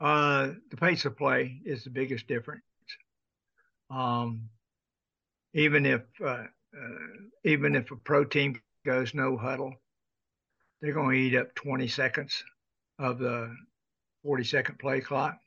Uh, 0.00 0.50
the 0.70 0.76
pace 0.76 1.06
of 1.06 1.16
play 1.16 1.60
is 1.64 1.82
the 1.84 1.90
biggest 1.90 2.26
difference. 2.26 2.62
Um, 3.90 4.50
even 5.54 5.86
if 5.86 6.02
uh, 6.22 6.44
uh, 6.76 6.98
even 7.44 7.74
if 7.74 7.90
a 7.90 7.96
pro 7.96 8.24
team 8.24 8.60
goes 8.84 9.14
no 9.14 9.36
huddle, 9.38 9.72
they're 10.80 10.92
going 10.92 11.16
to 11.16 11.22
eat 11.22 11.36
up 11.36 11.54
20 11.54 11.88
seconds 11.88 12.44
of 12.98 13.18
the 13.18 13.54
40 14.24 14.44
second 14.44 14.78
play 14.78 15.00
clock. 15.00 15.38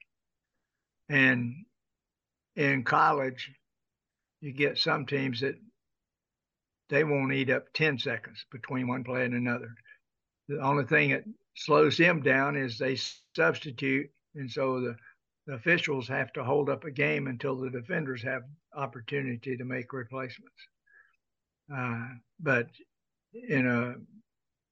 And 1.09 1.65
in 2.55 2.83
college, 2.83 3.51
you 4.41 4.53
get 4.53 4.77
some 4.77 5.05
teams 5.05 5.41
that 5.41 5.55
they 6.89 7.03
won't 7.03 7.33
eat 7.33 7.49
up 7.49 7.71
10 7.73 7.99
seconds 7.99 8.45
between 8.51 8.87
one 8.87 9.03
play 9.03 9.25
and 9.25 9.33
another. 9.33 9.69
The 10.47 10.59
only 10.61 10.85
thing 10.85 11.11
that 11.11 11.23
slows 11.55 11.97
them 11.97 12.21
down 12.21 12.55
is 12.55 12.77
they 12.77 12.97
substitute. 13.35 14.09
And 14.35 14.49
so 14.49 14.79
the, 14.79 14.95
the 15.45 15.53
officials 15.53 16.07
have 16.07 16.31
to 16.33 16.43
hold 16.43 16.69
up 16.69 16.85
a 16.85 16.91
game 16.91 17.27
until 17.27 17.57
the 17.57 17.69
defenders 17.69 18.23
have 18.23 18.43
opportunity 18.75 19.57
to 19.57 19.65
make 19.65 19.91
replacements. 19.91 20.55
Uh, 21.75 22.07
but 22.39 22.67
in 23.49 23.67
a 23.67 23.95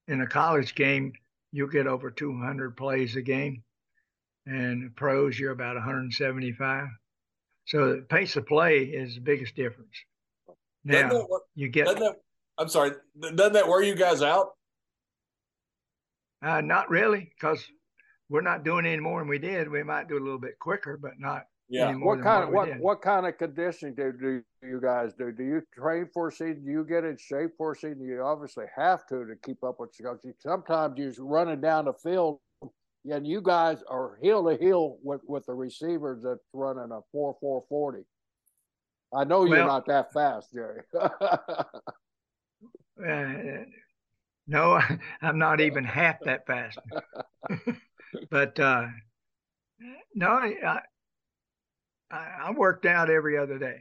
in 0.08 0.22
a 0.22 0.28
college 0.28 0.76
game, 0.76 1.14
you'll 1.52 1.68
get 1.68 1.88
over 1.88 2.12
200 2.12 2.78
plays 2.78 3.16
a 3.16 3.22
game, 3.22 3.64
and 4.46 4.96
pros 4.96 5.38
you're 5.38 5.52
about 5.52 5.76
175. 5.76 6.88
So 7.66 7.96
the 7.96 8.02
pace 8.04 8.36
of 8.36 8.46
play 8.46 8.84
is 8.84 9.16
the 9.16 9.22
biggest 9.22 9.56
difference. 9.56 9.96
Now 10.86 11.10
that, 11.10 11.40
you 11.56 11.68
get. 11.68 11.88
That, 11.88 12.16
I'm 12.58 12.70
sorry. 12.70 12.92
Doesn't 13.20 13.54
that 13.54 13.68
wear 13.68 13.82
you 13.82 13.96
guys 13.96 14.22
out? 14.22 14.52
Uh, 16.44 16.62
not 16.62 16.90
really, 16.90 17.32
because 17.38 17.66
we're 18.30 18.42
not 18.42 18.64
doing 18.64 18.86
any 18.86 19.00
more 19.02 19.20
than 19.20 19.28
we 19.28 19.40
did. 19.40 19.70
We 19.70 19.84
might 19.84 20.08
do 20.08 20.18
a 20.18 20.24
little 20.24 20.40
bit 20.40 20.60
quicker, 20.60 20.98
but 21.02 21.20
not. 21.20 21.44
Yeah. 21.68 21.94
What 21.96 22.22
kind 22.22 22.44
of 22.44 22.52
what 22.52 22.80
what 22.80 23.02
kind 23.02 23.26
of 23.26 23.40
conditioning 23.40 23.96
do, 23.96 24.14
do 24.14 24.44
you 24.62 24.80
guys 24.80 25.14
do? 25.18 25.32
Do 25.32 25.44
you 25.44 25.64
train 25.76 26.08
for 26.14 26.28
a 26.28 26.32
season? 26.32 26.64
Do 26.64 26.72
you 26.72 26.86
get 26.86 27.04
in 27.04 27.18
shape 27.18 27.52
for 27.58 27.72
a 27.72 27.76
season? 27.76 28.04
You 28.04 28.22
obviously 28.22 28.66
have 28.76 29.08
to 29.08 29.26
to 29.26 29.36
keep 29.44 29.64
up 29.64 29.80
with 29.80 29.90
you. 30.00 30.16
Sometimes 30.38 31.00
you're 31.00 31.26
running 31.26 31.62
down 31.62 31.86
the 31.86 31.94
field, 31.94 32.40
and 33.10 33.26
you 33.26 33.42
guys 33.42 33.82
are 33.90 34.20
heel 34.22 34.48
to 34.48 34.56
heel 34.64 35.00
with 35.02 35.22
with 35.28 35.48
the 35.48 35.56
receivers 35.56 36.22
that's 36.24 36.46
running 36.54 36.92
a 36.92 37.00
four 37.12 37.36
four 37.42 37.64
forty. 37.68 38.04
I 39.16 39.24
know 39.24 39.46
you're 39.46 39.66
not 39.66 39.86
that 39.88 40.12
fast, 40.14 40.52
Jerry. 40.54 40.82
uh, 43.04 43.64
no, 44.48 44.80
I'm 45.22 45.38
not 45.38 45.62
even 45.62 45.84
half 45.84 46.20
that 46.26 46.46
fast. 46.46 46.78
but 48.30 48.60
uh, 48.60 48.88
no, 50.14 50.28
I, 50.28 50.80
I, 52.12 52.52
worked 52.52 52.86
out 52.86 53.10
every 53.10 53.38
other 53.38 53.58
day. 53.58 53.80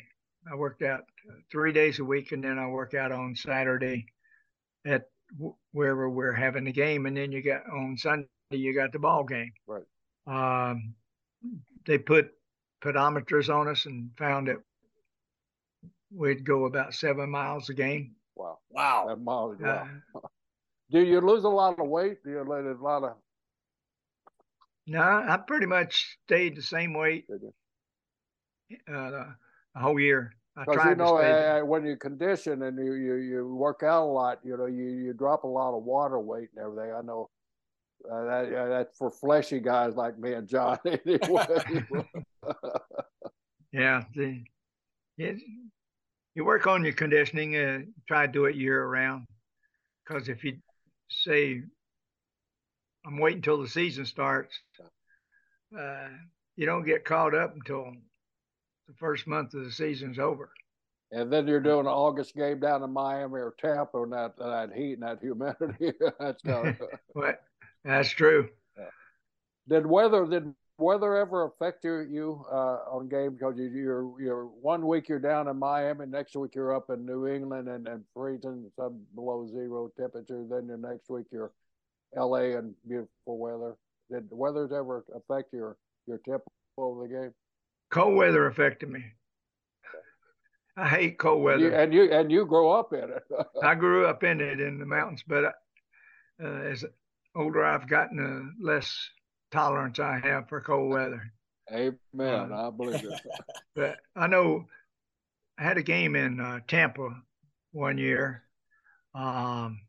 I 0.51 0.55
worked 0.55 0.82
out 0.82 1.05
three 1.51 1.72
days 1.72 1.99
a 1.99 2.05
week, 2.05 2.32
and 2.32 2.43
then 2.43 2.59
I 2.59 2.66
work 2.66 2.95
out 2.95 3.12
on 3.12 3.35
Saturday 3.35 4.07
at 4.87 5.09
wherever 5.72 6.09
we're 6.09 6.32
having 6.32 6.64
the 6.64 6.72
game, 6.72 7.07
and 7.07 7.16
then 7.16 7.32
you 7.32 7.43
got 7.43 7.62
on 7.70 7.97
Sunday 7.97 8.28
you 8.51 8.74
got 8.74 8.93
the 8.93 8.99
ball 8.99 9.24
game. 9.24 9.53
Right. 9.66 9.82
Um, 10.26 10.95
they 11.87 11.99
put 11.99 12.30
pedometers 12.82 13.53
on 13.53 13.68
us 13.68 13.87
and 13.87 14.11
found 14.18 14.49
that 14.49 14.59
we'd 16.15 16.45
go 16.45 16.67
about 16.67 16.95
seven 16.95 17.31
miles 17.31 17.69
a 17.69 17.75
game. 17.75 18.12
Wow. 18.35 18.59
Wow. 18.71 19.07
Seven 19.09 19.25
miles. 19.25 19.57
Wow. 19.61 19.89
Uh, 20.15 20.21
Do 20.91 21.01
you 21.01 21.21
lose 21.21 21.45
a 21.45 21.49
lot 21.49 21.79
of 21.81 21.89
weight? 21.89 22.23
Do 22.25 22.31
you 22.31 22.45
lose 22.45 22.79
a 22.79 22.83
lot 22.83 23.05
of? 23.05 23.15
No, 24.87 25.01
I 25.01 25.39
pretty 25.47 25.67
much 25.67 26.19
stayed 26.27 26.57
the 26.57 26.62
same 26.62 26.93
weight 26.93 27.25
uh, 28.89 29.11
the 29.11 29.35
whole 29.75 29.99
year. 29.99 30.35
I 30.57 30.65
tried 30.65 30.91
you 30.91 30.97
know, 30.97 31.17
uh, 31.17 31.61
when 31.62 31.85
you 31.85 31.97
condition 31.97 32.62
and 32.62 32.79
you, 32.79 32.93
you 32.95 33.15
you 33.15 33.55
work 33.55 33.83
out 33.83 34.05
a 34.05 34.07
lot, 34.07 34.39
you 34.45 34.57
know, 34.57 34.67
you 34.67 34.85
you 34.85 35.12
drop 35.12 35.43
a 35.45 35.49
lot 35.49 35.77
of 35.77 35.83
water 35.83 36.21
weight 36.21 36.51
and 36.55 36.65
everything. 36.65 36.93
I 36.95 37.01
know 37.03 37.29
uh, 38.11 38.25
that 38.25 38.55
uh, 38.55 38.69
that's 38.69 38.97
for 38.97 39.11
fleshy 39.11 39.59
guys 39.59 39.97
like 39.97 40.17
me 40.19 40.35
and 40.35 40.47
John. 40.47 40.79
yeah, 43.73 44.05
the, 44.15 44.45
it, 45.19 45.41
you 46.35 46.45
work 46.45 46.66
on 46.66 46.85
your 46.85 46.93
conditioning. 46.93 47.57
Uh, 47.57 47.80
try 48.09 48.26
to 48.26 48.32
do 48.32 48.47
it 48.47 48.57
year 48.57 48.85
round, 48.85 49.26
because 50.05 50.28
if 50.28 50.45
you 50.45 50.57
say 51.09 51.62
I'm 53.07 53.18
waiting 53.18 53.39
until 53.39 53.61
the 53.61 53.68
season 53.68 54.07
starts, 54.07 54.59
uh, 55.78 56.09
you 56.57 56.66
don't 56.66 56.87
get 56.87 57.05
caught 57.05 57.35
up 57.35 57.55
until 57.55 57.93
the 58.89 58.95
first 58.95 59.26
month 59.26 59.55
of 59.55 59.64
the 59.64 59.72
season's 59.72 60.18
over. 60.18 60.51
And 61.11 61.32
then 61.32 61.47
you're 61.47 61.61
doing 61.61 61.80
an 61.80 61.87
August 61.87 62.35
game 62.35 62.61
down 62.61 62.82
in 62.82 62.91
Miami 62.91 63.39
or 63.39 63.55
Tampa 63.61 64.03
and 64.03 64.12
that 64.12 64.37
that 64.39 64.72
heat 64.74 64.95
and 64.95 65.03
that 65.03 65.20
humidity. 65.20 65.93
that's 66.18 66.43
kind 66.43 66.68
of 66.68 66.76
well, 67.14 67.35
that's 67.85 68.09
true. 68.09 68.49
Did 69.68 69.87
weather 69.87 70.26
did 70.26 70.55
weather 70.79 71.16
ever 71.16 71.45
affect 71.45 71.85
you, 71.85 72.01
you 72.01 72.45
uh, 72.51 72.79
on 72.91 73.09
games? 73.09 73.39
Because 73.39 73.55
you, 73.57 73.68
you're 73.70 74.20
you're 74.20 74.45
one 74.47 74.87
week 74.87 75.09
you're 75.09 75.18
down 75.18 75.49
in 75.49 75.59
Miami, 75.59 76.07
next 76.07 76.37
week 76.37 76.55
you're 76.55 76.75
up 76.75 76.91
in 76.91 77.07
New 77.07 77.27
England 77.27 77.68
and, 77.68 77.87
and 77.87 78.05
freezing, 78.14 78.70
sub 78.77 78.99
below 79.14 79.47
zero 79.51 79.91
temperature. 79.99 80.45
Then 80.49 80.66
the 80.66 80.77
next 80.77 81.11
week 81.11 81.27
you're 81.31 81.53
L.A. 82.16 82.57
and 82.57 82.75
beautiful 82.87 83.39
weather. 83.39 83.77
Did 84.11 84.31
the 84.31 84.37
weather's 84.37 84.72
ever 84.72 85.05
affect 85.14 85.53
your 85.53 85.77
your 86.07 86.18
tempo 86.18 86.45
of 86.79 86.99
the 87.01 87.14
game? 87.14 87.35
Cold 87.91 88.16
weather 88.16 88.47
affected 88.47 88.91
me. 88.91 89.05
I 90.77 90.89
hate 90.89 91.18
cold 91.18 91.43
weather. 91.43 91.61
You, 91.61 91.75
and 91.75 91.95
you 91.95 92.11
and 92.11 92.31
you 92.31 92.45
grow 92.47 92.72
up 92.72 92.93
in 92.93 93.05
it. 93.05 93.22
I 93.62 93.75
grew 93.75 94.07
up 94.07 94.25
in 94.25 94.41
it 94.41 94.61
in 94.61 94.79
the 94.79 94.87
mountains, 94.87 95.22
but 95.27 95.45
uh, 96.43 96.47
as 96.47 96.85
older 97.37 97.64
I've 97.64 97.89
gotten, 97.89 98.16
the 98.16 98.64
less 98.64 99.11
tolerance 99.55 100.01
I 100.01 100.19
have 100.19 100.49
for 100.49 100.61
cold 100.61 100.91
weather. 100.91 101.33
Amen. 101.73 102.53
Uh, 102.53 102.69
I 102.69 102.71
believe 102.71 103.05
it. 103.05 103.21
but 103.77 103.99
I 104.17 104.27
know 104.27 104.67
I 105.59 105.63
had 105.63 105.79
a 105.79 105.83
game 105.83 106.17
in 106.17 106.41
uh, 106.41 106.61
Tampa 106.67 107.09
one 107.73 107.97
year, 107.97 108.43
um, 109.15 109.81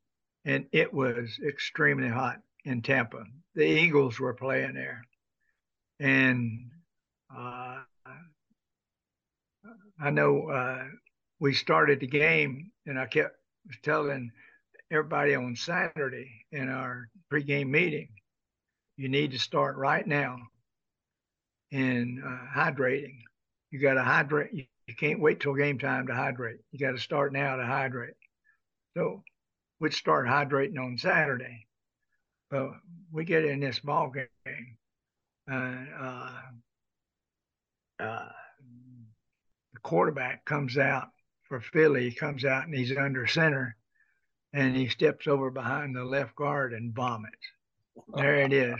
and 0.45 0.67
it 0.71 0.93
was 0.93 1.39
extremely 1.45 2.07
hot 2.09 2.37
in 2.63 2.83
Tampa. 2.83 3.23
The 3.55 3.65
Eagles 3.65 4.19
were 4.19 4.35
playing 4.35 4.75
there, 4.75 5.03
and 5.99 6.69
uh, 7.35 7.79
I 9.99 10.09
know 10.11 10.47
uh, 10.47 10.83
we 11.39 11.53
started 11.53 11.99
the 11.99 12.07
game, 12.07 12.71
and 12.85 12.99
I 12.99 13.07
kept 13.07 13.35
telling 13.81 14.31
everybody 14.91 15.33
on 15.33 15.55
Saturday 15.55 16.29
in 16.51 16.69
our 16.69 17.09
pregame 17.33 17.69
meeting, 17.69 18.09
you 18.97 19.09
need 19.09 19.31
to 19.31 19.39
start 19.39 19.77
right 19.77 20.05
now 20.05 20.37
in 21.71 22.23
uh, 22.25 22.57
hydrating. 22.57 23.17
You 23.71 23.79
got 23.79 23.95
to 23.95 24.03
hydrate. 24.03 24.53
You, 24.53 24.65
you 24.87 24.95
can't 24.95 25.19
wait 25.19 25.39
till 25.39 25.55
game 25.55 25.79
time 25.79 26.07
to 26.07 26.13
hydrate. 26.13 26.59
You 26.71 26.79
got 26.79 26.91
to 26.91 26.99
start 26.99 27.33
now 27.33 27.55
to 27.55 27.65
hydrate. 27.65 28.13
So 28.95 29.23
we'd 29.79 29.93
start 29.93 30.27
hydrating 30.27 30.79
on 30.79 30.97
Saturday. 30.97 31.67
But 32.49 32.71
we 33.11 33.25
get 33.25 33.45
in 33.45 33.59
this 33.59 33.79
ball 33.79 34.11
game, 34.11 34.77
uh, 35.51 36.31
uh, 37.99 38.29
the 39.73 39.79
quarterback 39.81 40.45
comes 40.45 40.77
out 40.77 41.09
for 41.43 41.59
Philly, 41.59 42.09
he 42.09 42.15
comes 42.15 42.45
out 42.45 42.65
and 42.65 42.73
he's 42.73 42.95
under 42.95 43.27
center 43.27 43.75
and 44.53 44.75
he 44.75 44.87
steps 44.87 45.27
over 45.27 45.49
behind 45.49 45.95
the 45.95 46.03
left 46.03 46.35
guard 46.35 46.73
and 46.73 46.93
vomits. 46.93 47.35
There 48.15 48.37
it 48.37 48.53
is. 48.53 48.79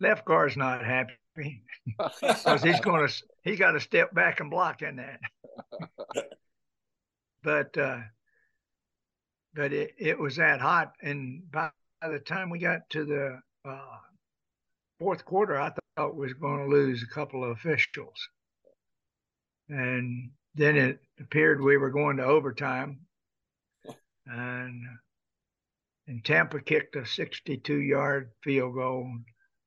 left 0.00 0.24
guard's 0.24 0.56
not 0.56 0.84
happy 0.84 1.12
because 2.20 2.62
he's 2.62 2.80
going 2.80 3.06
to 3.06 3.14
he 3.42 3.56
got 3.56 3.72
to 3.72 3.80
step 3.80 4.12
back 4.14 4.40
and 4.40 4.50
block 4.50 4.82
in 4.82 4.96
that. 4.96 5.20
but 7.42 7.76
uh, 7.76 8.00
but 9.54 9.72
it, 9.72 9.94
it 9.98 10.18
was 10.18 10.36
that 10.36 10.60
hot, 10.60 10.92
and 11.02 11.42
by, 11.50 11.70
by 12.00 12.08
the 12.08 12.18
time 12.18 12.50
we 12.50 12.58
got 12.58 12.88
to 12.90 13.04
the 13.04 13.40
uh, 13.68 13.98
fourth 14.98 15.24
quarter, 15.24 15.60
I 15.60 15.72
thought 15.96 16.14
was 16.14 16.32
going 16.34 16.58
to 16.58 16.70
lose 16.70 17.02
a 17.02 17.14
couple 17.14 17.44
of 17.44 17.50
officials, 17.50 18.28
and 19.68 20.30
then 20.54 20.76
it 20.76 21.00
appeared 21.18 21.60
we 21.60 21.76
were 21.76 21.90
going 21.90 22.16
to 22.18 22.24
overtime, 22.24 23.00
and 24.26 24.84
and 26.10 26.24
Tampa 26.24 26.58
kicked 26.58 26.96
a 26.96 27.02
62-yard 27.02 28.32
field 28.42 28.74
goal 28.74 29.08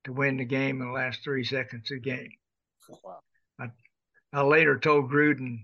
to 0.03 0.11
win 0.11 0.35
the 0.35 0.43
game 0.43 0.81
in 0.81 0.87
the 0.87 0.93
last 0.93 1.23
three 1.23 1.45
seconds 1.45 1.89
of 1.89 2.03
the 2.03 2.09
game. 2.09 2.31
Wow. 3.01 3.19
I, 3.61 3.67
I 4.33 4.41
later 4.41 4.77
told 4.77 5.09
Gruden 5.09 5.59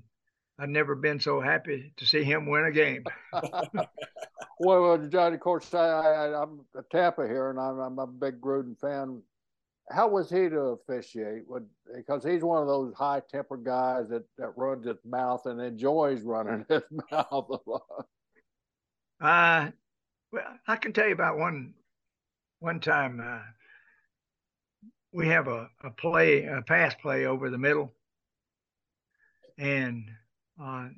I'd 0.58 0.70
never 0.70 0.96
been 0.96 1.20
so 1.20 1.42
happy 1.42 1.92
to 1.98 2.06
see 2.06 2.24
him 2.24 2.50
win 2.50 2.64
a 2.64 2.72
game. 2.72 3.04
well, 4.60 4.98
Johnny, 5.10 5.36
of 5.36 5.42
course, 5.42 5.74
I, 5.74 5.80
I, 5.80 6.44
am 6.44 6.62
a 6.74 6.82
Tampa 6.90 7.28
here, 7.28 7.50
and 7.50 7.60
I'm, 7.60 7.80
I'm, 7.80 8.00
a 8.00 8.08
big 8.08 8.40
Gruden 8.40 8.80
fan. 8.80 9.22
How 9.92 10.08
was 10.08 10.30
he 10.30 10.48
to 10.48 10.78
officiate? 10.80 11.44
Would, 11.50 11.66
because 11.94 12.24
he's 12.24 12.44
one 12.44 12.62
of 12.62 12.70
those 12.70 12.94
high 12.94 13.22
tempered 13.30 13.66
guys 13.66 14.08
that, 14.10 14.24
that 14.38 14.54
runs 14.56 14.86
his 14.86 15.04
mouth 15.06 15.46
and 15.46 15.60
enjoys 15.60 16.22
running 16.22 16.66
his 16.70 16.84
mouth 17.12 17.50
a 17.50 17.70
lot. 17.70 18.06
Uh, 19.20 19.72
well, 20.32 20.60
I 20.68 20.76
can 20.76 20.94
tell 20.94 21.08
you 21.08 21.14
about 21.14 21.38
one 21.38 21.74
one 22.60 22.80
time. 22.80 23.20
Uh, 23.20 23.42
we 25.12 25.28
have 25.28 25.48
a, 25.48 25.70
a 25.84 25.90
play, 25.90 26.44
a 26.44 26.62
pass 26.62 26.94
play 26.96 27.26
over 27.26 27.50
the 27.50 27.58
middle, 27.58 27.92
and 29.58 30.10
uh, 30.62 30.90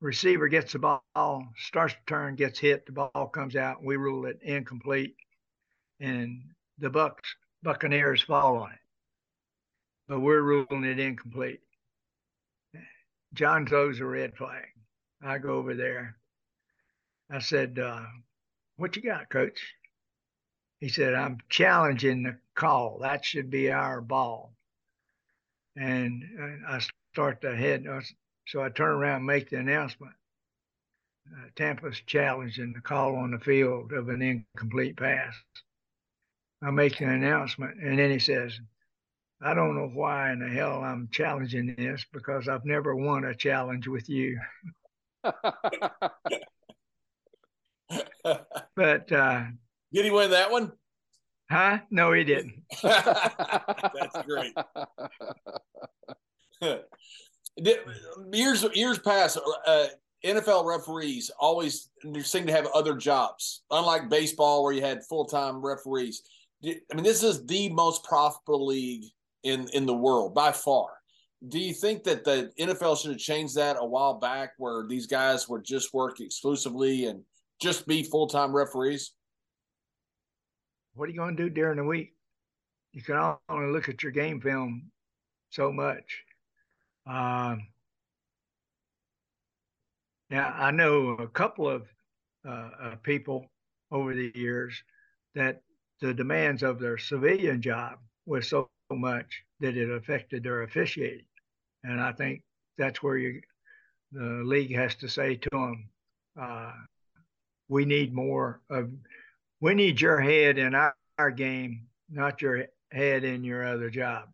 receiver 0.00 0.48
gets 0.48 0.72
the 0.72 0.78
ball, 0.78 1.48
starts 1.58 1.94
to 1.94 2.00
turn, 2.06 2.36
gets 2.36 2.58
hit, 2.58 2.86
the 2.86 2.92
ball 2.92 3.28
comes 3.28 3.56
out, 3.56 3.84
we 3.84 3.96
rule 3.96 4.24
it 4.26 4.38
incomplete, 4.42 5.14
and 6.00 6.42
the 6.78 6.88
Bucks 6.88 7.34
Buccaneers 7.62 8.22
fall 8.22 8.56
on 8.56 8.70
it, 8.72 8.78
but 10.08 10.20
we're 10.20 10.40
ruling 10.42 10.84
it 10.84 10.98
incomplete. 10.98 11.60
John 13.34 13.66
throws 13.66 14.00
a 14.00 14.06
red 14.06 14.36
flag. 14.36 14.64
I 15.22 15.38
go 15.38 15.50
over 15.50 15.74
there. 15.74 16.16
I 17.30 17.38
said, 17.38 17.78
uh, 17.78 18.06
"What 18.80 18.96
you 18.96 19.02
got, 19.02 19.28
Coach?" 19.28 19.74
He 20.78 20.88
said, 20.88 21.12
"I'm 21.12 21.38
challenging 21.50 22.22
the 22.22 22.38
call. 22.54 23.00
That 23.00 23.26
should 23.26 23.50
be 23.50 23.70
our 23.70 24.00
ball." 24.00 24.54
And 25.76 26.24
uh, 26.40 26.76
I 26.76 26.80
start 27.12 27.42
to 27.42 27.54
head. 27.54 27.86
So 28.48 28.62
I 28.62 28.70
turn 28.70 28.92
around 28.92 29.18
and 29.18 29.26
make 29.26 29.50
the 29.50 29.58
announcement. 29.58 30.14
Uh, 31.30 31.48
Tampa's 31.56 32.00
challenging 32.06 32.72
the 32.72 32.80
call 32.80 33.16
on 33.16 33.32
the 33.32 33.38
field 33.38 33.92
of 33.92 34.08
an 34.08 34.22
incomplete 34.22 34.96
pass. 34.96 35.34
I 36.62 36.70
make 36.70 37.00
an 37.00 37.10
announcement, 37.10 37.78
and 37.82 37.98
then 37.98 38.10
he 38.10 38.18
says, 38.18 38.58
I 39.42 39.52
don't 39.52 39.76
know 39.76 39.88
why 39.88 40.32
in 40.32 40.40
the 40.40 40.48
hell 40.48 40.82
I'm 40.82 41.10
challenging 41.12 41.74
this 41.76 42.04
because 42.12 42.48
I've 42.48 42.64
never 42.64 42.96
won 42.96 43.24
a 43.24 43.34
challenge 43.34 43.88
with 43.88 44.08
you. 44.08 44.40
but 48.76 49.12
uh, 49.12 49.44
did 49.92 50.04
he 50.04 50.10
win 50.10 50.30
that 50.30 50.50
one? 50.50 50.72
Huh? 51.50 51.78
No, 51.90 52.12
he 52.12 52.22
didn't. 52.24 52.62
That's 52.82 54.22
great. 54.26 54.54
years 58.32 58.64
years 58.74 58.98
past, 59.00 59.38
uh, 59.66 59.86
NFL 60.24 60.64
referees 60.64 61.30
always 61.38 61.90
seem 62.22 62.46
to 62.46 62.52
have 62.52 62.66
other 62.74 62.94
jobs, 62.94 63.62
unlike 63.70 64.08
baseball 64.08 64.62
where 64.62 64.72
you 64.72 64.82
had 64.82 65.04
full 65.08 65.24
time 65.24 65.56
referees. 65.56 66.22
I 66.64 66.76
mean, 66.94 67.04
this 67.04 67.22
is 67.22 67.46
the 67.46 67.70
most 67.70 68.04
profitable 68.04 68.66
league 68.66 69.04
in 69.42 69.68
in 69.72 69.86
the 69.86 69.94
world 69.94 70.34
by 70.34 70.52
far. 70.52 70.88
Do 71.48 71.58
you 71.58 71.72
think 71.72 72.04
that 72.04 72.22
the 72.22 72.52
NFL 72.60 73.00
should 73.00 73.12
have 73.12 73.20
changed 73.20 73.56
that 73.56 73.76
a 73.80 73.86
while 73.86 74.14
back, 74.20 74.50
where 74.58 74.86
these 74.86 75.06
guys 75.06 75.48
would 75.48 75.64
just 75.64 75.94
work 75.94 76.20
exclusively 76.20 77.06
and 77.06 77.24
just 77.60 77.86
be 77.86 78.02
full 78.02 78.26
time 78.26 78.54
referees? 78.54 79.12
What 80.94 81.08
are 81.08 81.12
you 81.12 81.18
going 81.18 81.36
to 81.36 81.42
do 81.44 81.50
during 81.50 81.76
the 81.76 81.84
week? 81.84 82.14
You 82.92 83.02
can 83.02 83.36
only 83.48 83.72
look 83.72 83.88
at 83.88 84.02
your 84.02 84.12
game 84.12 84.40
film 84.40 84.90
so 85.50 85.72
much. 85.72 86.24
Um, 87.06 87.68
now, 90.30 90.54
I 90.56 90.70
know 90.70 91.10
a 91.10 91.28
couple 91.28 91.68
of 91.68 91.86
uh, 92.46 92.70
uh, 92.82 92.96
people 93.02 93.46
over 93.90 94.14
the 94.14 94.32
years 94.34 94.82
that 95.34 95.62
the 96.00 96.14
demands 96.14 96.62
of 96.62 96.78
their 96.78 96.98
civilian 96.98 97.60
job 97.60 97.98
was 98.26 98.48
so 98.48 98.68
much 98.90 99.42
that 99.60 99.76
it 99.76 99.90
affected 99.90 100.42
their 100.42 100.62
officiating. 100.62 101.26
And 101.84 102.00
I 102.00 102.12
think 102.12 102.42
that's 102.78 103.02
where 103.02 103.18
you, 103.18 103.40
the 104.12 104.42
league 104.44 104.74
has 104.74 104.94
to 104.96 105.08
say 105.08 105.36
to 105.36 105.48
them, 105.50 105.88
uh, 106.40 106.72
we 107.70 107.84
need 107.84 108.12
more 108.12 108.60
of, 108.68 108.90
we 109.60 109.74
need 109.74 110.00
your 110.00 110.20
head 110.20 110.58
in 110.58 110.74
our, 110.74 110.94
our 111.16 111.30
game, 111.30 111.86
not 112.10 112.42
your 112.42 112.66
head 112.90 113.24
in 113.24 113.44
your 113.44 113.66
other 113.66 113.88
job. 113.88 114.28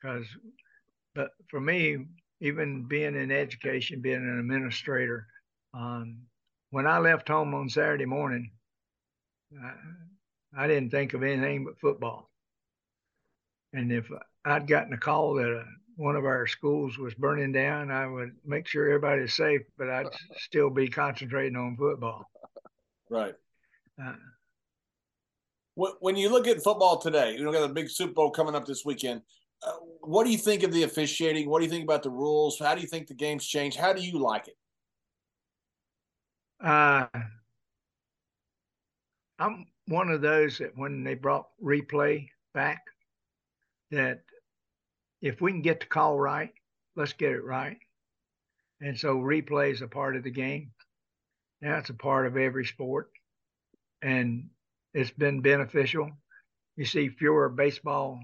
Because 0.00 0.26
but 1.14 1.30
for 1.48 1.60
me, 1.60 2.06
even 2.40 2.84
being 2.84 3.14
in 3.14 3.30
education, 3.30 4.00
being 4.00 4.16
an 4.16 4.38
administrator, 4.38 5.26
um, 5.74 6.22
when 6.70 6.86
I 6.86 6.98
left 6.98 7.28
home 7.28 7.54
on 7.54 7.68
Saturday 7.68 8.06
morning, 8.06 8.50
I, 9.62 10.64
I 10.64 10.66
didn't 10.66 10.90
think 10.90 11.12
of 11.12 11.22
anything 11.22 11.66
but 11.66 11.78
football. 11.78 12.30
And 13.74 13.92
if 13.92 14.10
I'd 14.44 14.66
gotten 14.66 14.94
a 14.94 14.98
call 14.98 15.34
that 15.34 15.54
uh, 15.54 15.64
one 16.02 16.16
of 16.16 16.24
our 16.24 16.46
schools 16.46 16.98
was 16.98 17.14
burning 17.14 17.52
down, 17.52 17.90
I 17.90 18.06
would 18.06 18.32
make 18.44 18.66
sure 18.66 18.86
everybody's 18.86 19.34
safe, 19.34 19.62
but 19.78 19.88
I'd 19.88 20.06
still 20.36 20.70
be 20.70 20.88
concentrating 20.88 21.56
on 21.56 21.76
football. 21.76 22.30
Right. 23.08 23.34
Uh, 24.02 24.14
when 25.74 26.16
you 26.16 26.28
look 26.28 26.46
at 26.46 26.62
football 26.62 26.98
today, 26.98 27.32
you 27.32 27.44
know, 27.44 27.52
got 27.52 27.68
a 27.68 27.72
big 27.72 27.88
Super 27.88 28.12
Bowl 28.12 28.30
coming 28.30 28.54
up 28.54 28.66
this 28.66 28.84
weekend 28.84 29.22
what 30.00 30.24
do 30.24 30.30
you 30.30 30.38
think 30.38 30.62
of 30.62 30.72
the 30.72 30.82
officiating? 30.82 31.48
What 31.48 31.60
do 31.60 31.64
you 31.64 31.70
think 31.70 31.84
about 31.84 32.02
the 32.02 32.10
rules? 32.10 32.58
How 32.58 32.74
do 32.74 32.80
you 32.80 32.86
think 32.86 33.06
the 33.06 33.14
game's 33.14 33.46
changed? 33.46 33.78
How 33.78 33.92
do 33.92 34.02
you 34.02 34.18
like 34.18 34.48
it? 34.48 34.56
Uh, 36.64 37.06
I'm 39.38 39.66
one 39.86 40.10
of 40.10 40.20
those 40.20 40.58
that 40.58 40.76
when 40.76 41.04
they 41.04 41.14
brought 41.14 41.46
replay 41.62 42.28
back, 42.54 42.82
that 43.90 44.20
if 45.22 45.40
we 45.40 45.52
can 45.52 45.62
get 45.62 45.80
the 45.80 45.86
call 45.86 46.18
right, 46.20 46.52
let's 46.96 47.14
get 47.14 47.32
it 47.32 47.44
right. 47.44 47.78
And 48.80 48.98
so 48.98 49.16
replay 49.16 49.72
is 49.72 49.82
a 49.82 49.88
part 49.88 50.16
of 50.16 50.24
the 50.24 50.30
game. 50.30 50.72
Now 51.62 51.78
it's 51.78 51.90
a 51.90 51.94
part 51.94 52.26
of 52.26 52.36
every 52.36 52.66
sport. 52.66 53.10
And 54.02 54.50
it's 54.94 55.10
been 55.12 55.40
beneficial. 55.40 56.10
You 56.76 56.84
see 56.84 57.08
fewer 57.08 57.48
baseball 57.48 58.20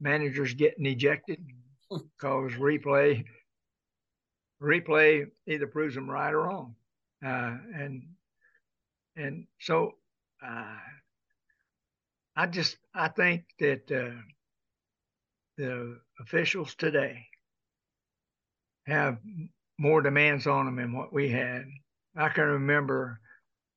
managers 0.00 0.54
getting 0.54 0.86
ejected 0.86 1.44
because 1.90 2.52
replay 2.52 3.24
replay 4.62 5.26
either 5.46 5.66
proves 5.66 5.94
them 5.94 6.10
right 6.10 6.32
or 6.32 6.42
wrong, 6.42 6.76
uh, 7.24 7.56
and 7.74 8.02
and 9.16 9.46
so 9.60 9.92
uh, 10.44 10.76
I 12.36 12.46
just 12.46 12.78
I 12.94 13.08
think 13.08 13.44
that 13.58 13.90
uh, 13.90 14.20
the 15.56 15.98
officials 16.20 16.74
today 16.74 17.26
have 18.86 19.18
more 19.78 20.02
demands 20.02 20.46
on 20.46 20.66
them 20.66 20.76
than 20.76 20.92
what 20.92 21.12
we 21.12 21.28
had. 21.28 21.64
I 22.16 22.28
can 22.28 22.44
remember 22.44 23.20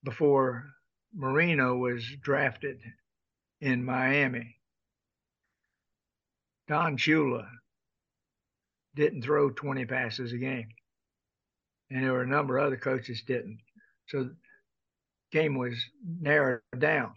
before 0.04 0.66
Marino 1.14 1.76
was 1.76 2.06
drafted 2.22 2.80
in 3.62 3.84
Miami 3.84 4.60
Don 6.70 6.98
Shula 6.98 7.48
didn't 8.96 9.24
throw 9.24 9.50
20 9.50 9.86
passes 9.86 10.34
a 10.34 10.38
game. 10.38 10.68
And 11.90 12.04
there 12.04 12.14
were 12.14 12.22
a 12.22 12.28
number 12.28 12.60
of 12.60 12.68
other 12.68 12.78
coaches 12.78 13.24
didn't. 13.26 13.60
So 14.08 14.26
the 14.26 14.36
game 15.32 15.58
was 15.58 15.74
narrowed 16.22 16.62
down. 16.78 17.14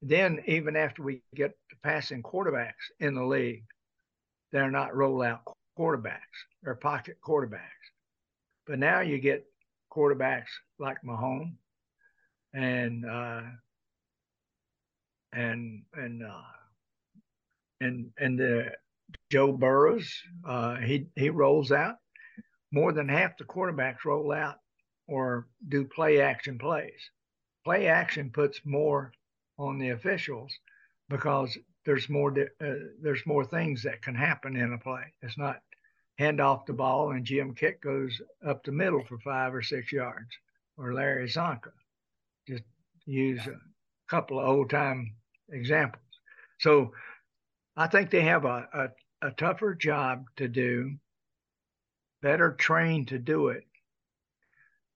Then 0.00 0.42
even 0.46 0.76
after 0.76 1.02
we 1.02 1.20
get 1.34 1.50
to 1.68 1.76
passing 1.82 2.22
quarterbacks 2.22 2.88
in 3.00 3.14
the 3.14 3.22
league, 3.22 3.64
they're 4.52 4.70
not 4.70 4.92
rollout 4.92 5.40
quarterbacks. 5.78 6.18
They're 6.62 6.74
pocket 6.74 7.18
quarterbacks. 7.26 7.60
But 8.66 8.78
now 8.78 9.00
you 9.00 9.18
get 9.18 9.46
quarterbacks 9.92 10.50
like 10.78 10.98
Mahomes 11.04 11.56
and 12.52 13.04
uh, 13.04 13.42
and 15.32 15.82
and 15.94 16.22
uh, 16.22 16.42
and 17.80 18.10
and 18.18 18.38
the 18.38 18.72
Joe 19.30 19.52
Burrows, 19.52 20.12
uh, 20.46 20.76
he 20.76 21.06
he 21.16 21.30
rolls 21.30 21.72
out. 21.72 21.96
More 22.72 22.92
than 22.92 23.08
half 23.08 23.36
the 23.36 23.44
quarterbacks 23.44 24.04
roll 24.04 24.30
out 24.30 24.56
or 25.08 25.48
do 25.68 25.84
play 25.84 26.20
action 26.20 26.56
plays. 26.58 27.10
Play 27.64 27.88
action 27.88 28.30
puts 28.30 28.60
more 28.64 29.12
on 29.58 29.78
the 29.78 29.90
officials 29.90 30.52
because 31.08 31.58
there's 31.84 32.08
more 32.08 32.32
uh, 32.38 32.74
there's 33.00 33.26
more 33.26 33.44
things 33.44 33.82
that 33.82 34.02
can 34.02 34.14
happen 34.14 34.56
in 34.56 34.72
a 34.72 34.78
play. 34.78 35.12
It's 35.22 35.38
not 35.38 35.60
hand 36.18 36.40
off 36.40 36.66
the 36.66 36.72
ball 36.72 37.12
and 37.12 37.24
Jim 37.24 37.54
Kiick 37.54 37.80
goes 37.80 38.20
up 38.46 38.62
the 38.62 38.72
middle 38.72 39.02
for 39.04 39.18
five 39.18 39.54
or 39.54 39.62
six 39.62 39.90
yards, 39.90 40.28
or 40.76 40.92
Larry 40.92 41.26
Csonka. 41.26 41.72
Just 42.46 42.64
use 43.06 43.46
a 43.46 43.56
couple 44.08 44.38
of 44.38 44.46
old 44.46 44.70
time 44.70 45.14
examples. 45.50 46.04
So 46.58 46.92
I 47.76 47.86
think 47.86 48.10
they 48.10 48.22
have 48.22 48.44
a, 48.44 48.68
a, 49.22 49.28
a 49.28 49.30
tougher 49.32 49.74
job 49.74 50.26
to 50.36 50.48
do, 50.48 50.96
better 52.20 52.52
trained 52.52 53.08
to 53.08 53.18
do 53.18 53.48
it. 53.48 53.64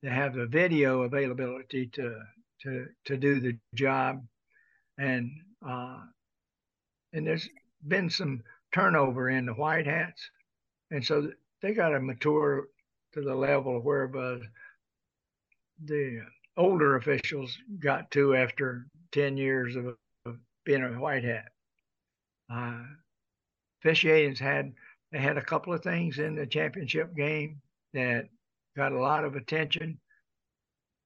They 0.03 0.11
have 0.11 0.35
the 0.35 0.47
video 0.47 1.03
availability 1.03 1.87
to 1.95 2.21
to 2.63 2.87
to 3.07 3.17
do 3.17 3.41
the 3.41 3.59
job, 3.75 4.23
and 4.99 5.31
uh, 5.67 6.01
and 7.15 7.27
there's 7.27 7.49
been 7.89 8.11
some 8.11 8.43
turnover 8.75 9.31
in 9.31 9.47
the 9.47 9.55
white 9.55 9.87
hats, 9.87 10.29
and 10.91 11.03
so 11.05 11.31
they 11.63 11.73
got 11.73 11.91
to 11.91 12.01
mature 12.01 12.69
to 13.15 13.23
the 13.23 13.35
level 13.35 13.81
where 13.81 14.05
uh, 14.17 14.39
the 15.85 16.21
older 16.57 16.97
officials 16.97 17.57
got 17.79 18.11
to 18.11 18.35
after 18.35 18.87
10 19.13 19.37
years 19.37 19.77
of, 19.77 19.97
of 20.27 20.37
being 20.65 20.83
a 20.83 20.89
white 21.01 21.25
hat. 21.25 21.49
Uh, 22.53 22.83
officiating's 23.81 24.39
had 24.39 24.73
they 25.13 25.19
had 25.19 25.39
a 25.39 25.45
couple 25.45 25.73
of 25.73 25.83
things 25.83 26.19
in 26.19 26.35
the 26.35 26.47
championship 26.47 27.15
game 27.15 27.61
that 27.93 28.29
got 28.77 28.93
a 28.93 29.01
lot 29.01 29.25
of 29.25 29.37
attention, 29.37 29.99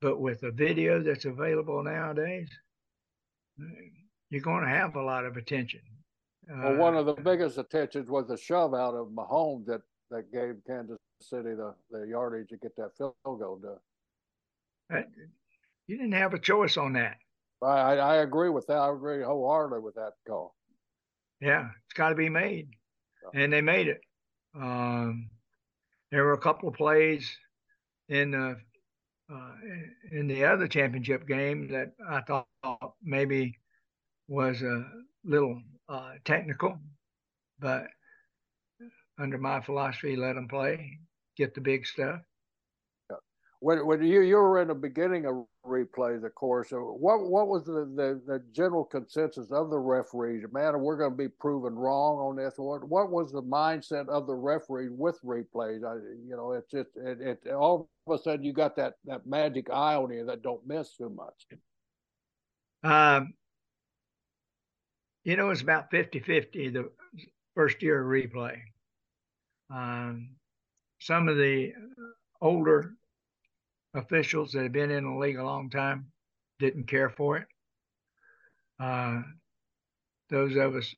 but 0.01 0.19
with 0.19 0.41
the 0.41 0.51
video 0.51 1.03
that's 1.03 1.27
available 1.27 1.83
nowadays, 1.83 2.49
you're 4.31 4.41
going 4.41 4.65
to 4.65 4.71
have 4.71 4.97
a 4.97 5.03
lot 5.03 5.27
of 5.27 5.37
attention. 5.37 5.81
Well, 6.49 6.77
one 6.77 6.97
of 6.97 7.07
the 7.07 7.13
uh, 7.15 7.21
biggest 7.21 7.59
attentions 7.59 8.09
was 8.09 8.27
the 8.27 8.37
shove 8.37 8.75
out 8.75 8.95
of 8.95 9.09
Mahomes 9.09 9.67
that, 9.67 9.83
that 10.11 10.33
gave 10.33 10.55
Kansas 10.67 10.97
City 11.21 11.51
the, 11.55 11.75
the 11.91 12.07
yardage 12.07 12.49
to 12.49 12.57
get 12.57 12.75
that 12.77 12.97
field 12.97 13.15
goal 13.25 13.61
done. 13.63 15.05
You 15.87 15.97
didn't 15.97 16.13
have 16.13 16.33
a 16.33 16.39
choice 16.39 16.77
on 16.77 16.95
that. 16.95 17.17
I, 17.63 17.97
I 17.97 18.17
agree 18.17 18.51
with 18.51 18.67
that. 18.69 18.79
I 18.79 18.91
agree 18.93 19.23
wholeheartedly 19.23 19.81
with 19.81 19.95
that 19.97 20.13
call. 20.27 20.55
Yeah, 21.41 21.69
it's 21.85 21.95
got 21.95 22.11
to 22.11 22.15
be 22.15 22.29
made, 22.29 22.69
and 23.35 23.53
they 23.53 23.61
made 23.61 23.89
it. 23.89 24.01
Um, 24.55 25.31
there 26.11 26.25
were 26.25 26.33
a 26.33 26.41
couple 26.41 26.69
of 26.69 26.75
plays 26.75 27.37
in 28.09 28.31
the 28.31 28.57
uh, 29.31 29.53
in 30.11 30.27
the 30.27 30.45
other 30.45 30.67
championship 30.67 31.27
game 31.29 31.69
that 31.69 31.93
I 32.09 32.23
thought 32.23 32.47
maybe 33.03 33.59
was 34.27 34.63
a 34.63 34.85
little 35.25 35.61
uh, 35.89 36.13
technical, 36.25 36.79
but 37.59 37.87
under 39.19 39.39
my 39.39 39.61
philosophy, 39.61 40.17
let 40.17 40.35
them 40.35 40.49
play, 40.49 40.99
get 41.37 41.55
the 41.55 41.61
big 41.61 41.87
stuff. 41.87 42.21
When, 43.61 43.85
when 43.87 44.05
you 44.05 44.21
you 44.21 44.37
were 44.37 44.63
in 44.63 44.69
the 44.69 44.75
beginning 44.75 45.27
of 45.27 45.45
replays, 45.67 46.25
of 46.25 46.33
course, 46.37 46.69
what 46.71 47.29
what 47.29 47.49
was 47.49 47.65
the, 47.65 47.91
the, 47.97 48.23
the 48.25 48.45
general 48.53 48.85
consensus 48.85 49.51
of 49.51 49.71
the 49.71 49.79
referees? 49.79 50.45
Man, 50.53 50.79
we're 50.79 50.97
going 50.97 51.11
to 51.11 51.17
be 51.17 51.29
proven 51.29 51.75
wrong 51.75 52.19
on 52.19 52.37
this. 52.37 52.55
What 52.57 52.89
what 52.89 53.11
was 53.11 53.33
the 53.33 53.43
mindset 53.43 54.09
of 54.09 54.29
the 54.29 54.35
referee 54.35 54.91
with 54.91 55.19
replays? 55.25 55.83
I, 55.85 55.95
you 56.25 56.37
know, 56.37 56.53
it's 56.53 56.71
just 56.71 56.91
it, 56.97 57.21
it 57.21 57.53
all 57.53 57.91
of 58.07 58.21
a 58.21 58.23
sudden 58.23 58.45
you 58.45 58.53
got 58.53 58.77
that 58.77 58.95
that 59.07 59.27
magic 59.27 59.71
eye 59.71 59.97
on 59.97 60.13
you 60.13 60.25
that 60.27 60.43
don't 60.43 60.65
miss 60.65 60.95
too 60.95 61.11
much. 61.11 61.47
Um, 62.85 63.33
you 65.29 65.37
know, 65.37 65.51
it's 65.51 65.61
about 65.61 65.91
50 65.91 66.21
50 66.21 66.71
the 66.71 66.91
first 67.55 67.83
year 67.83 68.01
of 68.01 68.07
replay. 68.07 68.57
Um, 69.71 70.31
some 71.01 71.29
of 71.29 71.37
the 71.37 71.75
older 72.41 72.95
officials 73.93 74.53
that 74.53 74.63
have 74.63 74.73
been 74.73 74.91
in 74.91 75.05
the 75.05 75.19
league 75.19 75.37
a 75.37 75.45
long 75.45 75.69
time 75.69 76.07
didn't 76.59 76.89
care 76.89 77.11
for 77.11 77.37
it. 77.37 77.47
Uh, 78.81 79.21
those 80.31 80.57
of 80.57 80.75
us 80.75 80.95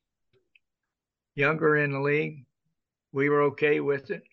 younger 1.35 1.75
in 1.75 1.91
the 1.91 1.99
league, 1.99 2.45
we 3.11 3.27
were 3.27 3.41
okay 3.41 3.81
with 3.81 4.11
it. 4.11 4.23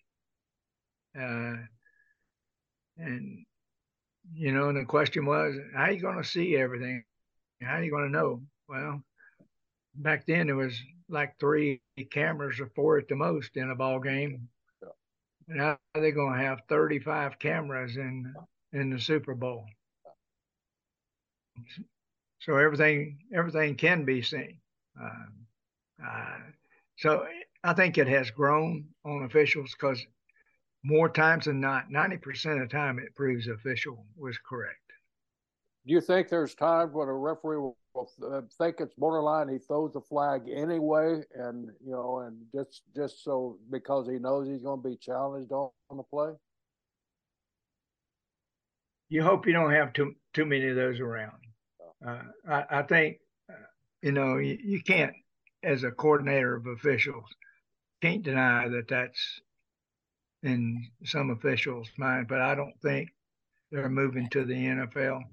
Uh, 1.13 1.57
and, 2.97 3.45
you 4.33 4.53
know, 4.53 4.69
and 4.69 4.77
the 4.77 4.85
question 4.85 5.25
was, 5.25 5.57
how 5.75 5.83
are 5.83 5.91
you 5.91 5.99
going 5.99 6.23
to 6.23 6.23
see 6.23 6.55
everything? 6.55 7.03
How 7.61 7.73
are 7.73 7.83
you 7.83 7.91
going 7.91 8.09
to 8.09 8.17
know? 8.17 8.41
Well, 8.69 9.03
back 9.95 10.25
then 10.25 10.47
there 10.47 10.55
was 10.55 10.79
like 11.09 11.39
three 11.39 11.81
cameras 12.11 12.59
or 12.59 12.67
four 12.75 12.97
at 12.97 13.07
the 13.07 13.15
most 13.15 13.57
in 13.57 13.71
a 13.71 13.75
ball 13.75 13.99
game. 13.99 14.47
Now 15.47 15.79
they're 15.95 16.11
going 16.11 16.37
to 16.37 16.45
have 16.45 16.61
35 16.69 17.39
cameras 17.39 17.97
in 17.97 18.33
in 18.71 18.91
the 18.91 18.99
Super 18.99 19.33
Bowl. 19.33 19.65
So 22.39 22.55
everything 22.57 23.17
everything 23.33 23.75
can 23.75 24.05
be 24.05 24.21
seen. 24.21 24.59
Uh, 25.01 26.05
uh, 26.05 26.37
so 26.97 27.25
I 27.63 27.73
think 27.73 27.97
it 27.97 28.07
has 28.07 28.31
grown 28.31 28.85
on 29.05 29.23
officials 29.23 29.73
because 29.73 30.05
more 30.83 31.09
times 31.09 31.45
than 31.45 31.59
not, 31.59 31.89
90% 31.89 32.53
of 32.53 32.59
the 32.59 32.67
time 32.67 32.99
it 32.99 33.15
proves 33.15 33.47
official 33.47 34.05
was 34.15 34.37
correct. 34.37 34.77
Do 35.85 35.93
you 35.93 36.01
think 36.01 36.29
there's 36.29 36.55
times 36.55 36.93
when 36.93 37.07
a 37.07 37.13
referee 37.13 37.57
will 37.57 37.77
uh, 37.95 38.41
think 38.57 38.77
it's 38.79 38.93
borderline. 38.95 39.49
He 39.49 39.57
throws 39.57 39.93
the 39.93 40.01
flag 40.01 40.43
anyway, 40.49 41.21
and 41.33 41.69
you 41.83 41.91
know, 41.91 42.19
and 42.19 42.37
just 42.53 42.83
just 42.95 43.23
so 43.23 43.57
because 43.71 44.07
he 44.07 44.19
knows 44.19 44.47
he's 44.47 44.61
going 44.61 44.81
to 44.81 44.89
be 44.89 44.97
challenged 44.97 45.51
on, 45.51 45.69
on 45.89 45.97
the 45.97 46.03
play. 46.03 46.31
You 49.09 49.23
hope 49.23 49.47
you 49.47 49.53
don't 49.53 49.71
have 49.71 49.93
too 49.93 50.13
too 50.33 50.45
many 50.45 50.67
of 50.67 50.75
those 50.75 50.99
around. 50.99 51.37
Uh, 52.05 52.21
I, 52.47 52.65
I, 52.69 52.83
think 52.83 53.17
uh, 53.49 53.55
you 54.01 54.11
know 54.11 54.37
you, 54.37 54.57
you 54.63 54.81
can't, 54.81 55.13
as 55.63 55.83
a 55.83 55.91
coordinator 55.91 56.55
of 56.55 56.67
officials, 56.67 57.25
can't 58.01 58.23
deny 58.23 58.67
that 58.69 58.87
that's 58.87 59.41
in 60.43 60.87
some 61.03 61.31
officials' 61.31 61.89
mind. 61.97 62.27
But 62.27 62.41
I 62.41 62.55
don't 62.55 62.79
think 62.81 63.09
they're 63.71 63.89
moving 63.89 64.29
to 64.29 64.45
the 64.45 64.53
NFL 64.53 65.23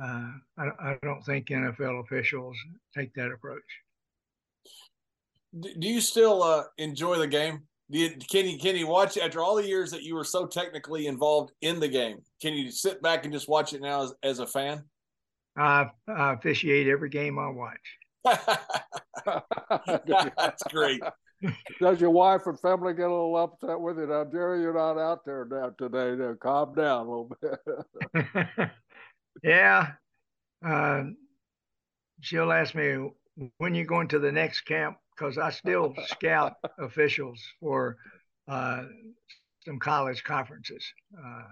uh, 0.00 0.30
I, 0.58 0.68
I, 0.80 0.98
don't 1.02 1.22
think 1.24 1.48
NFL 1.48 2.02
officials 2.02 2.56
take 2.96 3.12
that 3.14 3.30
approach. 3.30 3.60
Do 5.60 5.86
you 5.86 6.00
still 6.00 6.42
uh, 6.42 6.64
enjoy 6.78 7.18
the 7.18 7.26
game? 7.26 7.62
Do 7.90 7.98
you, 7.98 8.10
can 8.30 8.48
you 8.48 8.58
can 8.58 8.74
you 8.74 8.86
watch 8.86 9.18
after 9.18 9.40
all 9.40 9.56
the 9.56 9.66
years 9.66 9.90
that 9.90 10.02
you 10.02 10.14
were 10.14 10.24
so 10.24 10.46
technically 10.46 11.06
involved 11.06 11.52
in 11.60 11.78
the 11.78 11.88
game? 11.88 12.20
Can 12.40 12.54
you 12.54 12.70
sit 12.70 13.02
back 13.02 13.24
and 13.24 13.34
just 13.34 13.48
watch 13.48 13.74
it 13.74 13.82
now 13.82 14.04
as, 14.04 14.14
as 14.22 14.38
a 14.38 14.46
fan? 14.46 14.82
I, 15.58 15.90
I 16.08 16.32
officiate 16.32 16.88
every 16.88 17.10
game 17.10 17.38
I 17.38 17.50
watch. 17.50 17.98
That's 20.06 20.62
great. 20.70 21.02
Does 21.80 22.00
your 22.00 22.10
wife 22.10 22.46
and 22.46 22.58
family 22.60 22.94
get 22.94 23.06
a 23.06 23.10
little 23.10 23.36
upset 23.36 23.80
with 23.80 23.98
you 23.98 24.06
now, 24.06 24.24
Jerry? 24.24 24.62
You're 24.62 24.72
not 24.72 24.98
out 24.98 25.24
there 25.26 25.46
now 25.50 25.70
today. 25.76 26.14
Now, 26.16 26.34
calm 26.40 26.74
down 26.74 27.06
a 27.06 27.10
little 27.10 27.30
bit. 27.42 28.70
Yeah. 29.42 29.92
Uh, 30.64 31.04
she'll 32.20 32.52
ask 32.52 32.74
me 32.74 33.10
when 33.58 33.74
you're 33.74 33.84
going 33.84 34.08
to 34.08 34.18
the 34.18 34.32
next 34.32 34.62
camp 34.62 34.96
because 35.16 35.38
I 35.38 35.50
still 35.50 35.94
scout 36.06 36.54
officials 36.78 37.42
for 37.60 37.96
uh, 38.48 38.84
some 39.64 39.78
college 39.78 40.22
conferences. 40.24 40.84
Uh, 41.16 41.42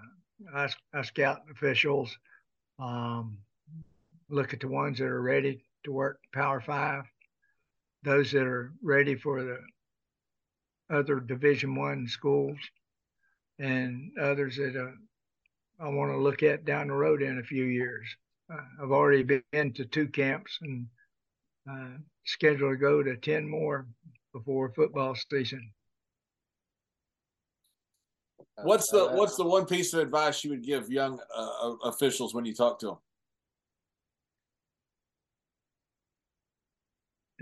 I, 0.55 0.69
I, 0.93 1.01
scout 1.03 1.41
officials, 1.51 2.15
um, 2.79 3.37
look 4.29 4.53
at 4.53 4.59
the 4.59 4.67
ones 4.67 4.97
that 4.97 5.05
are 5.05 5.21
ready 5.21 5.63
to 5.83 5.91
work 5.91 6.19
Power 6.33 6.59
Five, 6.59 7.03
those 8.03 8.31
that 8.31 8.43
are 8.43 8.73
ready 8.81 9.15
for 9.15 9.43
the 9.43 9.59
other 10.89 11.19
Division 11.19 11.75
One 11.75 12.07
schools, 12.07 12.57
and 13.59 14.11
others 14.19 14.57
that 14.57 14.75
uh, 14.75 14.91
I 15.81 15.87
want 15.87 16.11
to 16.11 16.17
look 16.17 16.43
at 16.43 16.63
down 16.63 16.87
the 16.87 16.93
road 16.93 17.23
in 17.23 17.39
a 17.39 17.43
few 17.43 17.63
years. 17.63 18.07
Uh, 18.51 18.57
I've 18.83 18.91
already 18.91 19.23
been 19.51 19.73
to 19.73 19.85
two 19.85 20.07
camps 20.07 20.59
and 20.61 20.85
uh, 21.69 21.97
scheduled 22.23 22.73
to 22.73 22.77
go 22.77 23.01
to 23.01 23.17
10 23.17 23.49
more 23.49 23.87
before 24.31 24.71
football 24.73 25.15
season. 25.15 25.71
What's 28.63 28.91
the 28.91 29.07
what's 29.13 29.37
the 29.37 29.45
one 29.45 29.65
piece 29.65 29.93
of 29.93 30.01
advice 30.01 30.43
you 30.43 30.51
would 30.51 30.63
give 30.63 30.91
young 30.91 31.19
uh, 31.35 31.73
officials 31.83 32.35
when 32.35 32.45
you 32.45 32.53
talk 32.53 32.77
to 32.79 32.87
them? 32.87 32.97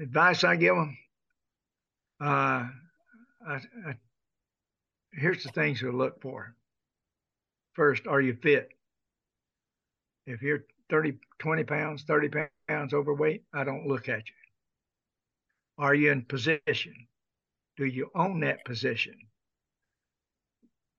Advice 0.01 0.45
I 0.45 0.55
give 0.55 0.75
them: 0.75 0.97
Uh, 2.21 2.69
I, 3.45 3.59
I, 3.85 3.95
here's 5.11 5.43
the 5.43 5.49
things 5.49 5.81
to 5.81 5.91
look 5.91 6.21
for. 6.21 6.55
First, 7.79 8.07
are 8.07 8.19
you 8.19 8.33
fit? 8.33 8.73
If 10.25 10.41
you're 10.41 10.65
30, 10.89 11.13
20 11.37 11.63
pounds, 11.63 12.03
30 12.03 12.29
pounds 12.67 12.93
overweight, 12.93 13.43
I 13.53 13.63
don't 13.63 13.87
look 13.87 14.09
at 14.09 14.17
you. 14.27 14.35
Are 15.85 15.95
you 15.95 16.11
in 16.11 16.23
position? 16.23 17.07
Do 17.77 17.85
you 17.85 18.11
own 18.13 18.41
that 18.41 18.65
position? 18.65 19.15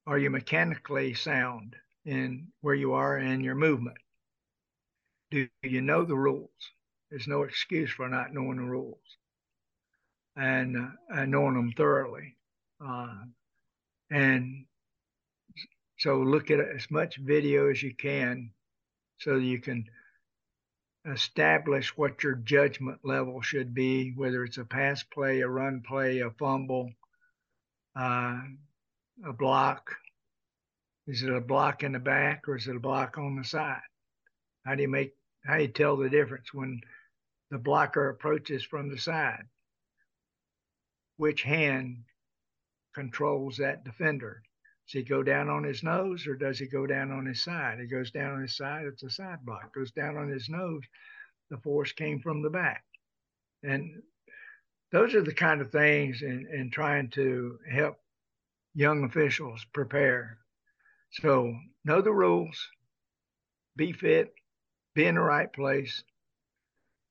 Are 0.06 0.16
you 0.16 0.30
mechanically 0.30 1.12
sound 1.12 1.76
in 2.06 2.46
where 2.62 2.74
you 2.74 2.94
are 2.94 3.18
in 3.18 3.42
your 3.42 3.56
movement? 3.56 3.98
Do 5.30 5.48
you 5.62 5.82
know 5.82 6.06
the 6.06 6.16
rules? 6.16 6.48
There's 7.10 7.28
no 7.28 7.42
excuse 7.42 7.90
for 7.90 8.08
not 8.08 8.32
knowing 8.32 8.56
the 8.56 8.62
rules 8.62 9.18
and, 10.34 10.78
uh, 10.78 10.88
and 11.10 11.30
knowing 11.30 11.56
them 11.56 11.72
thoroughly. 11.76 12.38
Uh, 12.82 13.24
and 14.10 14.64
so 16.00 16.16
look 16.18 16.50
at 16.50 16.60
as 16.60 16.90
much 16.90 17.18
video 17.18 17.70
as 17.70 17.82
you 17.82 17.94
can 17.94 18.52
so 19.18 19.34
that 19.34 19.44
you 19.44 19.60
can 19.60 19.84
establish 21.04 21.94
what 21.94 22.22
your 22.22 22.36
judgment 22.36 23.00
level 23.04 23.42
should 23.42 23.74
be, 23.74 24.14
whether 24.16 24.42
it's 24.44 24.56
a 24.56 24.64
pass 24.64 25.02
play, 25.02 25.40
a 25.40 25.46
run 25.48 25.82
play, 25.86 26.20
a 26.20 26.30
fumble, 26.30 26.90
uh, 27.94 28.40
a 29.26 29.32
block. 29.34 29.94
Is 31.06 31.22
it 31.22 31.30
a 31.34 31.40
block 31.40 31.82
in 31.82 31.92
the 31.92 31.98
back 31.98 32.48
or 32.48 32.56
is 32.56 32.66
it 32.66 32.76
a 32.76 32.80
block 32.80 33.18
on 33.18 33.36
the 33.36 33.44
side? 33.44 33.82
How 34.64 34.76
do 34.76 34.82
you 34.82 34.88
make 34.88 35.12
how 35.44 35.56
do 35.56 35.62
you 35.62 35.68
tell 35.68 35.98
the 35.98 36.08
difference 36.08 36.54
when 36.54 36.80
the 37.50 37.58
blocker 37.58 38.08
approaches 38.08 38.64
from 38.64 38.88
the 38.88 38.98
side? 38.98 39.44
Which 41.18 41.42
hand 41.42 42.04
controls 42.94 43.58
that 43.58 43.84
defender? 43.84 44.42
Does 44.90 45.02
he 45.02 45.08
go 45.08 45.22
down 45.22 45.48
on 45.48 45.62
his 45.62 45.84
nose 45.84 46.26
or 46.26 46.34
does 46.34 46.58
he 46.58 46.66
go 46.66 46.84
down 46.84 47.12
on 47.12 47.24
his 47.24 47.44
side? 47.44 47.78
He 47.78 47.86
goes 47.86 48.10
down 48.10 48.32
on 48.32 48.42
his 48.42 48.56
side, 48.56 48.86
it's 48.86 49.04
a 49.04 49.10
side 49.10 49.38
block. 49.44 49.72
Goes 49.72 49.92
down 49.92 50.16
on 50.16 50.28
his 50.28 50.48
nose, 50.48 50.82
the 51.48 51.58
force 51.58 51.92
came 51.92 52.18
from 52.18 52.42
the 52.42 52.50
back. 52.50 52.82
And 53.62 54.02
those 54.90 55.14
are 55.14 55.22
the 55.22 55.32
kind 55.32 55.60
of 55.60 55.70
things 55.70 56.22
in, 56.22 56.48
in 56.52 56.72
trying 56.72 57.08
to 57.10 57.56
help 57.70 57.98
young 58.74 59.04
officials 59.04 59.64
prepare. 59.72 60.38
So 61.12 61.54
know 61.84 62.00
the 62.02 62.12
rules, 62.12 62.58
be 63.76 63.92
fit, 63.92 64.34
be 64.96 65.06
in 65.06 65.14
the 65.14 65.20
right 65.20 65.52
place, 65.52 66.02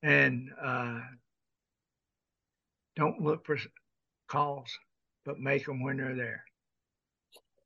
and 0.04 0.50
uh, 0.62 1.00
don't 2.98 3.22
look 3.22 3.46
for 3.46 3.58
calls, 4.28 4.78
but 5.24 5.40
make 5.40 5.66
them 5.66 5.82
when 5.82 5.96
they're 5.96 6.16
there. 6.16 6.44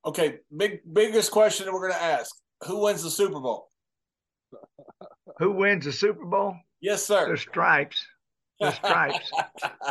Okay, 0.06 0.40
big 0.56 0.82
biggest 0.92 1.32
question 1.32 1.66
that 1.66 1.74
we're 1.74 1.88
going 1.88 2.00
to 2.00 2.04
ask: 2.04 2.36
Who 2.68 2.84
wins 2.84 3.04
the 3.04 3.10
Super 3.10 3.40
Bowl? 3.40 3.70
Who 5.40 5.52
wins 5.52 5.86
the 5.86 5.92
Super 5.92 6.26
Bowl? 6.26 6.56
Yes, 6.82 7.06
sir. 7.06 7.32
The 7.32 7.38
Stripes. 7.38 8.06
The 8.60 8.72
Stripes. 8.72 9.32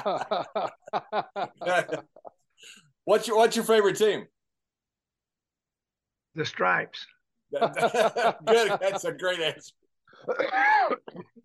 what's 3.04 3.26
your 3.26 3.38
What's 3.38 3.56
your 3.56 3.64
favorite 3.64 3.96
team? 3.96 4.26
The 6.34 6.44
Stripes. 6.44 7.06
Good. 7.52 8.78
That's 8.80 9.04
a 9.04 9.12
great 9.12 9.40
answer. 9.40 9.72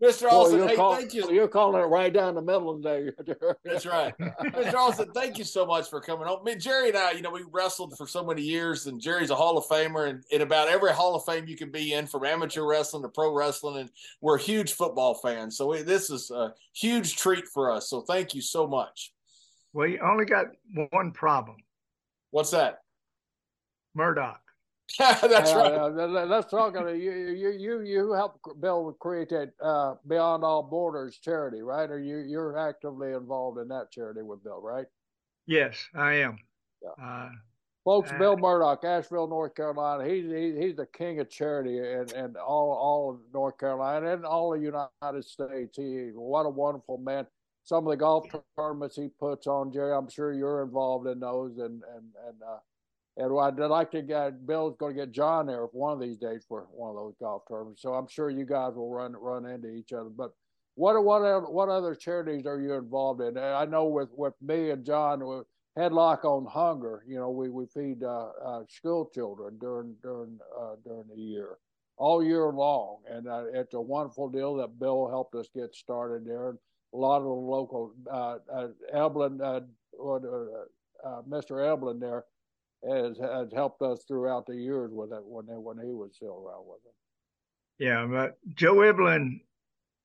Mr. 0.04 0.32
Olson, 0.32 0.60
well, 0.60 0.68
hey, 0.68 0.76
call, 0.76 0.96
thank 0.96 1.14
you. 1.14 1.32
You're 1.32 1.48
calling 1.48 1.82
it 1.82 1.86
right 1.86 2.14
down 2.14 2.36
the 2.36 2.42
middle 2.42 2.70
of 2.70 2.84
there. 2.84 3.14
That's 3.66 3.86
right. 3.86 4.14
Mr. 4.18 4.76
Olson, 4.76 5.12
thank 5.14 5.38
you 5.38 5.44
so 5.44 5.66
much 5.66 5.90
for 5.90 6.00
coming 6.00 6.28
on. 6.28 6.40
I 6.40 6.44
mean, 6.44 6.60
Jerry 6.60 6.90
and 6.90 6.98
I, 6.98 7.12
you 7.12 7.22
know, 7.22 7.32
we 7.32 7.44
wrestled 7.52 7.98
for 7.98 8.06
so 8.08 8.24
many 8.24 8.42
years, 8.42 8.86
and 8.86 9.02
Jerry's 9.02 9.32
a 9.32 9.36
Hall 9.36 9.58
of 9.58 9.66
Famer, 9.66 10.10
and 10.10 10.24
in 10.32 10.42
about 10.42 10.68
every 10.68 10.92
Hall 10.92 11.16
of 11.16 11.26
Fame 11.26 11.48
you 11.48 11.58
can 11.58 11.72
be 11.72 11.94
in, 11.94 12.06
from 12.06 12.26
amateur 12.26 12.64
wrestling 12.64 13.04
to 13.04 13.10
pro 13.10 13.34
wrestling, 13.34 13.78
and 13.82 13.90
we're 14.22 14.38
huge 14.38 14.74
football 14.74 15.16
fans. 15.16 15.58
So 15.58 15.68
we, 15.68 15.82
this 15.82 16.10
is 16.10 16.30
a 16.32 16.54
huge 16.74 17.16
treat 17.16 17.48
for 17.48 17.72
us. 17.72 17.90
So 17.90 18.02
thank 18.02 18.36
you 18.36 18.42
so 18.42 18.68
much. 18.68 19.14
Well, 19.74 19.88
you 19.88 20.00
only 20.00 20.26
got 20.26 20.48
one 20.92 21.12
problem. 21.12 21.58
What's 22.32 22.52
that? 22.52 22.80
Murdoch. 23.96 24.42
That's 25.00 25.52
uh, 25.52 25.58
right. 25.58 25.74
Uh, 25.74 26.26
let's 26.26 26.50
talk. 26.50 26.76
Uh, 26.78 26.88
you 26.88 27.12
you 27.12 27.50
you 27.50 27.82
you 27.82 28.14
help 28.14 28.40
Bill 28.62 28.96
create 29.00 29.30
that 29.30 29.52
uh, 29.62 29.96
Beyond 30.08 30.44
All 30.44 30.64
Borders 30.64 31.18
charity, 31.18 31.62
right? 31.62 31.90
Or 31.90 32.00
you 32.00 32.20
you're 32.20 32.58
actively 32.58 33.12
involved 33.12 33.60
in 33.60 33.68
that 33.68 33.92
charity 33.92 34.22
with 34.22 34.44
Bill, 34.44 34.62
right? 34.62 34.86
Yes, 35.46 35.76
I 35.94 36.14
am. 36.14 36.40
Yeah. 36.82 37.06
Uh, 37.06 37.30
Folks, 37.88 38.12
Bill 38.20 38.36
Murdoch, 38.36 38.84
Asheville, 38.84 39.28
North 39.28 39.56
Carolina. 39.56 40.06
He's 40.06 40.30
he, 40.30 40.54
he's 40.60 40.76
the 40.76 40.88
king 40.88 41.22
of 41.22 41.30
charity 41.30 41.80
and 41.80 42.12
and 42.12 42.36
all 42.36 42.74
all 42.74 43.12
of 43.12 43.20
North 43.34 43.58
Carolina 43.58 44.12
and 44.12 44.26
all 44.26 44.52
the 44.52 44.60
United 44.60 45.24
States. 45.24 45.78
He 45.78 46.10
what 46.14 46.46
a 46.46 46.50
wonderful 46.50 46.98
man. 46.98 47.28
Some 47.64 47.88
of 47.88 47.92
the 47.92 47.96
golf 47.96 48.26
tournaments 48.58 48.98
he 48.98 49.08
puts 49.08 49.48
on, 49.48 49.72
Jerry. 49.72 49.94
I'm 49.94 50.10
sure 50.10 50.34
you're 50.34 50.64
involved 50.64 51.08
in 51.08 51.22
those, 51.22 51.60
and 51.60 51.82
and 51.96 52.04
and 52.28 52.44
uh, 52.46 52.58
and 53.18 53.40
I'd 53.40 53.58
like 53.58 53.92
to 53.92 54.02
get 54.02 54.46
Bill's 54.46 54.78
going 54.78 54.96
to 54.96 55.02
get 55.02 55.12
John 55.12 55.48
there 55.48 55.66
one 55.72 55.94
of 55.94 56.00
these 56.00 56.18
days 56.18 56.46
for 56.48 56.68
one 56.72 56.92
of 56.92 56.96
those 56.96 57.16
golf 57.20 57.44
tournaments. 57.48 57.82
So 57.82 57.94
I'm 57.94 58.08
sure 58.08 58.30
you 58.30 58.46
guys 58.46 58.76
will 58.76 58.92
run 58.92 59.14
run 59.14 59.46
into 59.46 59.70
each 59.70 59.92
other. 59.92 60.10
But 60.10 60.32
what 60.76 61.04
what 61.04 61.52
what 61.52 61.70
other 61.70 61.96
charities 61.96 62.46
are 62.46 62.60
you 62.60 62.74
involved 62.74 63.22
in? 63.22 63.38
I 63.38 63.66
know 63.66 63.86
with 63.86 64.10
with 64.14 64.36
me 64.42 64.70
and 64.70 64.86
John, 64.86 65.44
Headlock 65.78 66.26
on 66.26 66.46
Hunger. 66.46 67.04
You 67.08 67.18
know, 67.18 67.32
we 67.32 67.50
we 67.50 67.66
feed 67.66 68.04
uh, 68.04 68.30
uh, 68.44 68.64
school 68.70 69.10
children 69.12 69.58
during 69.60 69.96
during 70.04 70.38
uh, 70.60 70.76
during 70.86 71.08
the 71.08 71.20
year, 71.20 71.58
all 71.98 72.24
year 72.24 72.52
long, 72.52 72.98
and 73.10 73.28
uh, 73.28 73.46
it's 73.52 73.74
a 73.74 73.82
wonderful 73.82 74.30
deal 74.30 74.56
that 74.58 74.80
Bill 74.80 75.10
helped 75.10 75.34
us 75.34 75.48
get 75.56 75.74
started 75.74 76.24
there. 76.24 76.50
And 76.50 76.60
a 76.94 76.98
lot 76.98 77.18
of 77.18 77.24
the 77.24 77.30
local 77.30 77.94
uh, 78.12 78.38
uh, 78.54 78.68
Eblen, 78.94 79.40
Mr. 81.28 81.52
Eblen 81.52 82.00
there 82.00 82.24
has, 82.84 83.18
has 83.18 83.52
helped 83.54 83.82
us 83.82 84.04
throughout 84.08 84.46
the 84.46 84.56
years 84.56 84.92
with 84.92 85.12
it 85.12 85.24
when 85.24 85.46
when 85.46 85.78
he 85.78 85.94
was 85.94 86.12
still 86.16 86.44
around 86.46 86.66
with 86.66 86.80
it. 86.86 86.94
Yeah, 87.84 88.08
but 88.10 88.38
Joe 88.56 88.76
Eblen 88.78 89.42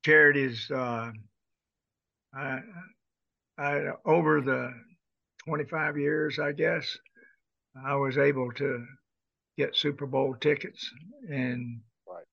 charities, 0.05 0.71
uh, 0.71 1.11
I, 2.35 2.61
I 3.59 3.89
over 4.05 4.41
the 4.41 4.73
25 5.47 5.99
years, 5.99 6.39
I 6.39 6.53
guess, 6.53 6.97
I 7.85 7.95
was 7.95 8.19
able 8.19 8.53
to 8.53 8.85
get 9.57 9.77
Super 9.77 10.07
Bowl 10.07 10.35
tickets 10.41 10.91
and 11.29 11.81
right. 12.07 12.25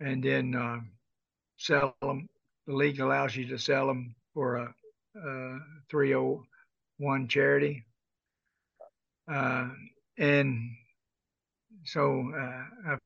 and 0.00 0.22
then 0.22 0.54
uh, 0.54 0.80
sell 1.56 1.96
them. 2.02 2.28
The 2.66 2.74
league 2.74 3.00
allows 3.00 3.34
you 3.34 3.46
to 3.48 3.58
sell 3.58 3.86
them 3.86 4.14
for 4.34 4.56
a, 4.56 4.74
a 5.16 5.58
301 5.90 7.28
charity. 7.28 7.84
Uh, 9.32 9.68
and 10.18 10.76
so 11.84 12.30
uh, 12.36 12.92
I 12.92 12.96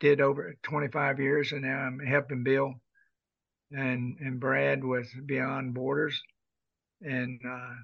did 0.00 0.20
over 0.20 0.56
25 0.62 1.20
years, 1.20 1.52
and 1.52 1.62
now 1.62 1.78
I'm 1.78 1.98
helping 2.00 2.42
Bill 2.42 2.74
and 3.70 4.16
and 4.20 4.40
Brad 4.40 4.82
with 4.82 5.08
Beyond 5.26 5.74
Borders, 5.74 6.20
and 7.02 7.40
uh, 7.46 7.74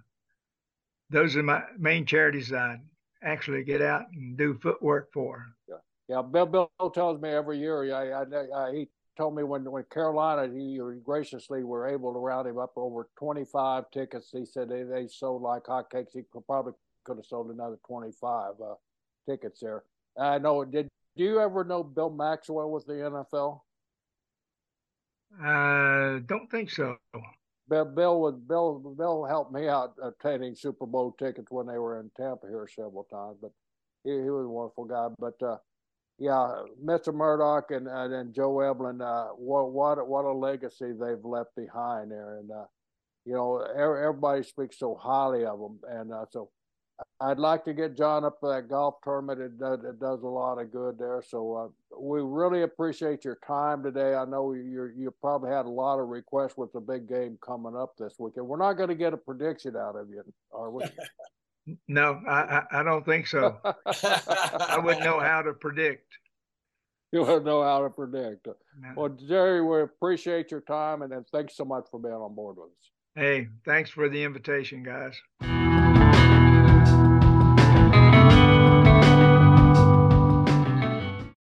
those 1.10 1.36
are 1.36 1.42
my 1.42 1.62
main 1.78 2.06
charities 2.06 2.52
I 2.52 2.80
actually 3.22 3.62
get 3.62 3.82
out 3.82 4.06
and 4.12 4.36
do 4.36 4.58
footwork 4.60 5.12
for. 5.12 5.46
Yeah, 5.68 5.76
yeah. 6.08 6.22
Bill 6.22 6.46
Bill 6.46 6.90
tells 6.92 7.20
me 7.20 7.28
every 7.28 7.58
year. 7.58 7.94
I, 7.94 8.22
I, 8.22 8.64
I 8.64 8.72
he 8.72 8.88
told 9.16 9.36
me 9.36 9.44
when 9.44 9.70
when 9.70 9.84
Carolina 9.92 10.52
he 10.52 10.80
graciously 11.04 11.62
were 11.62 11.86
able 11.86 12.12
to 12.12 12.18
round 12.18 12.48
him 12.48 12.58
up 12.58 12.72
over 12.74 13.08
25 13.16 13.84
tickets. 13.92 14.30
He 14.32 14.44
said 14.44 14.68
they, 14.68 14.82
they 14.82 15.06
sold 15.06 15.42
like 15.42 15.64
hotcakes. 15.64 16.12
He 16.14 16.22
could 16.32 16.46
probably 16.46 16.72
could 17.06 17.16
have 17.16 17.26
sold 17.26 17.50
another 17.50 17.78
25 17.86 18.52
uh, 18.60 18.74
tickets 19.28 19.60
there. 19.60 19.84
I 20.18 20.38
know. 20.38 20.64
Did 20.64 20.88
do 21.16 21.24
you 21.24 21.40
ever 21.40 21.64
know 21.64 21.82
Bill 21.82 22.10
Maxwell 22.10 22.70
with 22.70 22.84
the 22.84 22.92
NFL? 22.92 23.60
I 25.40 26.16
uh, 26.16 26.18
don't 26.26 26.50
think 26.50 26.70
so. 26.70 26.96
Bill, 27.68 27.84
Bill 27.84 28.20
was 28.20 28.34
Bill. 28.34 28.94
Bill 28.96 29.24
helped 29.24 29.52
me 29.52 29.68
out 29.68 29.94
obtaining 30.02 30.54
Super 30.54 30.86
Bowl 30.86 31.14
tickets 31.18 31.50
when 31.50 31.66
they 31.66 31.78
were 31.78 32.00
in 32.00 32.10
Tampa 32.16 32.46
here 32.48 32.68
several 32.68 33.04
times. 33.04 33.38
But 33.40 33.52
he, 34.04 34.10
he 34.10 34.30
was 34.30 34.44
a 34.44 34.48
wonderful 34.48 34.84
guy. 34.84 35.08
But 35.18 35.42
uh, 35.42 35.56
yeah, 36.18 36.62
Mr. 36.84 37.14
Murdoch 37.14 37.70
and 37.70 37.88
and, 37.88 38.12
and 38.12 38.34
Joe 38.34 38.54
Eblen, 38.56 39.00
uh, 39.00 39.32
what 39.34 39.72
what 39.72 40.06
what 40.06 40.24
a 40.24 40.32
legacy 40.32 40.92
they've 40.92 41.24
left 41.24 41.56
behind 41.56 42.10
there. 42.10 42.38
And 42.38 42.50
uh, 42.50 42.64
you 43.24 43.34
know, 43.34 43.58
everybody 43.58 44.42
speaks 44.42 44.78
so 44.78 44.94
highly 44.94 45.44
of 45.44 45.58
them. 45.58 45.80
And 45.88 46.12
uh, 46.12 46.26
so 46.30 46.50
I'd 47.20 47.38
like 47.38 47.64
to 47.64 47.74
get 47.74 47.96
John 47.96 48.24
up 48.24 48.38
for 48.40 48.54
that 48.54 48.68
golf 48.68 48.96
tournament. 49.02 49.40
It 49.40 49.58
does, 49.58 49.80
it 49.84 50.00
does 50.00 50.22
a 50.22 50.26
lot 50.26 50.58
of 50.58 50.72
good 50.72 50.98
there. 50.98 51.22
So 51.26 51.54
uh, 51.54 51.98
we 51.98 52.20
really 52.22 52.62
appreciate 52.62 53.24
your 53.24 53.38
time 53.46 53.82
today. 53.82 54.14
I 54.14 54.24
know 54.24 54.52
you 54.52 54.90
you 54.96 55.14
probably 55.20 55.50
had 55.50 55.66
a 55.66 55.70
lot 55.70 55.98
of 55.98 56.08
requests 56.08 56.56
with 56.56 56.72
the 56.72 56.80
big 56.80 57.08
game 57.08 57.38
coming 57.44 57.76
up 57.76 57.94
this 57.98 58.14
weekend. 58.18 58.46
We're 58.46 58.58
not 58.58 58.74
going 58.74 58.88
to 58.88 58.94
get 58.94 59.12
a 59.12 59.18
prediction 59.18 59.76
out 59.76 59.96
of 59.96 60.08
you, 60.08 60.22
are 60.52 60.70
we? 60.70 60.84
No, 61.88 62.20
I, 62.28 62.62
I 62.70 62.82
don't 62.84 63.04
think 63.04 63.26
so. 63.26 63.58
I 63.86 64.78
wouldn't 64.78 65.04
know 65.04 65.18
how 65.18 65.42
to 65.42 65.52
predict. 65.52 66.06
You 67.12 67.22
wouldn't 67.22 67.44
know 67.44 67.62
how 67.62 67.82
to 67.82 67.90
predict. 67.90 68.46
No. 68.46 68.92
Well, 68.96 69.08
Jerry, 69.08 69.64
we 69.64 69.82
appreciate 69.82 70.52
your 70.52 70.60
time 70.60 71.02
and, 71.02 71.12
and 71.12 71.26
thanks 71.32 71.56
so 71.56 71.64
much 71.64 71.86
for 71.90 71.98
being 71.98 72.14
on 72.14 72.36
board 72.36 72.56
with 72.56 72.66
us. 72.66 72.90
Hey, 73.16 73.48
thanks 73.64 73.90
for 73.90 74.08
the 74.08 74.22
invitation, 74.22 74.84
guys. 74.84 75.20